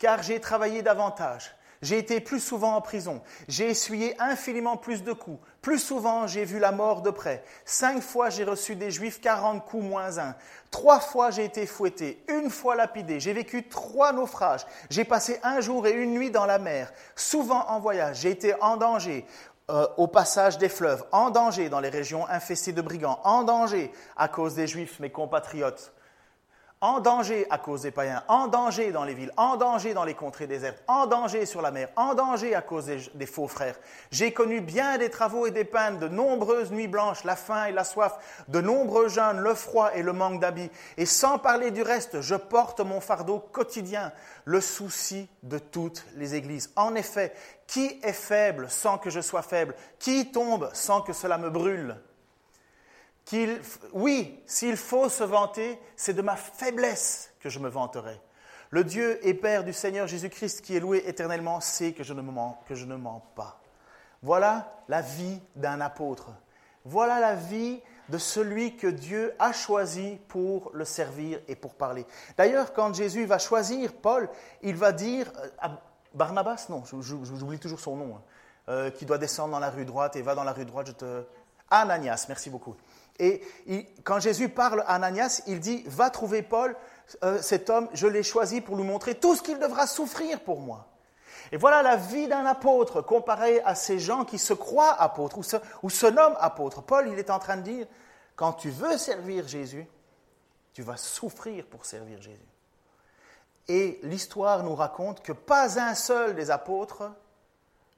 car 0.00 0.24
j'ai 0.24 0.40
travaillé 0.40 0.82
davantage, 0.82 1.54
j'ai 1.82 1.98
été 1.98 2.20
plus 2.20 2.40
souvent 2.40 2.74
en 2.74 2.80
prison. 2.80 3.22
J'ai 3.46 3.70
essuyé 3.70 4.20
infiniment 4.20 4.76
plus 4.76 5.04
de 5.04 5.12
coups. 5.12 5.40
Plus 5.62 5.78
souvent, 5.78 6.26
j'ai 6.26 6.44
vu 6.44 6.58
la 6.58 6.72
mort 6.72 7.02
de 7.02 7.10
près. 7.10 7.44
Cinq 7.66 8.02
fois, 8.02 8.30
j'ai 8.30 8.44
reçu 8.44 8.76
des 8.76 8.90
juifs 8.90 9.20
quarante 9.20 9.66
coups 9.66 9.84
moins 9.84 10.18
un. 10.18 10.34
Trois 10.70 11.00
fois, 11.00 11.30
j'ai 11.30 11.44
été 11.44 11.66
fouetté. 11.66 12.22
Une 12.28 12.48
fois 12.48 12.76
lapidé. 12.76 13.20
J'ai 13.20 13.34
vécu 13.34 13.68
trois 13.68 14.12
naufrages. 14.12 14.66
J'ai 14.88 15.04
passé 15.04 15.38
un 15.42 15.60
jour 15.60 15.86
et 15.86 15.92
une 15.92 16.12
nuit 16.12 16.30
dans 16.30 16.46
la 16.46 16.58
mer. 16.58 16.90
Souvent 17.14 17.66
en 17.68 17.78
voyage. 17.78 18.20
J'ai 18.20 18.30
été 18.30 18.54
en 18.62 18.78
danger. 18.78 19.26
Euh, 19.70 19.86
au 19.98 20.08
passage 20.08 20.58
des 20.58 20.68
fleuves, 20.68 21.04
en 21.12 21.30
danger 21.30 21.68
dans 21.68 21.78
les 21.78 21.90
régions 21.90 22.28
infestées 22.28 22.72
de 22.72 22.82
brigands, 22.82 23.20
en 23.22 23.44
danger 23.44 23.92
à 24.16 24.26
cause 24.26 24.56
des 24.56 24.66
juifs, 24.66 24.98
mes 24.98 25.10
compatriotes, 25.10 25.92
en 26.82 27.00
danger 27.00 27.46
à 27.50 27.58
cause 27.58 27.82
des 27.82 27.90
païens, 27.90 28.22
en 28.26 28.46
danger 28.46 28.90
dans 28.90 29.04
les 29.04 29.12
villes, 29.12 29.32
en 29.36 29.56
danger 29.56 29.92
dans 29.92 30.04
les 30.04 30.14
contrées 30.14 30.46
désertes, 30.46 30.82
en 30.88 31.06
danger 31.06 31.44
sur 31.44 31.60
la 31.60 31.70
mer, 31.70 31.90
en 31.94 32.14
danger 32.14 32.54
à 32.54 32.62
cause 32.62 32.86
des, 32.86 33.26
faux 33.26 33.48
frères. 33.48 33.78
J'ai 34.10 34.32
connu 34.32 34.62
bien 34.62 34.96
des 34.96 35.10
travaux 35.10 35.46
et 35.46 35.50
des 35.50 35.64
peines, 35.64 35.98
de 35.98 36.08
nombreuses 36.08 36.70
nuits 36.70 36.88
blanches, 36.88 37.24
la 37.24 37.36
faim 37.36 37.66
et 37.66 37.72
la 37.72 37.84
soif, 37.84 38.44
de 38.48 38.62
nombreux 38.62 39.08
jeûnes, 39.08 39.40
le 39.40 39.54
froid 39.54 39.90
et 39.94 40.02
le 40.02 40.14
manque 40.14 40.40
d'habits. 40.40 40.70
Et 40.96 41.04
sans 41.04 41.38
parler 41.38 41.70
du 41.70 41.82
reste, 41.82 42.22
je 42.22 42.34
porte 42.34 42.80
mon 42.80 43.02
fardeau 43.02 43.40
quotidien, 43.40 44.10
le 44.46 44.62
souci 44.62 45.28
de 45.42 45.58
toutes 45.58 46.06
les 46.16 46.34
églises. 46.34 46.72
En 46.76 46.94
effet, 46.94 47.34
qui 47.66 48.00
est 48.02 48.14
faible 48.14 48.70
sans 48.70 48.96
que 48.96 49.10
je 49.10 49.20
sois 49.20 49.42
faible? 49.42 49.74
Qui 49.98 50.32
tombe 50.32 50.70
sans 50.72 51.02
que 51.02 51.12
cela 51.12 51.36
me 51.36 51.50
brûle? 51.50 51.96
Oui, 53.92 54.40
s'il 54.46 54.76
faut 54.76 55.08
se 55.08 55.24
vanter, 55.24 55.78
c'est 55.96 56.14
de 56.14 56.22
ma 56.22 56.36
faiblesse 56.36 57.32
que 57.40 57.48
je 57.48 57.58
me 57.58 57.68
vanterai. 57.68 58.20
Le 58.70 58.84
Dieu 58.84 59.18
et 59.26 59.34
Père 59.34 59.64
du 59.64 59.72
Seigneur 59.72 60.06
Jésus-Christ 60.06 60.62
qui 60.62 60.76
est 60.76 60.80
loué 60.80 61.02
éternellement 61.06 61.60
sait 61.60 61.92
que 61.92 62.04
je 62.04 62.12
ne 62.12 62.22
mens, 62.22 62.58
mens 62.98 63.24
pas. 63.34 63.60
Voilà 64.22 64.82
la 64.88 65.00
vie 65.00 65.40
d'un 65.56 65.80
apôtre. 65.80 66.30
Voilà 66.84 67.20
la 67.20 67.34
vie 67.34 67.80
de 68.08 68.18
celui 68.18 68.76
que 68.76 68.86
Dieu 68.86 69.34
a 69.38 69.52
choisi 69.52 70.18
pour 70.28 70.70
le 70.74 70.84
servir 70.84 71.40
et 71.48 71.56
pour 71.56 71.74
parler. 71.74 72.06
D'ailleurs, 72.36 72.72
quand 72.72 72.94
Jésus 72.94 73.24
va 73.24 73.38
choisir 73.38 73.92
Paul, 73.92 74.28
il 74.62 74.76
va 74.76 74.92
dire 74.92 75.30
euh, 75.38 75.48
à 75.58 75.80
Barnabas, 76.14 76.66
non, 76.68 76.82
j'oublie 76.84 77.58
toujours 77.58 77.80
son 77.80 77.96
nom, 77.96 78.16
hein, 78.16 78.22
euh, 78.68 78.90
qui 78.90 79.06
doit 79.06 79.18
descendre 79.18 79.52
dans 79.52 79.60
la 79.60 79.70
rue 79.70 79.84
droite 79.84 80.16
et 80.16 80.22
va 80.22 80.34
dans 80.34 80.44
la 80.44 80.52
rue 80.52 80.64
droite, 80.64 80.88
je 80.88 80.92
te... 80.92 81.24
Ananias, 81.70 82.26
merci 82.28 82.50
beaucoup. 82.50 82.74
Et 83.20 83.42
quand 84.02 84.18
Jésus 84.18 84.48
parle 84.48 84.80
à 84.80 84.94
Ananias, 84.94 85.42
il 85.46 85.60
dit, 85.60 85.84
va 85.86 86.08
trouver 86.08 86.42
Paul, 86.42 86.74
euh, 87.22 87.40
cet 87.42 87.68
homme, 87.68 87.88
je 87.92 88.06
l'ai 88.06 88.22
choisi 88.22 88.62
pour 88.62 88.76
lui 88.76 88.84
montrer 88.84 89.14
tout 89.14 89.36
ce 89.36 89.42
qu'il 89.42 89.58
devra 89.58 89.86
souffrir 89.86 90.40
pour 90.40 90.60
moi. 90.60 90.86
Et 91.52 91.58
voilà 91.58 91.82
la 91.82 91.96
vie 91.96 92.28
d'un 92.28 92.46
apôtre 92.46 93.02
comparé 93.02 93.60
à 93.60 93.74
ces 93.74 93.98
gens 93.98 94.24
qui 94.24 94.38
se 94.38 94.54
croient 94.54 94.94
apôtres 94.94 95.38
ou 95.82 95.90
se 95.90 96.06
nomment 96.06 96.36
apôtres. 96.40 96.82
Paul, 96.82 97.08
il 97.08 97.18
est 97.18 97.28
en 97.28 97.38
train 97.38 97.58
de 97.58 97.62
dire, 97.62 97.86
quand 98.36 98.54
tu 98.54 98.70
veux 98.70 98.96
servir 98.96 99.46
Jésus, 99.46 99.86
tu 100.72 100.80
vas 100.82 100.96
souffrir 100.96 101.66
pour 101.66 101.84
servir 101.84 102.22
Jésus. 102.22 102.38
Et 103.68 104.00
l'histoire 104.02 104.62
nous 104.62 104.74
raconte 104.74 105.22
que 105.22 105.32
pas 105.32 105.78
un 105.78 105.94
seul 105.94 106.34
des 106.34 106.50
apôtres 106.50 107.10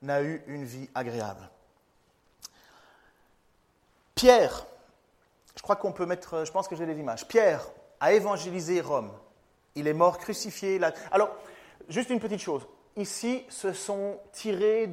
n'a 0.00 0.22
eu 0.22 0.42
une 0.48 0.64
vie 0.64 0.90
agréable. 0.94 1.48
Pierre, 4.14 4.66
je 5.57 5.62
crois 5.62 5.76
qu'on 5.76 5.92
peut 5.92 6.07
mettre, 6.07 6.44
je 6.44 6.53
pense 6.53 6.68
que 6.68 6.76
j'ai 6.76 6.86
des 6.86 6.98
images. 6.98 7.26
Pierre 7.28 7.66
a 8.00 8.12
évangélisé 8.12 8.80
Rome. 8.80 9.11
Il 9.74 9.86
est 9.86 9.94
mort 9.94 10.18
crucifié. 10.18 10.80
Alors, 11.11 11.30
juste 11.88 12.11
une 12.11 12.20
petite 12.20 12.40
chose. 12.40 12.66
Ici, 12.96 13.44
ce 13.48 13.72
sont 13.72 14.18
tirés 14.32 14.90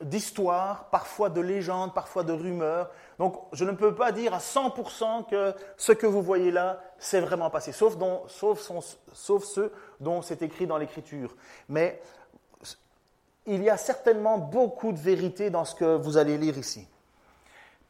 d'histoires, 0.00 0.90
parfois 0.90 1.30
de 1.30 1.40
légendes, 1.40 1.94
parfois 1.94 2.22
de 2.22 2.32
rumeurs. 2.32 2.90
Donc, 3.18 3.40
je 3.52 3.64
ne 3.64 3.72
peux 3.72 3.94
pas 3.94 4.12
dire 4.12 4.34
à 4.34 4.38
100% 4.38 5.26
que 5.26 5.54
ce 5.76 5.92
que 5.92 6.06
vous 6.06 6.22
voyez 6.22 6.50
là, 6.50 6.80
c'est 6.98 7.20
vraiment 7.20 7.50
passé, 7.50 7.72
sauf, 7.72 7.96
sauf, 8.28 8.70
sauf 9.12 9.44
ceux 9.44 9.72
dont 10.00 10.22
c'est 10.22 10.42
écrit 10.42 10.66
dans 10.66 10.76
l'Écriture. 10.76 11.34
Mais 11.68 12.00
il 13.46 13.62
y 13.62 13.70
a 13.70 13.78
certainement 13.78 14.36
beaucoup 14.36 14.92
de 14.92 14.98
vérité 14.98 15.48
dans 15.48 15.64
ce 15.64 15.74
que 15.74 15.96
vous 15.96 16.18
allez 16.18 16.36
lire 16.36 16.58
ici. 16.58 16.86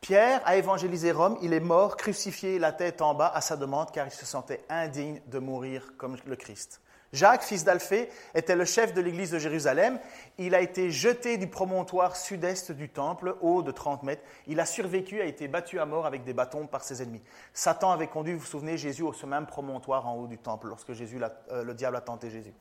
Pierre 0.00 0.40
a 0.44 0.56
évangélisé 0.56 1.10
Rome, 1.10 1.36
il 1.42 1.52
est 1.52 1.60
mort, 1.60 1.96
crucifié, 1.96 2.58
la 2.58 2.72
tête 2.72 3.02
en 3.02 3.14
bas, 3.14 3.32
à 3.34 3.40
sa 3.40 3.56
demande, 3.56 3.90
car 3.90 4.06
il 4.06 4.12
se 4.12 4.24
sentait 4.24 4.64
indigne 4.68 5.20
de 5.26 5.38
mourir 5.38 5.92
comme 5.96 6.16
le 6.24 6.36
Christ. 6.36 6.80
Jacques, 7.12 7.42
fils 7.42 7.64
d'Alphée, 7.64 8.10
était 8.34 8.54
le 8.54 8.66
chef 8.66 8.92
de 8.92 9.00
l'église 9.00 9.30
de 9.30 9.38
Jérusalem. 9.38 9.98
Il 10.36 10.54
a 10.54 10.60
été 10.60 10.90
jeté 10.90 11.38
du 11.38 11.46
promontoire 11.46 12.16
sud-est 12.16 12.70
du 12.70 12.90
temple, 12.90 13.36
haut 13.40 13.62
de 13.62 13.70
30 13.70 14.02
mètres. 14.02 14.22
Il 14.46 14.60
a 14.60 14.66
survécu, 14.66 15.20
a 15.20 15.24
été 15.24 15.48
battu 15.48 15.80
à 15.80 15.86
mort 15.86 16.04
avec 16.04 16.24
des 16.24 16.34
bâtons 16.34 16.66
par 16.66 16.84
ses 16.84 17.02
ennemis. 17.02 17.22
Satan 17.54 17.92
avait 17.92 18.08
conduit, 18.08 18.34
vous 18.34 18.40
vous 18.40 18.46
souvenez, 18.46 18.76
Jésus 18.76 19.02
au 19.02 19.14
même 19.26 19.46
promontoire 19.46 20.06
en 20.06 20.16
haut 20.16 20.26
du 20.26 20.36
temple, 20.36 20.68
lorsque 20.68 20.92
Jésus, 20.92 21.18
euh, 21.50 21.64
le 21.64 21.74
diable 21.74 21.96
a 21.96 22.02
tenté 22.02 22.28
Jésus. 22.28 22.52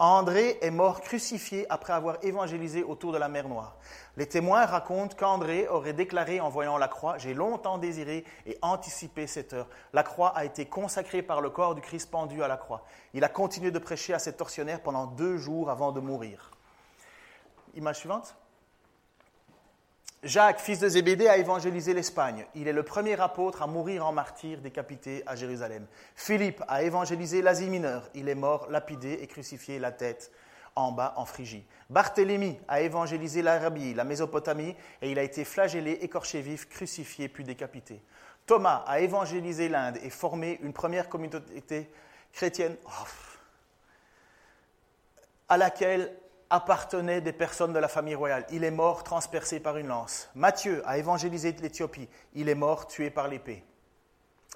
André 0.00 0.58
est 0.60 0.72
mort 0.72 1.00
crucifié 1.02 1.66
après 1.70 1.92
avoir 1.92 2.16
évangélisé 2.24 2.82
autour 2.82 3.12
de 3.12 3.18
la 3.18 3.28
mer 3.28 3.48
Noire. 3.48 3.76
Les 4.16 4.26
témoins 4.26 4.66
racontent 4.66 5.14
qu'André 5.16 5.68
aurait 5.68 5.92
déclaré 5.92 6.40
en 6.40 6.48
voyant 6.48 6.78
la 6.78 6.88
croix 6.88 7.16
J'ai 7.18 7.32
longtemps 7.32 7.78
désiré 7.78 8.24
et 8.44 8.58
anticipé 8.60 9.28
cette 9.28 9.52
heure. 9.52 9.68
La 9.92 10.02
croix 10.02 10.36
a 10.36 10.44
été 10.44 10.66
consacrée 10.66 11.22
par 11.22 11.40
le 11.40 11.50
corps 11.50 11.76
du 11.76 11.80
Christ 11.80 12.10
pendu 12.10 12.42
à 12.42 12.48
la 12.48 12.56
croix. 12.56 12.84
Il 13.12 13.22
a 13.22 13.28
continué 13.28 13.70
de 13.70 13.78
prêcher 13.78 14.14
à 14.14 14.18
ses 14.18 14.32
tortionnaires 14.32 14.82
pendant 14.82 15.06
deux 15.06 15.36
jours 15.36 15.70
avant 15.70 15.92
de 15.92 16.00
mourir. 16.00 16.50
Image 17.74 17.98
suivante. 17.98 18.34
Jacques, 20.24 20.60
fils 20.60 20.78
de 20.78 20.88
Zébédée, 20.88 21.28
a 21.28 21.36
évangélisé 21.36 21.92
l'Espagne. 21.92 22.46
Il 22.54 22.66
est 22.66 22.72
le 22.72 22.82
premier 22.82 23.20
apôtre 23.20 23.60
à 23.60 23.66
mourir 23.66 24.06
en 24.06 24.12
martyr 24.12 24.58
décapité 24.62 25.22
à 25.26 25.36
Jérusalem. 25.36 25.86
Philippe 26.16 26.62
a 26.66 26.82
évangélisé 26.82 27.42
l'Asie 27.42 27.68
mineure. 27.68 28.08
Il 28.14 28.30
est 28.30 28.34
mort 28.34 28.66
lapidé 28.70 29.18
et 29.20 29.26
crucifié 29.26 29.78
la 29.78 29.92
tête 29.92 30.32
en 30.76 30.92
bas 30.92 31.12
en 31.18 31.26
Phrygie. 31.26 31.66
Barthélemy 31.90 32.58
a 32.68 32.80
évangélisé 32.80 33.42
l'Arabie, 33.42 33.92
la 33.92 34.04
Mésopotamie, 34.04 34.74
et 35.02 35.10
il 35.10 35.18
a 35.18 35.22
été 35.22 35.44
flagellé, 35.44 35.92
écorché 36.00 36.40
vif, 36.40 36.70
crucifié 36.70 37.28
puis 37.28 37.44
décapité. 37.44 38.00
Thomas 38.46 38.82
a 38.86 39.00
évangélisé 39.00 39.68
l'Inde 39.68 39.98
et 40.02 40.08
formé 40.08 40.58
une 40.62 40.72
première 40.72 41.10
communauté 41.10 41.90
chrétienne 42.32 42.76
oh, 42.86 43.06
à 45.50 45.58
laquelle 45.58 46.16
appartenaient 46.54 47.20
des 47.20 47.32
personnes 47.32 47.72
de 47.72 47.78
la 47.80 47.88
famille 47.88 48.14
royale. 48.14 48.46
Il 48.50 48.62
est 48.62 48.70
mort 48.70 49.02
transpercé 49.02 49.58
par 49.58 49.76
une 49.76 49.88
lance. 49.88 50.30
Matthieu 50.36 50.82
a 50.86 50.98
évangélisé 50.98 51.52
l'Éthiopie. 51.52 52.08
Il 52.34 52.48
est 52.48 52.54
mort 52.54 52.86
tué 52.86 53.10
par 53.10 53.26
l'épée. 53.26 53.64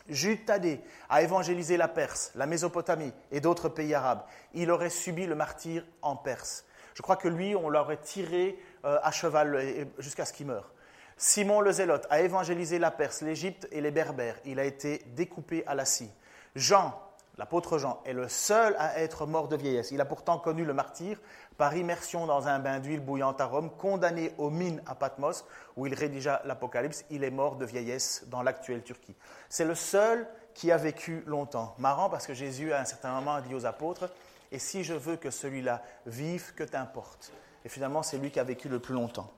Jude 0.08 0.44
Thaddée 0.46 0.80
a 1.08 1.22
évangélisé 1.22 1.76
la 1.76 1.88
Perse, 1.88 2.30
la 2.36 2.46
Mésopotamie 2.46 3.12
et 3.32 3.40
d'autres 3.40 3.68
pays 3.68 3.94
arabes. 3.94 4.22
Il 4.54 4.70
aurait 4.70 4.90
subi 4.90 5.26
le 5.26 5.34
martyr 5.34 5.84
en 6.00 6.14
Perse. 6.14 6.64
Je 6.94 7.02
crois 7.02 7.16
que 7.16 7.28
lui, 7.28 7.56
on 7.56 7.68
l'aurait 7.68 8.00
tiré 8.00 8.58
euh, 8.84 8.98
à 9.02 9.10
cheval 9.10 9.88
jusqu'à 9.98 10.24
ce 10.24 10.32
qu'il 10.32 10.46
meure. 10.46 10.72
Simon 11.16 11.60
le 11.60 11.72
Zélote 11.72 12.06
a 12.10 12.20
évangélisé 12.20 12.78
la 12.78 12.92
Perse, 12.92 13.22
l'Égypte 13.22 13.66
et 13.72 13.80
les 13.80 13.90
Berbères. 13.90 14.38
Il 14.44 14.60
a 14.60 14.64
été 14.64 15.04
découpé 15.16 15.64
à 15.66 15.74
la 15.74 15.84
scie. 15.84 16.12
Jean 16.54 16.94
L'apôtre 17.38 17.78
Jean 17.78 18.02
est 18.04 18.12
le 18.12 18.28
seul 18.28 18.74
à 18.80 18.98
être 19.00 19.24
mort 19.24 19.46
de 19.46 19.56
vieillesse. 19.56 19.92
Il 19.92 20.00
a 20.00 20.04
pourtant 20.04 20.38
connu 20.38 20.64
le 20.64 20.74
martyr 20.74 21.20
par 21.58 21.76
immersion 21.76 22.24
dans 22.24 22.46
un 22.46 22.60
bain 22.60 22.78
d'huile 22.78 23.00
bouillante 23.00 23.40
à 23.40 23.46
Rome, 23.46 23.70
condamné 23.76 24.32
aux 24.38 24.48
mines 24.48 24.80
à 24.86 24.94
Patmos, 24.94 25.44
où 25.76 25.86
il 25.86 25.92
rédigea 25.92 26.40
l'Apocalypse. 26.44 27.04
Il 27.10 27.24
est 27.24 27.30
mort 27.30 27.56
de 27.56 27.66
vieillesse 27.66 28.24
dans 28.28 28.42
l'actuelle 28.42 28.82
Turquie. 28.84 29.16
C'est 29.48 29.64
le 29.64 29.74
seul 29.74 30.26
qui 30.54 30.70
a 30.70 30.76
vécu 30.76 31.24
longtemps. 31.26 31.74
Marrant 31.78 32.08
parce 32.08 32.26
que 32.26 32.32
Jésus, 32.32 32.72
à 32.72 32.80
un 32.80 32.84
certain 32.84 33.12
moment, 33.12 33.34
a 33.34 33.40
dit 33.42 33.54
aux 33.54 33.66
apôtres 33.66 34.08
Et 34.52 34.60
si 34.60 34.84
je 34.84 34.94
veux 34.94 35.16
que 35.16 35.30
celui-là 35.30 35.82
vive, 36.06 36.54
que 36.54 36.62
t'importe? 36.62 37.32
Et 37.64 37.68
finalement, 37.68 38.04
c'est 38.04 38.18
lui 38.18 38.30
qui 38.30 38.38
a 38.38 38.44
vécu 38.44 38.68
le 38.68 38.78
plus 38.78 38.94
longtemps. 38.94 39.30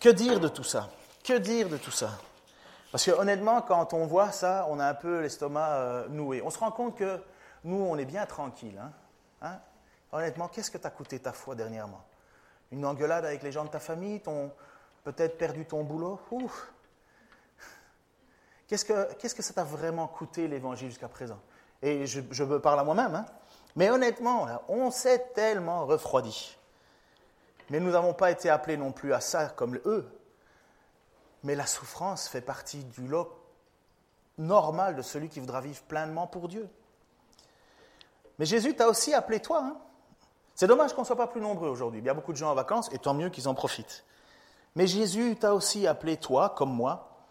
Que 0.00 0.08
dire 0.08 0.38
de 0.38 0.48
tout 0.48 0.64
ça? 0.64 0.88
Que 1.24 1.36
dire 1.36 1.68
de 1.68 1.76
tout 1.76 1.90
ça? 1.90 2.10
Parce 2.92 3.04
que 3.04 3.10
honnêtement, 3.10 3.62
quand 3.62 3.94
on 3.94 4.06
voit 4.06 4.30
ça, 4.30 4.64
on 4.70 4.78
a 4.78 4.86
un 4.86 4.94
peu 4.94 5.20
l'estomac 5.20 5.70
euh, 5.70 6.08
noué. 6.08 6.40
On 6.40 6.50
se 6.50 6.58
rend 6.58 6.70
compte 6.70 6.96
que 6.96 7.20
nous, 7.64 7.76
on 7.76 7.98
est 7.98 8.04
bien 8.04 8.24
tranquille. 8.26 8.78
Hein. 8.80 8.92
Hein? 9.42 9.58
Honnêtement, 10.12 10.48
qu'est-ce 10.48 10.70
que 10.70 10.78
t'a 10.78 10.90
coûté 10.90 11.18
ta 11.18 11.32
foi 11.32 11.54
dernièrement? 11.54 12.04
Une 12.70 12.84
engueulade 12.84 13.24
avec 13.24 13.42
les 13.42 13.52
gens 13.52 13.64
de 13.64 13.70
ta 13.70 13.80
famille 13.80 14.20
Ton 14.20 14.50
peut-être 15.04 15.38
perdu 15.38 15.64
ton 15.64 15.84
boulot? 15.84 16.20
Ouf 16.30 16.72
Qu'est-ce 18.66 18.84
que, 18.84 19.42
ça 19.42 19.54
t'a 19.54 19.64
vraiment 19.64 20.06
coûté 20.06 20.46
l'évangile 20.46 20.90
jusqu'à 20.90 21.08
présent? 21.08 21.40
Et 21.80 22.06
je, 22.06 22.20
je 22.30 22.44
me 22.44 22.60
parle 22.60 22.80
à 22.80 22.84
moi-même. 22.84 23.14
Hein? 23.14 23.24
Mais 23.76 23.88
honnêtement, 23.88 24.46
on 24.68 24.90
s'est 24.90 25.30
tellement 25.34 25.86
refroidi. 25.86 26.58
Mais 27.70 27.80
nous 27.80 27.90
n'avons 27.90 28.12
pas 28.12 28.30
été 28.30 28.50
appelés 28.50 28.76
non 28.76 28.92
plus 28.92 29.14
à 29.14 29.20
ça 29.20 29.46
comme 29.48 29.76
eux. 29.86 30.06
Mais 31.44 31.54
la 31.54 31.66
souffrance 31.66 32.28
fait 32.28 32.40
partie 32.40 32.84
du 32.84 33.06
lot 33.06 33.32
normal 34.36 34.96
de 34.96 35.02
celui 35.02 35.28
qui 35.28 35.40
voudra 35.40 35.60
vivre 35.60 35.82
pleinement 35.82 36.26
pour 36.26 36.48
Dieu. 36.48 36.68
Mais 38.38 38.44
Jésus 38.44 38.74
t'a 38.74 38.88
aussi 38.88 39.14
appelé 39.14 39.40
toi. 39.40 39.62
Hein. 39.64 39.76
C'est 40.58 40.66
dommage 40.66 40.92
qu'on 40.92 41.02
ne 41.02 41.06
soit 41.06 41.14
pas 41.14 41.28
plus 41.28 41.40
nombreux 41.40 41.68
aujourd'hui. 41.68 42.00
Il 42.00 42.04
y 42.04 42.08
a 42.08 42.14
beaucoup 42.14 42.32
de 42.32 42.36
gens 42.36 42.50
en 42.50 42.54
vacances 42.54 42.90
et 42.92 42.98
tant 42.98 43.14
mieux 43.14 43.28
qu'ils 43.28 43.46
en 43.46 43.54
profitent. 43.54 44.04
Mais 44.74 44.88
Jésus 44.88 45.36
t'a 45.36 45.54
aussi 45.54 45.86
appelé 45.86 46.16
toi, 46.16 46.52
comme 46.56 46.74
moi. 46.74 47.28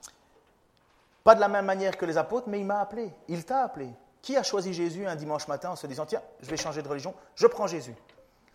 Pas 1.25 1.35
de 1.35 1.41
la 1.41 1.49
même 1.49 1.65
manière 1.65 1.97
que 1.97 2.05
les 2.05 2.17
apôtres, 2.17 2.47
mais 2.47 2.61
il 2.61 2.65
m'a 2.65 2.79
appelé. 2.79 3.11
Il 3.27 3.43
t'a 3.43 3.63
appelé. 3.63 3.89
Qui 4.21 4.37
a 4.37 4.43
choisi 4.43 4.73
Jésus 4.73 5.05
un 5.05 5.17
dimanche 5.17 5.49
matin 5.49 5.71
en 5.71 5.75
se 5.75 5.85
disant 5.87 6.05
Tiens, 6.05 6.21
je 6.39 6.49
vais 6.49 6.55
changer 6.55 6.81
de 6.81 6.87
religion, 6.87 7.13
je 7.35 7.47
prends 7.47 7.67
Jésus? 7.67 7.95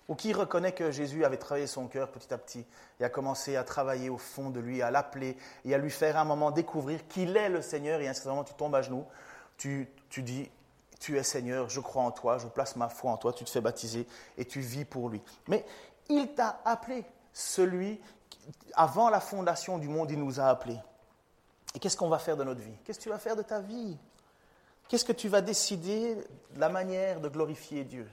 Ou 0.08 0.14
qui 0.14 0.32
reconnaît 0.32 0.72
que 0.72 0.90
Jésus 0.90 1.22
avait 1.26 1.36
travaillé 1.36 1.66
son 1.66 1.86
cœur 1.86 2.10
petit 2.10 2.32
à 2.32 2.38
petit 2.38 2.64
et 2.98 3.04
a 3.04 3.10
commencé 3.10 3.56
à 3.56 3.64
travailler 3.64 4.08
au 4.08 4.16
fond 4.16 4.48
de 4.48 4.58
lui, 4.58 4.80
à 4.80 4.90
l'appeler 4.90 5.36
et 5.66 5.74
à 5.74 5.78
lui 5.78 5.90
faire 5.90 6.16
un 6.16 6.24
moment 6.24 6.50
découvrir 6.50 7.06
qu'il 7.08 7.36
est 7.36 7.50
le 7.50 7.60
Seigneur 7.60 8.00
et 8.00 8.10
moment 8.24 8.42
tu 8.42 8.54
tombes 8.54 8.74
à 8.74 8.80
genoux, 8.80 9.04
tu, 9.58 9.86
tu 10.08 10.22
dis 10.22 10.50
tu 11.02 11.18
es 11.18 11.22
Seigneur, 11.24 11.68
je 11.68 11.80
crois 11.80 12.04
en 12.04 12.12
toi, 12.12 12.38
je 12.38 12.46
place 12.46 12.76
ma 12.76 12.88
foi 12.88 13.10
en 13.10 13.16
toi, 13.16 13.32
tu 13.32 13.44
te 13.44 13.50
fais 13.50 13.60
baptiser 13.60 14.06
et 14.38 14.44
tu 14.44 14.60
vis 14.60 14.84
pour 14.84 15.08
lui. 15.08 15.20
Mais 15.48 15.66
il 16.08 16.32
t'a 16.32 16.60
appelé, 16.64 17.04
celui, 17.32 18.00
avant 18.74 19.10
la 19.10 19.18
fondation 19.18 19.78
du 19.78 19.88
monde, 19.88 20.12
il 20.12 20.18
nous 20.18 20.38
a 20.38 20.44
appelés. 20.44 20.78
Et 21.74 21.80
qu'est-ce 21.80 21.96
qu'on 21.96 22.08
va 22.08 22.20
faire 22.20 22.36
de 22.36 22.44
notre 22.44 22.60
vie? 22.60 22.76
Qu'est-ce 22.84 23.00
que 23.00 23.02
tu 23.02 23.08
vas 23.08 23.18
faire 23.18 23.34
de 23.34 23.42
ta 23.42 23.58
vie? 23.58 23.96
Qu'est-ce 24.88 25.04
que 25.04 25.12
tu 25.12 25.28
vas 25.28 25.40
décider 25.40 26.14
de 26.14 26.60
la 26.60 26.68
manière 26.68 27.20
de 27.20 27.28
glorifier 27.28 27.82
Dieu? 27.82 28.08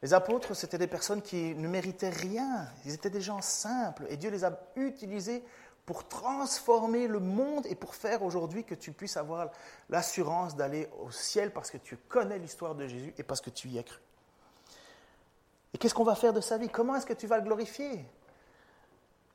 Les 0.00 0.14
apôtres, 0.14 0.54
c'était 0.54 0.78
des 0.78 0.86
personnes 0.86 1.20
qui 1.20 1.54
ne 1.54 1.68
méritaient 1.68 2.08
rien. 2.08 2.68
Ils 2.86 2.94
étaient 2.94 3.10
des 3.10 3.20
gens 3.20 3.42
simples. 3.42 4.06
Et 4.08 4.16
Dieu 4.16 4.30
les 4.30 4.44
a 4.44 4.58
utilisés 4.76 5.44
pour 5.90 6.06
transformer 6.06 7.08
le 7.08 7.18
monde 7.18 7.66
et 7.66 7.74
pour 7.74 7.96
faire 7.96 8.22
aujourd'hui 8.22 8.62
que 8.62 8.76
tu 8.76 8.92
puisses 8.92 9.16
avoir 9.16 9.48
l'assurance 9.88 10.54
d'aller 10.54 10.88
au 11.04 11.10
ciel 11.10 11.52
parce 11.52 11.68
que 11.68 11.78
tu 11.78 11.96
connais 11.96 12.38
l'histoire 12.38 12.76
de 12.76 12.86
Jésus 12.86 13.12
et 13.18 13.24
parce 13.24 13.40
que 13.40 13.50
tu 13.50 13.66
y 13.66 13.76
as 13.76 13.82
cru. 13.82 13.98
Et 15.74 15.78
qu'est-ce 15.78 15.92
qu'on 15.92 16.04
va 16.04 16.14
faire 16.14 16.32
de 16.32 16.40
sa 16.40 16.58
vie? 16.58 16.68
Comment 16.68 16.94
est-ce 16.94 17.06
que 17.06 17.12
tu 17.12 17.26
vas 17.26 17.38
le 17.38 17.42
glorifier? 17.42 18.04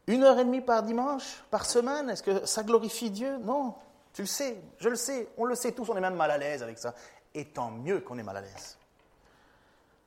Une 0.07 0.23
heure 0.23 0.39
et 0.39 0.45
demie 0.45 0.61
par 0.61 0.83
dimanche, 0.83 1.43
par 1.51 1.65
semaine 1.65 2.09
Est-ce 2.09 2.23
que 2.23 2.45
ça 2.45 2.63
glorifie 2.63 3.09
Dieu? 3.09 3.37
Non. 3.39 3.75
Tu 4.13 4.21
le 4.21 4.27
sais, 4.27 4.57
je 4.77 4.87
le 4.87 4.95
sais, 4.95 5.27
on 5.37 5.43
le 5.43 5.55
sait 5.55 5.73
tous, 5.73 5.89
on 5.89 5.97
est 5.97 6.01
même 6.01 6.15
mal 6.15 6.31
à 6.31 6.37
l'aise 6.37 6.63
avec 6.63 6.77
ça. 6.77 6.95
Et 7.33 7.43
tant 7.43 7.69
mieux 7.69 7.99
qu'on 7.99 8.17
est 8.17 8.23
mal 8.23 8.37
à 8.37 8.41
l'aise. 8.41 8.77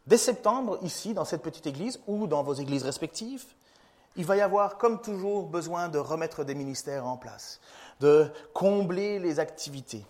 Dès 0.07 0.17
septembre, 0.17 0.79
ici, 0.81 1.13
dans 1.13 1.27
cette 1.27 1.43
petite 1.43 1.67
église, 1.67 2.01
ou 2.07 2.27
dans 2.27 2.43
vos 2.43 2.55
églises 2.55 2.85
respectives, 2.85 3.45
il 4.17 4.25
va 4.25 4.37
y 4.37 4.41
avoir, 4.41 4.79
comme 4.79 5.01
toujours, 5.01 5.47
besoin 5.47 5.89
de 5.89 5.99
remettre 5.99 6.45
des 6.45 6.55
ministères 6.55 7.07
en 7.07 7.17
place, 7.17 7.61
de 8.01 8.33
combler 8.53 9.19
les 9.19 9.41
activités. 9.41 10.05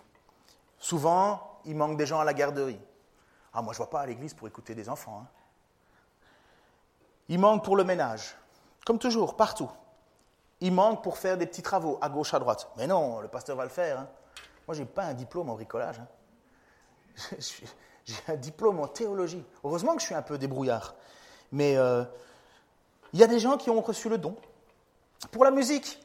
Souvent, 0.78 1.60
il 1.64 1.76
manque 1.76 1.96
des 1.96 2.06
gens 2.06 2.20
à 2.20 2.24
la 2.24 2.34
garderie. 2.34 2.80
Ah, 3.52 3.62
moi, 3.62 3.72
je 3.72 3.78
ne 3.78 3.84
vois 3.84 3.90
pas 3.90 4.00
à 4.00 4.06
l'église 4.06 4.34
pour 4.34 4.48
écouter 4.48 4.74
des 4.74 4.88
enfants. 4.88 5.22
Hein. 5.22 5.26
Il 7.28 7.38
manque 7.38 7.64
pour 7.64 7.76
le 7.76 7.84
ménage, 7.84 8.36
comme 8.86 8.98
toujours, 8.98 9.36
partout. 9.36 9.70
Il 10.60 10.72
manque 10.72 11.02
pour 11.02 11.18
faire 11.18 11.36
des 11.36 11.46
petits 11.46 11.62
travaux 11.62 11.98
à 12.00 12.08
gauche, 12.08 12.34
à 12.34 12.38
droite. 12.38 12.70
Mais 12.76 12.86
non, 12.86 13.20
le 13.20 13.28
pasteur 13.28 13.56
va 13.56 13.64
le 13.64 13.70
faire. 13.70 14.00
Hein. 14.00 14.08
Moi, 14.66 14.74
je 14.74 14.80
n'ai 14.80 14.86
pas 14.86 15.04
un 15.04 15.14
diplôme 15.14 15.50
en 15.50 15.54
bricolage. 15.54 16.00
Hein. 16.00 17.36
J'ai 18.04 18.16
un 18.28 18.36
diplôme 18.36 18.80
en 18.80 18.88
théologie. 18.88 19.44
Heureusement 19.62 19.94
que 19.94 20.00
je 20.00 20.06
suis 20.06 20.14
un 20.14 20.22
peu 20.22 20.38
débrouillard. 20.38 20.94
Mais 21.52 21.76
euh, 21.76 22.04
il 23.12 23.20
y 23.20 23.22
a 23.22 23.26
des 23.26 23.38
gens 23.38 23.56
qui 23.56 23.70
ont 23.70 23.80
reçu 23.80 24.08
le 24.08 24.18
don. 24.18 24.36
Pour 25.32 25.44
la 25.44 25.50
musique, 25.50 26.00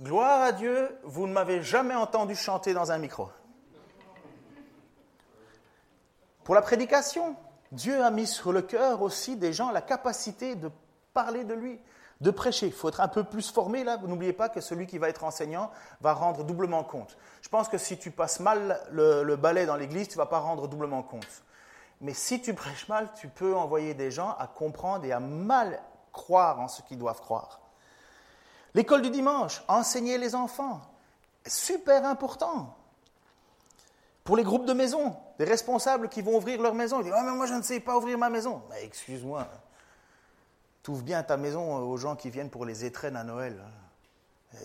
gloire 0.00 0.42
à 0.42 0.52
Dieu, 0.52 0.96
vous 1.04 1.26
ne 1.26 1.32
m'avez 1.32 1.62
jamais 1.62 1.94
entendu 1.94 2.34
chanter 2.34 2.74
dans 2.74 2.90
un 2.92 2.98
micro. 2.98 3.28
Pour 6.44 6.54
la 6.54 6.62
prédication, 6.62 7.36
Dieu 7.72 8.02
a 8.02 8.10
mis 8.10 8.26
sur 8.26 8.52
le 8.52 8.62
cœur 8.62 9.02
aussi 9.02 9.36
des 9.36 9.52
gens 9.52 9.70
la 9.70 9.82
capacité 9.82 10.54
de 10.54 10.70
parler 11.12 11.44
de 11.44 11.54
lui 11.54 11.80
de 12.20 12.30
prêcher. 12.30 12.66
Il 12.66 12.72
faut 12.72 12.88
être 12.88 13.00
un 13.00 13.08
peu 13.08 13.24
plus 13.24 13.50
formé 13.50 13.84
là. 13.84 13.98
N'oubliez 13.98 14.32
pas 14.32 14.48
que 14.48 14.60
celui 14.60 14.86
qui 14.86 14.98
va 14.98 15.08
être 15.08 15.24
enseignant 15.24 15.70
va 16.00 16.12
rendre 16.12 16.44
doublement 16.44 16.84
compte. 16.84 17.16
Je 17.42 17.48
pense 17.48 17.68
que 17.68 17.78
si 17.78 17.98
tu 17.98 18.10
passes 18.10 18.40
mal 18.40 18.80
le, 18.90 19.36
balai 19.36 19.66
dans 19.66 19.76
l'église, 19.76 20.08
tu 20.08 20.14
ne 20.14 20.22
vas 20.22 20.26
pas 20.26 20.38
rendre 20.38 20.68
doublement 20.68 21.02
compte. 21.02 21.42
Mais 22.00 22.14
si 22.14 22.40
tu 22.40 22.54
prêches 22.54 22.88
mal, 22.88 23.08
tu 23.18 23.28
peux 23.28 23.54
envoyer 23.54 23.94
des 23.94 24.10
gens 24.10 24.34
à 24.38 24.46
comprendre 24.46 25.04
et 25.04 25.12
à 25.12 25.20
mal 25.20 25.80
croire 26.16 26.58
en 26.58 26.68
ce 26.68 26.82
qu'ils 26.82 26.98
doivent 26.98 27.20
croire. 27.20 27.60
L'école 28.74 29.02
du 29.02 29.10
dimanche, 29.10 29.62
enseigner 29.68 30.18
les 30.18 30.34
enfants, 30.34 30.80
super 31.46 32.04
important. 32.04 32.74
Pour 34.24 34.36
les 34.36 34.42
groupes 34.42 34.66
de 34.66 34.72
maison, 34.72 35.16
des 35.38 35.44
responsables 35.44 36.08
qui 36.08 36.20
vont 36.20 36.36
ouvrir 36.36 36.60
leur 36.60 36.74
maison. 36.74 37.00
Ils 37.00 37.04
disent, 37.04 37.14
oh, 37.16 37.22
mais 37.22 37.32
moi 37.32 37.46
je 37.46 37.54
ne 37.54 37.62
sais 37.62 37.78
pas 37.78 37.96
ouvrir 37.96 38.18
ma 38.18 38.28
maison. 38.28 38.62
Mais 38.70 38.84
excuse-moi, 38.84 39.46
tu 40.82 40.90
ouvres 40.90 41.04
bien 41.04 41.22
ta 41.22 41.36
maison 41.36 41.76
aux 41.76 41.96
gens 41.96 42.16
qui 42.16 42.30
viennent 42.30 42.50
pour 42.50 42.64
les 42.64 42.84
étrennes 42.84 43.16
à 43.16 43.22
Noël. 43.22 43.62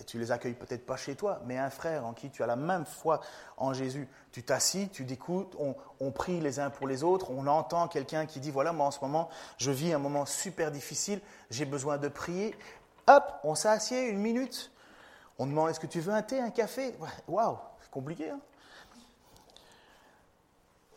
Tu 0.06 0.18
les 0.18 0.30
accueilles 0.30 0.54
peut-être 0.54 0.86
pas 0.86 0.96
chez 0.96 1.16
toi, 1.16 1.40
mais 1.44 1.58
un 1.58 1.68
frère 1.68 2.06
en 2.06 2.12
qui 2.12 2.30
tu 2.30 2.42
as 2.42 2.46
la 2.46 2.56
même 2.56 2.86
foi 2.86 3.20
en 3.56 3.74
Jésus. 3.74 4.08
Tu 4.30 4.42
t'assis, 4.42 4.88
tu 4.88 5.04
t'écoutes, 5.04 5.56
on, 6.00 6.10
prie 6.10 6.40
les 6.40 6.60
uns 6.60 6.70
pour 6.70 6.86
les 6.86 7.02
autres, 7.02 7.30
on 7.30 7.46
entend 7.46 7.88
quelqu'un 7.88 8.26
qui 8.26 8.40
dit, 8.40 8.50
voilà, 8.50 8.72
moi 8.72 8.86
en 8.86 8.90
ce 8.90 9.00
moment, 9.00 9.28
je 9.58 9.70
vis 9.70 9.92
un 9.92 9.98
moment 9.98 10.24
super 10.24 10.70
difficile, 10.70 11.20
j'ai 11.50 11.64
besoin 11.64 11.98
de 11.98 12.08
prier. 12.08 12.56
Hop, 13.06 13.24
on 13.44 13.54
s'assied 13.54 14.08
une 14.08 14.18
minute, 14.18 14.70
on 15.38 15.46
demande, 15.46 15.70
est-ce 15.70 15.80
que 15.80 15.86
tu 15.86 16.00
veux 16.00 16.12
un 16.12 16.22
thé, 16.22 16.40
un 16.40 16.50
café? 16.50 16.94
Waouh, 17.28 17.58
c'est 17.82 17.90
compliqué. 17.90 18.30
Hein 18.30 18.40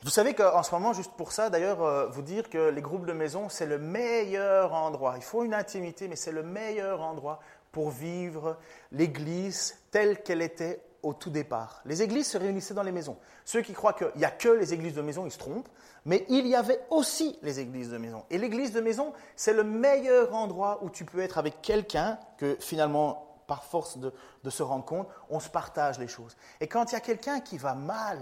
vous 0.06 0.12
savez 0.12 0.36
qu'en 0.36 0.62
ce 0.62 0.72
moment, 0.72 0.94
juste 0.94 1.14
pour 1.14 1.32
ça, 1.32 1.50
d'ailleurs, 1.50 1.82
euh, 1.82 2.06
vous 2.06 2.22
dire 2.22 2.52
que 2.52 2.70
les 2.70 2.82
groupes 2.84 3.08
de 3.08 3.12
maison, 3.12 3.50
c'est 3.50 3.66
le 3.66 3.80
meilleur 3.80 4.72
endroit. 4.76 5.16
Il 5.18 5.24
faut 5.24 5.44
une 5.44 5.56
intimité, 5.56 6.08
mais 6.08 6.16
c'est 6.16 6.32
le 6.32 6.44
meilleur 6.44 7.02
endroit 7.02 7.40
pour 7.76 7.90
vivre 7.90 8.58
l'Église 8.94 9.78
telle 9.92 10.24
qu'elle 10.24 10.42
était 10.42 10.82
au 11.04 11.14
tout 11.14 11.30
départ. 11.30 11.82
Les 11.84 12.02
églises 12.02 12.28
se 12.28 12.38
réunissaient 12.38 12.74
dans 12.74 12.84
les 12.84 12.94
maisons. 12.94 13.18
Ceux 13.44 13.62
qui 13.62 13.74
croient 13.74 13.92
qu'il 13.92 14.08
n'y 14.16 14.24
a 14.24 14.32
que 14.32 14.48
les 14.48 14.74
églises 14.74 14.94
de 14.94 15.02
maison, 15.02 15.26
ils 15.26 15.32
se 15.34 15.38
trompent, 15.38 15.68
mais 16.06 16.26
il 16.30 16.48
y 16.48 16.56
avait 16.56 16.80
aussi 16.90 17.38
les 17.42 17.60
églises 17.60 17.90
de 17.90 17.98
maison. 17.98 18.24
Et 18.30 18.38
l'église 18.38 18.72
de 18.72 18.80
maison, 18.80 19.12
c'est 19.36 19.52
le 19.52 19.66
meilleur 19.66 20.34
endroit 20.34 20.86
où 20.86 20.90
tu 20.90 21.04
peux 21.04 21.20
être 21.20 21.38
avec 21.38 21.62
quelqu'un 21.62 22.18
que 22.38 22.56
finalement, 22.62 23.36
par 23.46 23.66
force 23.66 23.98
de, 23.98 24.14
se 24.50 24.64
rendre 24.64 24.86
compte, 24.86 25.10
on 25.30 25.42
se 25.42 25.50
partage 25.50 26.00
les 26.00 26.08
choses. 26.08 26.38
Et 26.62 26.68
quand 26.68 26.94
il 26.94 26.96
y 26.96 26.98
a 26.98 27.02
quelqu'un 27.02 27.42
qui 27.42 27.58
va 27.58 27.76
mal, 27.76 28.20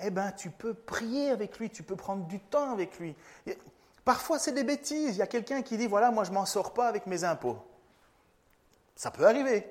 eh 0.00 0.10
ben, 0.10 0.32
tu 0.32 0.50
peux 0.50 0.74
prier 0.74 1.30
avec 1.30 1.58
lui, 1.58 1.70
tu 1.70 1.82
peux 1.82 1.96
prendre 1.96 2.26
du 2.26 2.40
temps 2.40 2.72
avec 2.72 2.98
lui. 2.98 3.16
parfois, 4.04 4.38
c'est 4.38 4.52
des 4.52 4.64
bêtises. 4.64 5.16
Il 5.16 5.20
y 5.20 5.22
a 5.22 5.26
quelqu'un 5.26 5.62
qui 5.62 5.78
dit, 5.78 5.86
voilà, 5.86 6.10
moi, 6.10 6.24
je 6.24 6.32
m'en 6.32 6.44
sors 6.44 6.74
pas 6.74 6.88
avec 6.88 7.06
mes 7.06 7.24
impôts. 7.24 7.56
Ça 8.96 9.10
peut 9.10 9.26
arriver. 9.26 9.66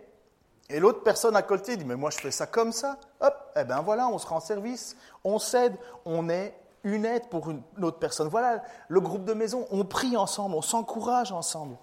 Et 0.69 0.79
l'autre 0.79 1.01
personne 1.03 1.35
à 1.35 1.41
côté 1.41 1.77
dit, 1.77 1.85
mais 1.85 1.95
moi 1.95 2.11
je 2.11 2.19
fais 2.19 2.31
ça 2.31 2.45
comme 2.45 2.71
ça. 2.71 2.97
Hop, 3.21 3.35
eh 3.55 3.63
bien 3.63 3.81
voilà, 3.81 4.07
on 4.07 4.17
se 4.17 4.27
rend 4.27 4.39
service, 4.39 4.95
on 5.23 5.39
s'aide, 5.39 5.75
on 6.05 6.29
est 6.29 6.53
une 6.83 7.05
aide 7.05 7.27
pour 7.29 7.49
une 7.49 7.63
autre 7.81 7.99
personne. 7.99 8.27
Voilà 8.27 8.63
le 8.87 9.01
groupe 9.01 9.25
de 9.25 9.33
maison, 9.33 9.67
on 9.71 9.83
prie 9.83 10.15
ensemble, 10.15 10.55
on 10.55 10.61
s'encourage 10.61 11.31
ensemble. 11.31 11.75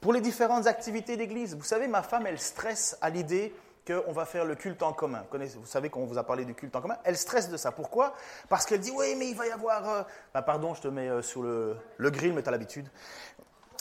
Pour 0.00 0.14
les 0.14 0.22
différentes 0.22 0.66
activités 0.66 1.18
d'église, 1.18 1.54
vous 1.54 1.64
savez, 1.64 1.86
ma 1.86 2.02
femme, 2.02 2.26
elle 2.26 2.38
stresse 2.38 2.96
à 3.02 3.10
l'idée 3.10 3.54
qu'on 3.86 4.12
va 4.12 4.24
faire 4.24 4.44
le 4.44 4.54
culte 4.54 4.82
en 4.82 4.92
commun. 4.92 5.24
Vous 5.30 5.66
savez 5.66 5.90
qu'on 5.90 6.06
vous 6.06 6.16
a 6.16 6.22
parlé 6.22 6.44
du 6.44 6.54
culte 6.54 6.74
en 6.76 6.80
commun. 6.80 6.96
Elle 7.04 7.16
stresse 7.16 7.50
de 7.50 7.56
ça. 7.56 7.72
Pourquoi? 7.72 8.14
Parce 8.48 8.64
qu'elle 8.64 8.80
dit, 8.80 8.92
oui, 8.94 9.14
mais 9.18 9.28
il 9.28 9.36
va 9.36 9.46
y 9.46 9.50
avoir... 9.50 9.88
Euh, 9.88 10.02
bah, 10.32 10.42
pardon, 10.42 10.74
je 10.74 10.82
te 10.82 10.88
mets 10.88 11.08
euh, 11.08 11.22
sur 11.22 11.42
le, 11.42 11.76
le 11.98 12.10
grill, 12.10 12.32
mais 12.32 12.42
tu 12.42 12.48
as 12.48 12.52
l'habitude 12.52 12.88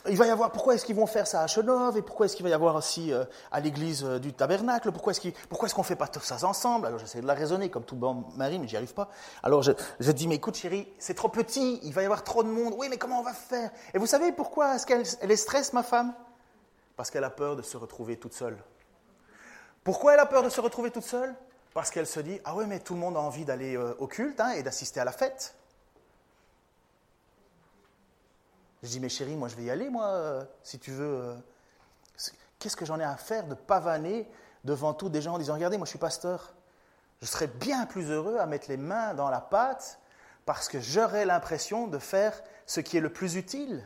il 0.08 0.16
va 0.18 0.28
y 0.28 0.30
avoir, 0.30 0.52
pourquoi 0.52 0.76
est-ce 0.76 0.86
qu'ils 0.86 0.96
vont 0.96 1.08
faire 1.08 1.28
ça 1.28 1.42
à 1.42 1.48
Chenov 1.48 1.98
et 1.98 2.02
pourquoi 2.02 2.26
est-ce 2.26 2.36
qu'il 2.36 2.44
va 2.44 2.50
y 2.50 2.54
avoir 2.54 2.76
aussi 2.76 3.12
euh, 3.12 3.26
à 3.52 3.60
l'église 3.60 4.04
euh, 4.06 4.20
du 4.20 4.34
tabernacle? 4.34 4.92
Pourquoi 4.92 5.12
est-ce 5.12 5.22
qu'on 5.22 5.30
est 5.30 5.78
ne 5.78 5.84
fait 5.84 5.96
pas 5.96 6.08
tout 6.08 6.22
ça 6.22 6.38
ensemble? 6.48 6.88
Alors 6.88 7.00
j'essaie 7.00 7.22
de 7.22 7.28
la 7.28 7.34
raisonner 7.34 7.70
comme 7.70 7.84
tout 7.84 7.96
bon 7.96 8.26
mari, 8.38 8.60
mais 8.60 8.68
j'y 8.68 8.78
arrive 8.78 8.94
pas. 8.94 9.10
Alors 9.44 9.62
je, 9.62 9.72
je 10.00 10.12
dis, 10.12 10.28
mais 10.28 10.36
écoute 10.36 10.56
chérie, 10.56 10.88
c'est 11.00 11.16
trop 11.16 11.30
petit, 11.30 11.80
il 11.84 11.94
va 11.94 12.02
y 12.02 12.06
avoir 12.06 12.24
trop 12.24 12.44
de 12.44 12.50
monde. 12.50 12.76
Oui, 12.78 12.88
mais 12.90 12.98
comment 12.98 13.20
on 13.20 13.24
va 13.24 13.34
faire? 13.34 13.72
Et 13.94 13.98
vous 13.98 14.08
savez 14.08 14.32
pourquoi 14.32 14.76
est-ce 14.76 14.86
qu'elle 14.86 15.04
elle 15.22 15.32
est 15.32 15.36
stresse, 15.36 15.74
ma 15.74 15.84
femme? 15.84 16.14
Parce 16.96 17.12
qu'elle 17.12 17.24
a 17.24 17.30
peur 17.30 17.56
de 17.56 17.62
se 17.62 17.78
retrouver 17.78 18.18
toute 18.18 18.34
seule. 18.34 18.58
Pourquoi 19.84 20.14
elle 20.14 20.20
a 20.20 20.26
peur 20.26 20.44
de 20.44 20.50
se 20.50 20.62
retrouver 20.62 20.92
toute 20.92 21.04
seule? 21.04 21.34
Parce 21.74 21.92
qu'elle 21.92 22.08
se 22.08 22.20
dit, 22.20 22.40
ah 22.46 22.56
ouais, 22.56 22.66
mais 22.66 22.80
tout 22.80 22.94
le 22.94 23.00
monde 23.00 23.16
a 23.16 23.20
envie 23.20 23.46
d'aller 23.46 23.78
euh, 23.78 23.94
au 24.00 24.08
culte 24.08 24.40
hein, 24.40 24.52
et 24.52 24.64
d'assister 24.64 25.00
à 25.00 25.06
la 25.06 25.12
fête. 25.12 25.56
Je 28.84 28.88
dis, 28.90 29.00
mais 29.00 29.10
chérie, 29.10 29.36
moi 29.36 29.48
je 29.48 29.56
vais 29.56 29.64
y 29.64 29.70
aller, 29.70 29.90
moi, 29.90 30.06
euh, 30.06 30.44
si 30.64 30.80
tu 30.80 30.92
veux. 30.92 31.22
Euh, 31.22 31.36
qu'est-ce 32.60 32.76
que 32.76 32.86
j'en 32.86 33.00
ai 33.00 33.04
à 33.04 33.18
faire 33.18 33.48
de 33.48 33.56
pavaner 33.56 34.30
devant 34.64 34.94
tous 34.94 35.10
des 35.10 35.22
gens 35.22 35.36
en 35.36 35.38
disant, 35.38 35.54
regardez, 35.54 35.78
moi 35.78 35.86
je 35.86 35.92
suis 35.92 36.00
pasteur. 36.00 36.54
Je 37.22 37.26
serais 37.26 37.48
bien 37.48 37.86
plus 37.86 38.10
heureux 38.10 38.38
à 38.38 38.46
mettre 38.46 38.70
les 38.70 38.78
mains 38.78 39.14
dans 39.14 39.30
la 39.30 39.42
pâte 39.42 40.00
parce 40.46 40.70
que 40.70 40.80
j'aurais 40.80 41.26
l'impression 41.26 41.88
de 41.88 42.00
faire 42.00 42.42
ce 42.66 42.80
qui 42.80 42.98
est 42.98 43.02
le 43.02 43.12
plus 43.12 43.36
utile 43.36 43.84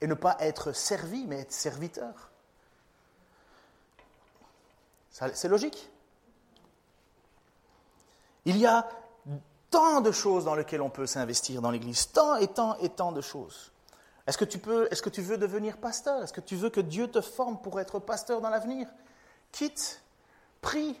et 0.00 0.06
ne 0.06 0.14
pas 0.14 0.36
être 0.40 0.72
servi, 0.72 1.26
mais 1.26 1.40
être 1.40 1.52
serviteur. 1.52 2.30
C'est 5.10 5.48
logique. 5.48 5.90
Il 8.44 8.58
y 8.58 8.66
a 8.66 8.86
tant 9.70 10.00
de 10.00 10.12
choses 10.12 10.44
dans 10.44 10.54
lesquelles 10.54 10.82
on 10.82 10.90
peut 10.90 11.06
s'investir 11.06 11.62
dans 11.62 11.70
l'Église, 11.70 12.12
tant 12.12 12.36
et 12.36 12.48
tant 12.48 12.76
et 12.78 12.90
tant 12.90 13.12
de 13.12 13.22
choses. 13.22 13.72
Est-ce 14.26 14.38
que, 14.38 14.44
tu 14.44 14.58
peux, 14.58 14.88
est-ce 14.90 15.02
que 15.02 15.10
tu 15.10 15.22
veux 15.22 15.38
devenir 15.38 15.76
pasteur? 15.76 16.22
Est-ce 16.22 16.32
que 16.32 16.40
tu 16.40 16.56
veux 16.56 16.70
que 16.70 16.80
Dieu 16.80 17.08
te 17.08 17.20
forme 17.20 17.58
pour 17.58 17.78
être 17.78 18.00
pasteur 18.00 18.40
dans 18.40 18.50
l'avenir? 18.50 18.88
Quitte, 19.52 20.02
prie, 20.60 21.00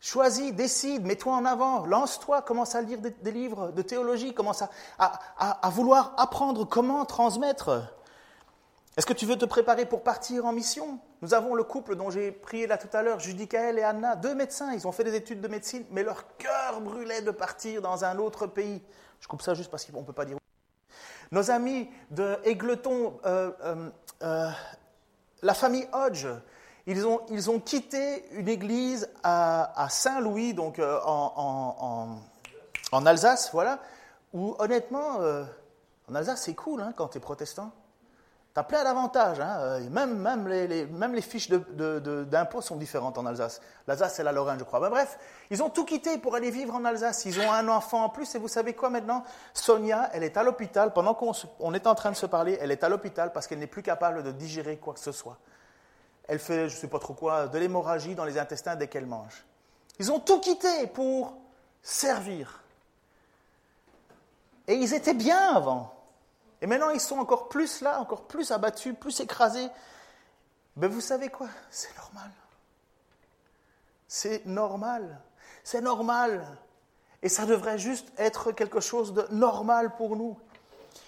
choisis, 0.00 0.52
décide, 0.52 1.04
mets-toi 1.04 1.32
en 1.34 1.44
avant, 1.44 1.86
lance-toi, 1.86 2.42
commence 2.42 2.74
à 2.74 2.82
lire 2.82 2.98
des, 2.98 3.30
livres 3.30 3.70
de 3.70 3.82
théologie, 3.82 4.34
commence 4.34 4.62
à, 4.62 4.70
à, 5.38 5.70
vouloir 5.70 6.14
apprendre 6.18 6.64
comment 6.64 7.04
transmettre. 7.04 7.88
Est-ce 8.96 9.06
que 9.06 9.12
tu 9.12 9.24
veux 9.24 9.38
te 9.38 9.44
préparer 9.44 9.86
pour 9.86 10.02
partir 10.02 10.44
en 10.44 10.52
mission? 10.52 10.98
Nous 11.22 11.34
avons 11.34 11.54
le 11.54 11.62
couple 11.62 11.94
dont 11.94 12.10
j'ai 12.10 12.32
prié 12.32 12.66
là 12.66 12.76
tout 12.76 12.94
à 12.94 13.02
l'heure, 13.02 13.20
Judicaël 13.20 13.78
et 13.78 13.84
Anna, 13.84 14.16
deux 14.16 14.34
médecins, 14.34 14.72
ils 14.74 14.86
ont 14.88 14.92
fait 14.92 15.04
des 15.04 15.14
études 15.14 15.40
de 15.40 15.48
médecine, 15.48 15.84
mais 15.92 16.02
leur 16.02 16.36
cœur 16.36 16.80
brûlait 16.80 17.22
de 17.22 17.30
partir 17.30 17.80
dans 17.80 18.04
un 18.04 18.18
autre 18.18 18.48
pays. 18.48 18.82
Je 19.20 19.28
coupe 19.28 19.42
ça 19.42 19.54
juste 19.54 19.70
parce 19.70 19.84
qu'on 19.84 20.00
ne 20.00 20.04
peut 20.04 20.12
pas 20.12 20.24
dire 20.24 20.41
nos 21.32 21.50
amis 21.50 21.88
de 22.10 22.38
Égleton, 22.44 23.18
euh, 23.24 23.50
euh, 23.64 23.90
euh, 24.22 24.50
la 25.42 25.54
famille 25.54 25.88
Hodge, 25.92 26.26
ils 26.86 27.06
ont, 27.06 27.60
quitté 27.60 28.24
une 28.32 28.48
église 28.48 29.08
à, 29.22 29.86
Saint-Louis, 29.88 30.52
donc 30.52 30.80
en, 30.80 32.20
en, 32.92 33.06
Alsace, 33.06 33.50
voilà, 33.52 33.78
où 34.32 34.54
honnêtement, 34.58 35.20
en 36.08 36.14
Alsace, 36.14 36.42
c'est 36.42 36.54
cool 36.54 36.82
hein, 36.82 36.92
quand 36.96 37.08
tu 37.08 37.18
es 37.18 37.20
protestant. 37.20 37.70
Tu 38.54 38.60
as 38.60 38.64
plein 38.64 38.84
d'avantages. 38.84 39.40
Hein. 39.40 39.56
Euh, 39.60 39.90
même, 39.90 40.18
même, 40.18 40.46
les, 40.46 41.22
fiches 41.22 41.48
d'impôts 41.48 42.60
sont 42.60 42.76
différentes 42.76 43.16
en 43.16 43.24
Alsace. 43.24 43.62
L'Alsace, 43.86 44.16
c'est 44.16 44.22
la 44.22 44.32
Lorraine, 44.32 44.58
je 44.58 44.64
crois. 44.64 44.78
Ben, 44.78 44.90
bref, 44.90 45.18
ils 45.50 45.62
ont 45.62 45.70
tout 45.70 45.86
quitté 45.86 46.18
pour 46.18 46.34
aller 46.34 46.50
vivre 46.50 46.74
en 46.74 46.84
Alsace. 46.84 47.24
Ils 47.24 47.40
ont 47.40 47.50
un 47.50 47.66
enfant 47.68 48.04
en 48.04 48.08
plus. 48.10 48.34
Et 48.34 48.38
vous 48.38 48.48
savez 48.48 48.74
quoi 48.74 48.90
maintenant? 48.90 49.24
Sonia, 49.54 50.10
elle 50.12 50.22
est 50.22 50.36
à 50.36 50.42
l'hôpital. 50.42 50.92
Pendant 50.92 51.14
qu'on 51.14 51.32
on 51.60 51.72
est 51.72 51.86
en 51.86 51.94
train 51.94 52.10
de 52.10 52.16
se 52.16 52.26
parler, 52.26 52.58
elle 52.60 52.70
est 52.70 52.84
à 52.84 52.90
l'hôpital 52.90 53.32
parce 53.32 53.46
qu'elle 53.46 53.58
n'est 53.58 53.66
plus 53.66 53.82
capable 53.82 54.22
de 54.22 54.32
digérer 54.32 54.76
quoi 54.76 54.92
que 54.92 55.00
ce 55.00 55.12
soit. 55.12 55.38
Elle 56.28 56.38
fait, 56.38 56.68
je 56.68 56.74
ne 56.74 56.80
sais 56.80 56.88
pas 56.88 56.98
trop 56.98 57.14
quoi, 57.14 57.48
de 57.48 57.58
l'hémorragie 57.58 58.14
dans 58.14 58.24
les 58.24 58.38
intestins 58.38 58.76
dès 58.76 58.86
qu'elle 58.86 59.06
mange. 59.06 59.44
Ils 59.98 60.12
ont 60.12 60.20
tout 60.20 60.40
quitté 60.40 60.86
pour 60.88 61.36
servir. 61.82 62.60
Et 64.68 64.74
ils 64.74 64.94
étaient 64.94 65.14
bien 65.14 65.56
avant. 65.56 65.92
Et 66.62 66.66
maintenant, 66.66 66.90
ils 66.90 67.00
sont 67.00 67.18
encore 67.18 67.48
plus 67.48 67.80
là, 67.80 68.00
encore 68.00 68.22
plus 68.22 68.52
abattus, 68.52 68.94
plus 68.98 69.18
écrasés. 69.18 69.68
Mais 70.76 70.86
vous 70.86 71.00
savez 71.00 71.28
quoi? 71.28 71.48
C'est 71.70 71.94
normal. 71.96 72.30
C'est 74.06 74.46
normal. 74.46 75.20
C'est 75.64 75.80
normal. 75.80 76.46
Et 77.20 77.28
ça 77.28 77.46
devrait 77.46 77.78
juste 77.78 78.12
être 78.16 78.52
quelque 78.52 78.78
chose 78.78 79.12
de 79.12 79.26
normal 79.32 79.96
pour 79.96 80.14
nous. 80.16 80.38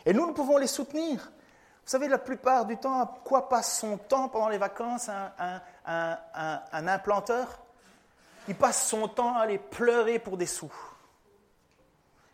Et 0.05 0.13
nous, 0.13 0.27
nous 0.27 0.35
pouvons 0.35 0.59
les 0.59 0.67
soutenir. 0.67 1.21
Vous 1.21 1.91
savez, 1.91 2.09
la 2.09 2.19
plupart 2.19 2.67
du 2.67 2.77
temps, 2.77 3.01
à 3.01 3.07
quoi 3.25 3.49
passe 3.49 3.79
son 3.79 3.97
temps 3.97 4.29
pendant 4.29 4.49
les 4.49 4.59
vacances 4.59 5.09
un, 5.09 5.61
un 5.87 6.89
implanteur? 6.89 7.61
Il 8.49 8.57
passe 8.57 8.89
son 8.89 9.07
temps 9.07 9.37
à 9.37 9.43
aller 9.43 9.59
pleurer 9.59 10.19
pour 10.19 10.37
des 10.37 10.47
sous. 10.47 10.73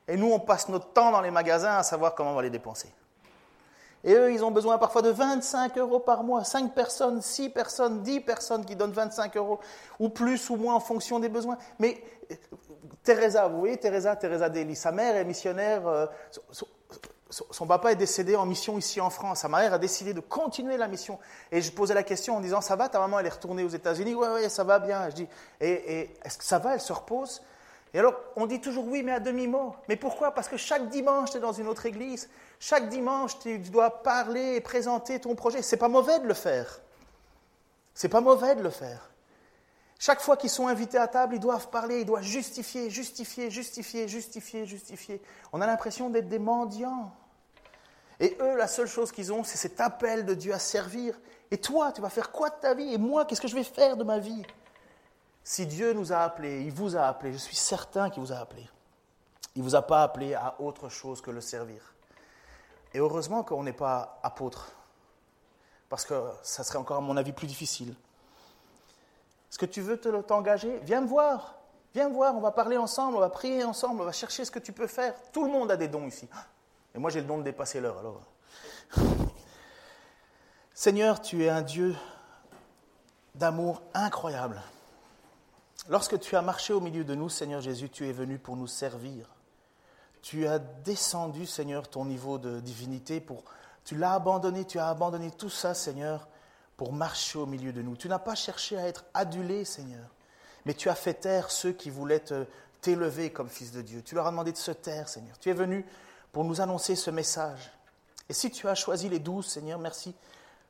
Et 0.09 0.17
nous, 0.17 0.33
on 0.33 0.41
passe 0.41 0.69
notre 0.71 0.93
temps 0.93 1.11
dans 1.11 1.21
les 1.21 1.31
magasins 1.31 1.77
à 1.77 1.83
savoir 1.83 2.15
comment 2.15 2.33
on 2.33 2.37
va 2.37 2.43
les 2.43 2.51
dépenser. 2.51 2.93
Et 4.05 4.15
eux, 4.15 4.33
ils 4.33 4.45
ont 4.45 4.51
besoin 4.51 4.79
parfois 4.79 5.03
de 5.03 5.11
25 5.11 5.77
euros 5.79 6.01
par 6.01 6.25
mois. 6.25 6.45
5 6.45 6.75
personnes, 6.75 7.21
6 7.21 7.51
personnes, 7.51 8.03
10 8.03 8.21
personnes 8.21 8.65
qui 8.65 8.77
donnent 8.77 8.93
25 8.93 9.37
euros, 9.37 9.61
ou 9.99 10.09
plus 10.09 10.49
ou 10.51 10.57
moins 10.57 10.75
en 10.75 10.81
fonction 10.81 11.19
des 11.19 11.29
besoins. 11.29 11.59
Mais 11.79 12.03
euh, 12.31 12.35
Teresa, 13.03 13.49
vous 13.49 13.59
voyez, 13.59 13.77
Teresa, 13.77 14.17
Teresa 14.17 14.49
Deli, 14.49 14.75
sa 14.75 14.93
mère 14.93 15.17
est 15.17 15.25
missionnaire. 15.25 15.87
Euh, 15.87 16.07
son, 17.29 17.67
papa 17.67 17.93
est 17.93 17.97
décédé 17.97 18.37
en 18.37 18.47
mission 18.47 18.79
ici 18.79 19.01
en 19.01 19.11
France. 19.11 19.41
Sa 19.41 19.49
mère 19.49 19.75
a 19.75 19.79
décidé 19.79 20.15
de 20.15 20.21
continuer 20.21 20.77
la 20.79 20.89
mission. 20.89 21.19
Et 21.53 21.61
je 21.61 21.71
posais 21.71 21.95
la 21.95 22.03
question 22.03 22.37
en 22.37 22.41
disant 22.41 22.63
Ça 22.63 22.77
va, 22.77 22.89
ta 22.89 22.99
maman, 22.99 23.19
elle 23.19 23.27
est 23.27 23.31
retournée 23.31 23.63
aux 23.63 23.69
États-Unis? 23.69 24.15
Oui, 24.15 24.27
oui, 24.35 24.51
ça 24.51 24.65
va 24.65 24.79
bien. 24.79 25.11
Je 25.11 25.15
dis 25.15 25.29
Et, 25.61 25.71
et 25.71 26.15
est-ce 26.25 26.39
que 26.39 26.45
ça 26.45 26.59
va? 26.59 26.75
Elle 26.75 26.81
se 26.81 26.93
repose 26.93 27.43
et 27.93 27.99
alors, 27.99 28.15
on 28.37 28.47
dit 28.47 28.61
toujours 28.61 28.87
oui, 28.87 29.03
mais 29.03 29.13
à 29.13 29.21
demi-mot. 29.21 29.75
Mais 29.89 29.97
pourquoi? 29.97 30.33
Parce 30.33 30.49
que 30.49 30.57
chaque 30.57 30.89
dimanche, 30.89 31.31
tu 31.31 31.39
es 31.39 31.41
dans 31.41 31.53
une 31.53 31.67
autre 31.67 31.87
église. 31.87 32.29
Chaque 32.61 32.89
dimanche, 32.89 33.39
tu 33.41 33.59
dois 33.59 34.03
parler 34.03 34.55
et 34.55 34.61
présenter 34.61 35.19
ton 35.19 35.35
projet. 35.35 35.61
C'est 35.63 35.77
pas 35.77 35.89
mauvais 35.89 36.21
de 36.21 36.27
le 36.27 36.35
faire. 36.35 36.81
C'est 37.95 38.09
pas 38.09 38.21
mauvais 38.21 38.55
de 38.55 38.63
le 38.63 38.71
faire. 38.71 39.11
Chaque 39.99 40.21
fois 40.21 40.37
qu'ils 40.37 40.51
sont 40.51 40.69
invités 40.69 40.99
à 40.99 41.09
table, 41.09 41.35
ils 41.35 41.41
doivent 41.41 41.69
parler, 41.69 42.01
ils 42.01 42.07
doivent 42.07 42.23
justifier, 42.23 42.89
justifier, 42.91 43.51
justifier, 43.51 44.09
justifier, 44.09 44.67
justifier. 44.67 45.21
On 45.53 45.61
a 45.61 45.67
l'impression 45.67 46.11
d'être 46.11 46.29
des 46.29 46.39
mendiants. 46.39 47.13
Et 48.21 48.37
eux, 48.41 48.57
la 48.57 48.69
seule 48.69 48.87
chose 48.87 49.11
qu'ils 49.11 49.33
ont, 49.33 49.43
c'est 49.43 49.59
cet 49.59 49.81
appel 49.81 50.25
de 50.25 50.35
Dieu 50.35 50.55
à 50.55 50.59
servir. 50.59 51.19
Et 51.51 51.59
toi, 51.59 51.91
tu 51.93 52.01
vas 52.01 52.09
faire 52.09 52.31
quoi 52.31 52.51
de 52.51 52.55
ta 52.61 52.73
vie? 52.73 52.95
Et 52.95 52.99
moi, 52.99 53.25
qu'est-ce 53.25 53.41
que 53.41 53.49
je 53.49 53.57
vais 53.57 53.65
faire 53.65 53.97
de 53.97 54.05
ma 54.05 54.21
vie? 54.21 54.43
Si 55.43 55.67
Dieu 55.67 55.93
nous 55.93 56.13
a 56.13 56.19
appelés, 56.19 56.63
il 56.63 56.73
vous 56.73 56.97
a 56.97 57.03
appelés, 57.03 57.33
je 57.33 57.39
suis 57.39 57.57
certain 57.57 58.11
qu'il 58.11 58.23
vous 58.23 58.33
a 58.33 58.37
appelés. 58.37 58.69
Il 59.57 59.63
ne 59.63 59.69
vous 59.69 59.75
a 59.75 59.83
pas 59.83 60.03
appelé 60.03 60.35
à 60.35 60.61
autre 60.61 60.89
chose 60.89 61.21
que 61.21 61.31
le 61.31 61.41
servir. 61.41 61.95
Et 62.95 62.99
heureusement 62.99 63.43
qu'on 63.43 63.63
n'est 63.63 63.73
pas 63.73 64.19
apôtre, 64.23 64.73
parce 65.89 66.05
que 66.05 66.15
ça 66.43 66.63
serait 66.63 66.79
encore, 66.79 66.99
à 66.99 67.01
mon 67.01 67.17
avis, 67.17 67.33
plus 67.33 67.47
difficile. 67.47 67.95
Est-ce 69.51 69.59
que 69.59 69.67
tu 69.67 69.81
veux 69.81 69.99
t'engager? 69.99 70.79
Viens 70.85 71.01
me 71.01 71.09
voir. 71.09 71.57
Viens 71.93 72.09
me 72.09 72.15
voir, 72.15 72.37
on 72.37 72.41
va 72.41 72.53
parler 72.53 72.77
ensemble, 72.77 73.17
on 73.17 73.21
va 73.21 73.31
prier 73.31 73.65
ensemble, 73.65 74.01
on 74.01 74.05
va 74.05 74.13
chercher 74.13 74.45
ce 74.45 74.51
que 74.53 74.61
tu 74.61 74.73
peux 74.73 74.87
faire. 74.87 75.15
Tout 75.33 75.45
le 75.45 75.51
monde 75.51 75.73
a 75.73 75.77
des 75.77 75.89
dons 75.89 76.07
ici. 76.07 76.29
Et 76.95 76.99
moi, 76.99 77.11
j'ai 77.11 77.21
le 77.21 77.27
don 77.27 77.39
de 77.39 77.43
dépasser 77.43 77.81
l'heure, 77.81 77.99
alors. 77.99 78.21
Seigneur, 80.73 81.21
tu 81.21 81.45
es 81.45 81.49
un 81.49 81.63
Dieu 81.63 81.97
d'amour 83.35 83.83
incroyable. 83.93 84.63
Lorsque 85.89 86.21
tu 86.21 86.37
as 86.37 86.43
marché 86.43 86.73
au 86.73 86.81
milieu 86.81 87.05
de 87.05 87.15
nous, 87.15 87.29
Seigneur 87.29 87.61
Jésus, 87.61 87.89
tu 87.89 88.09
es 88.09 88.13
venu 88.13 88.39
pour 88.39 88.57
nous 88.57 88.67
servir. 88.67 89.27
Tu 90.23 90.47
as 90.47 90.59
descendu, 90.59 91.47
Seigneur, 91.47 91.89
ton 91.89 92.05
niveau 92.05 92.39
de 92.39 92.61
divinité 92.61 93.21
pour... 93.21 93.45
Tu 93.85 93.97
l'as 93.97 94.13
abandonné, 94.13 94.67
tu 94.67 94.79
as 94.79 94.89
abandonné 94.89 95.31
tout 95.31 95.49
ça, 95.49 95.73
Seigneur, 95.73 96.29
pour 96.77 96.93
marcher 96.93 97.39
au 97.39 97.47
milieu 97.47 97.73
de 97.73 97.81
nous. 97.81 97.97
Tu 97.97 98.09
n'as 98.09 98.19
pas 98.19 98.35
cherché 98.35 98.77
à 98.77 98.87
être 98.87 99.05
adulé, 99.15 99.65
Seigneur, 99.65 100.07
mais 100.67 100.75
tu 100.75 100.91
as 100.91 100.95
fait 100.95 101.15
taire 101.15 101.51
ceux 101.51 101.73
qui 101.73 101.89
voulaient 101.89 102.23
t'élever 102.83 103.33
comme 103.33 103.49
fils 103.49 103.73
de 103.73 103.81
Dieu. 103.81 104.03
Tu 104.03 104.15
leur 104.15 104.27
as 104.27 104.31
demandé 104.31 104.53
de 104.53 104.59
se 104.59 104.71
taire, 104.71 105.09
Seigneur. 105.09 105.39
Tu 105.39 105.49
es 105.49 105.55
venu 105.55 105.85
pour 106.31 106.45
nous 106.45 106.61
annoncer 106.61 106.95
ce 106.95 107.11
message. 107.11 107.73
Et 108.29 108.35
si 108.35 108.51
tu 108.51 108.69
as 108.69 108.75
choisi 108.75 109.09
les 109.09 109.19
douze, 109.19 109.47
Seigneur, 109.47 109.79
merci, 109.79 110.15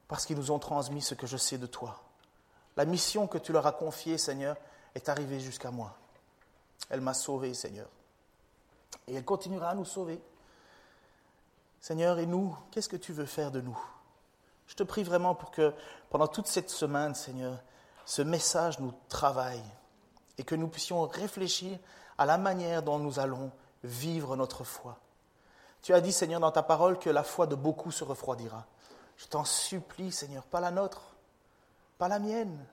parce 0.09 0.25
qu'ils 0.25 0.37
nous 0.37 0.51
ont 0.53 0.61
transmis 0.61 1.03
ce 1.03 1.15
que 1.15 1.27
je 1.27 1.37
sais 1.37 1.59
de 1.59 1.67
toi. 1.67 2.01
La 2.77 2.85
mission 2.85 3.27
que 3.27 3.39
tu 3.39 3.53
leur 3.53 3.67
as 3.67 3.73
confiée, 3.73 4.17
Seigneur, 4.17 4.57
est 4.95 5.09
arrivée 5.09 5.41
jusqu'à 5.41 5.70
moi. 5.70 5.95
Elle 6.88 7.01
m'a 7.01 7.14
sauvé, 7.14 7.55
Seigneur. 7.55 7.88
Et 9.07 9.14
elle 9.14 9.24
continuera 9.24 9.70
à 9.70 9.74
nous 9.74 9.84
sauver. 9.84 10.20
Seigneur, 11.80 12.18
et 12.18 12.26
nous, 12.26 12.57
qu'est-ce 12.70 12.88
que 12.88 12.97
tu 12.97 13.12
veux 13.12 13.26
faire 13.26 13.51
de 13.51 13.61
nous? 13.61 13.78
Je 14.66 14.74
te 14.74 14.82
prie 14.82 15.03
vraiment 15.03 15.34
pour 15.34 15.51
que 15.51 15.72
pendant 16.11 16.28
toute 16.28 16.47
cette 16.47 16.70
semaine, 16.70 17.14
Seigneur, 17.14 17.59
ce 18.05 18.22
message 18.22 18.78
nous 18.78 18.93
travaille 19.09 19.62
et 20.38 20.45
que 20.45 20.55
nous 20.55 20.68
puissions 20.68 21.03
réfléchir 21.07 21.78
à 22.18 22.26
la 22.26 22.38
manière 22.38 22.82
dont 22.82 22.99
nous 22.99 23.18
allons 23.18 23.51
vivre 23.82 24.36
notre 24.36 24.64
foi. 24.64 24.99
Tu 25.82 25.95
as 25.95 26.01
dit, 26.01 26.12
Seigneur, 26.12 26.41
dans 26.41 26.53
ta 26.53 26.62
parole 26.62 26.99
que 26.99 27.11
la 27.11 27.22
foi 27.22 27.47
de 27.47 27.55
beaucoup 27.55 27.91
se 27.91 28.05
refroidira. 28.05 28.66
Je 29.16 29.26
t'en 29.26 29.45
supplie, 29.45 30.12
Seigneur, 30.12 30.45
pas 30.45 30.61
la 30.61 30.70
nôtre, 30.70 31.03
pas 31.99 32.09
la 32.09 32.18
mienne, 32.18 32.64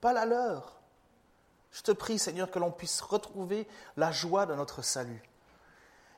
pas 0.00 0.12
la 0.12 0.24
leur. 0.24 0.79
Je 1.72 1.82
te 1.82 1.92
prie, 1.92 2.18
Seigneur, 2.18 2.50
que 2.50 2.58
l'on 2.58 2.70
puisse 2.72 3.00
retrouver 3.00 3.68
la 3.96 4.10
joie 4.10 4.46
de 4.46 4.54
notre 4.54 4.82
salut 4.82 5.22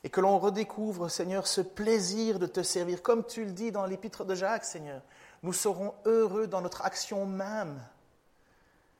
et 0.04 0.10
que 0.10 0.20
l'on 0.20 0.38
redécouvre, 0.38 1.08
Seigneur, 1.08 1.46
ce 1.46 1.60
plaisir 1.60 2.38
de 2.38 2.46
te 2.46 2.62
servir. 2.62 3.02
Comme 3.02 3.24
tu 3.24 3.44
le 3.44 3.52
dis 3.52 3.70
dans 3.70 3.86
l'épître 3.86 4.24
de 4.24 4.34
Jacques, 4.34 4.64
Seigneur, 4.64 5.00
nous 5.42 5.52
serons 5.52 5.94
heureux 6.06 6.46
dans 6.46 6.60
notre 6.60 6.82
action 6.82 7.24
même. 7.26 7.80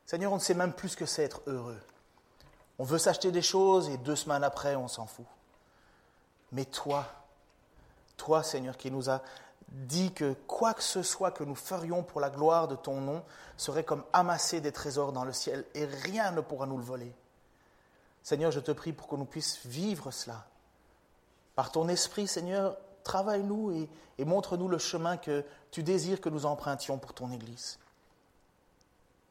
Seigneur, 0.07 0.33
on 0.33 0.37
ne 0.37 0.41
sait 0.41 0.55
même 0.55 0.73
plus 0.73 0.91
ce 0.91 0.97
que 0.97 1.07
c'est 1.07 1.25
être 1.25 1.43
heureux. 1.47 1.81
On 2.79 2.85
veut 2.85 2.99
s'acheter 2.99 3.33
des 3.33 3.43
choses 3.43 3.89
et 3.89 3.97
deux 3.97 4.17
semaines 4.17 4.45
après, 4.45 4.77
on 4.77 4.89
s'en 4.89 5.07
fout. 5.07 5.27
Mais 6.53 6.65
toi, 6.65 7.07
toi, 8.17 8.43
Seigneur, 8.43 8.77
qui 8.77 8.91
nous 8.91 9.11
a 9.11 9.23
dit 9.73 10.13
que 10.13 10.35
quoi 10.47 10.75
que 10.75 10.83
ce 10.83 11.03
soit 11.03 11.31
que 11.31 11.45
nous 11.45 11.55
ferions 11.55 12.03
pour 12.03 12.21
la 12.21 12.31
gloire 12.31 12.69
de 12.69 12.77
ton 12.77 13.01
nom 13.01 13.23
serait 13.57 13.85
comme 13.85 14.05
amasser 14.13 14.61
des 14.61 14.73
trésors 14.73 15.13
dans 15.13 15.25
le 15.25 15.33
ciel 15.33 15.65
et 15.75 15.87
rien 15.87 16.31
ne 16.31 16.41
pourra 16.41 16.67
nous 16.67 16.79
le 16.79 16.85
voler. 16.85 17.15
Seigneur, 18.23 18.53
je 18.53 18.61
te 18.61 18.71
prie 18.71 18.93
pour 18.93 19.09
que 19.09 19.17
nous 19.17 19.25
puissions 19.25 19.69
vivre 19.69 20.11
cela 20.11 20.47
par 21.55 21.71
ton 21.71 21.89
esprit, 21.89 22.27
Seigneur, 22.27 22.77
travaille-nous 23.05 23.89
et, 24.19 24.25
montre-nous 24.25 24.69
le 24.69 24.79
chemin 24.79 25.17
que 25.17 25.45
tu 25.71 25.83
désires 25.83 26.21
que 26.21 26.29
nous 26.29 26.47
empruntions 26.47 26.99
pour 26.99 27.13
ton 27.13 27.31
Église. 27.33 27.79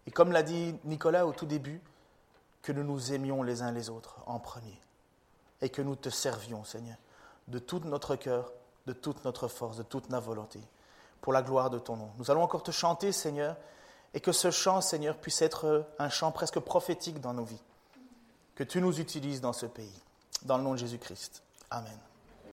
Et 0.06 0.12
comme 0.12 0.32
l'a 0.32 0.44
dit 0.44 0.76
Nicolas 0.84 1.26
au 1.26 1.32
tout 1.32 1.46
début, 1.46 1.82
que 2.62 2.72
nous 2.72 2.84
nous 2.84 3.14
aimions 3.14 3.42
les 3.42 3.62
uns 3.62 3.72
les 3.72 3.90
autres 3.90 4.18
en 4.28 4.40
premier 4.40 4.80
et 5.62 5.70
que 5.70 5.82
nous 5.82 5.96
te 5.96 6.10
servions, 6.10 6.64
Seigneur, 6.64 6.98
de 7.48 7.58
tout 7.58 7.80
notre 7.80 8.16
cœur, 8.16 8.52
de 8.88 8.94
toute 8.94 9.24
notre 9.26 9.48
force, 9.48 9.78
de 9.78 9.84
toute 9.84 10.10
notre 10.10 10.26
volonté, 10.26 10.60
pour 11.22 11.34
la 11.34 11.42
gloire 11.42 11.70
de 11.70 11.80
ton 11.80 11.96
nom. 11.96 12.10
Nous 12.18 12.32
allons 12.32 12.44
encore 12.44 12.64
te 12.64 12.72
chanter, 12.72 13.12
Seigneur, 13.12 13.56
et 14.14 14.20
que 14.20 14.32
ce 14.32 14.52
chant, 14.52 14.82
Seigneur, 14.82 15.18
puisse 15.18 15.42
être 15.42 15.88
un 16.00 16.10
chant 16.10 16.32
presque 16.32 16.60
prophétique 16.60 17.22
dans 17.22 17.34
nos 17.34 17.46
vies. 17.46 17.62
Que 18.56 18.64
tu 18.64 18.82
nous 18.82 19.00
utilises 19.00 19.42
dans 19.42 19.54
ce 19.54 19.66
pays. 19.66 20.02
Dans 20.44 20.58
le 20.58 20.64
nom 20.64 20.74
de 20.74 20.78
Jésus-Christ. 20.78 21.44
Amen. 21.70 21.98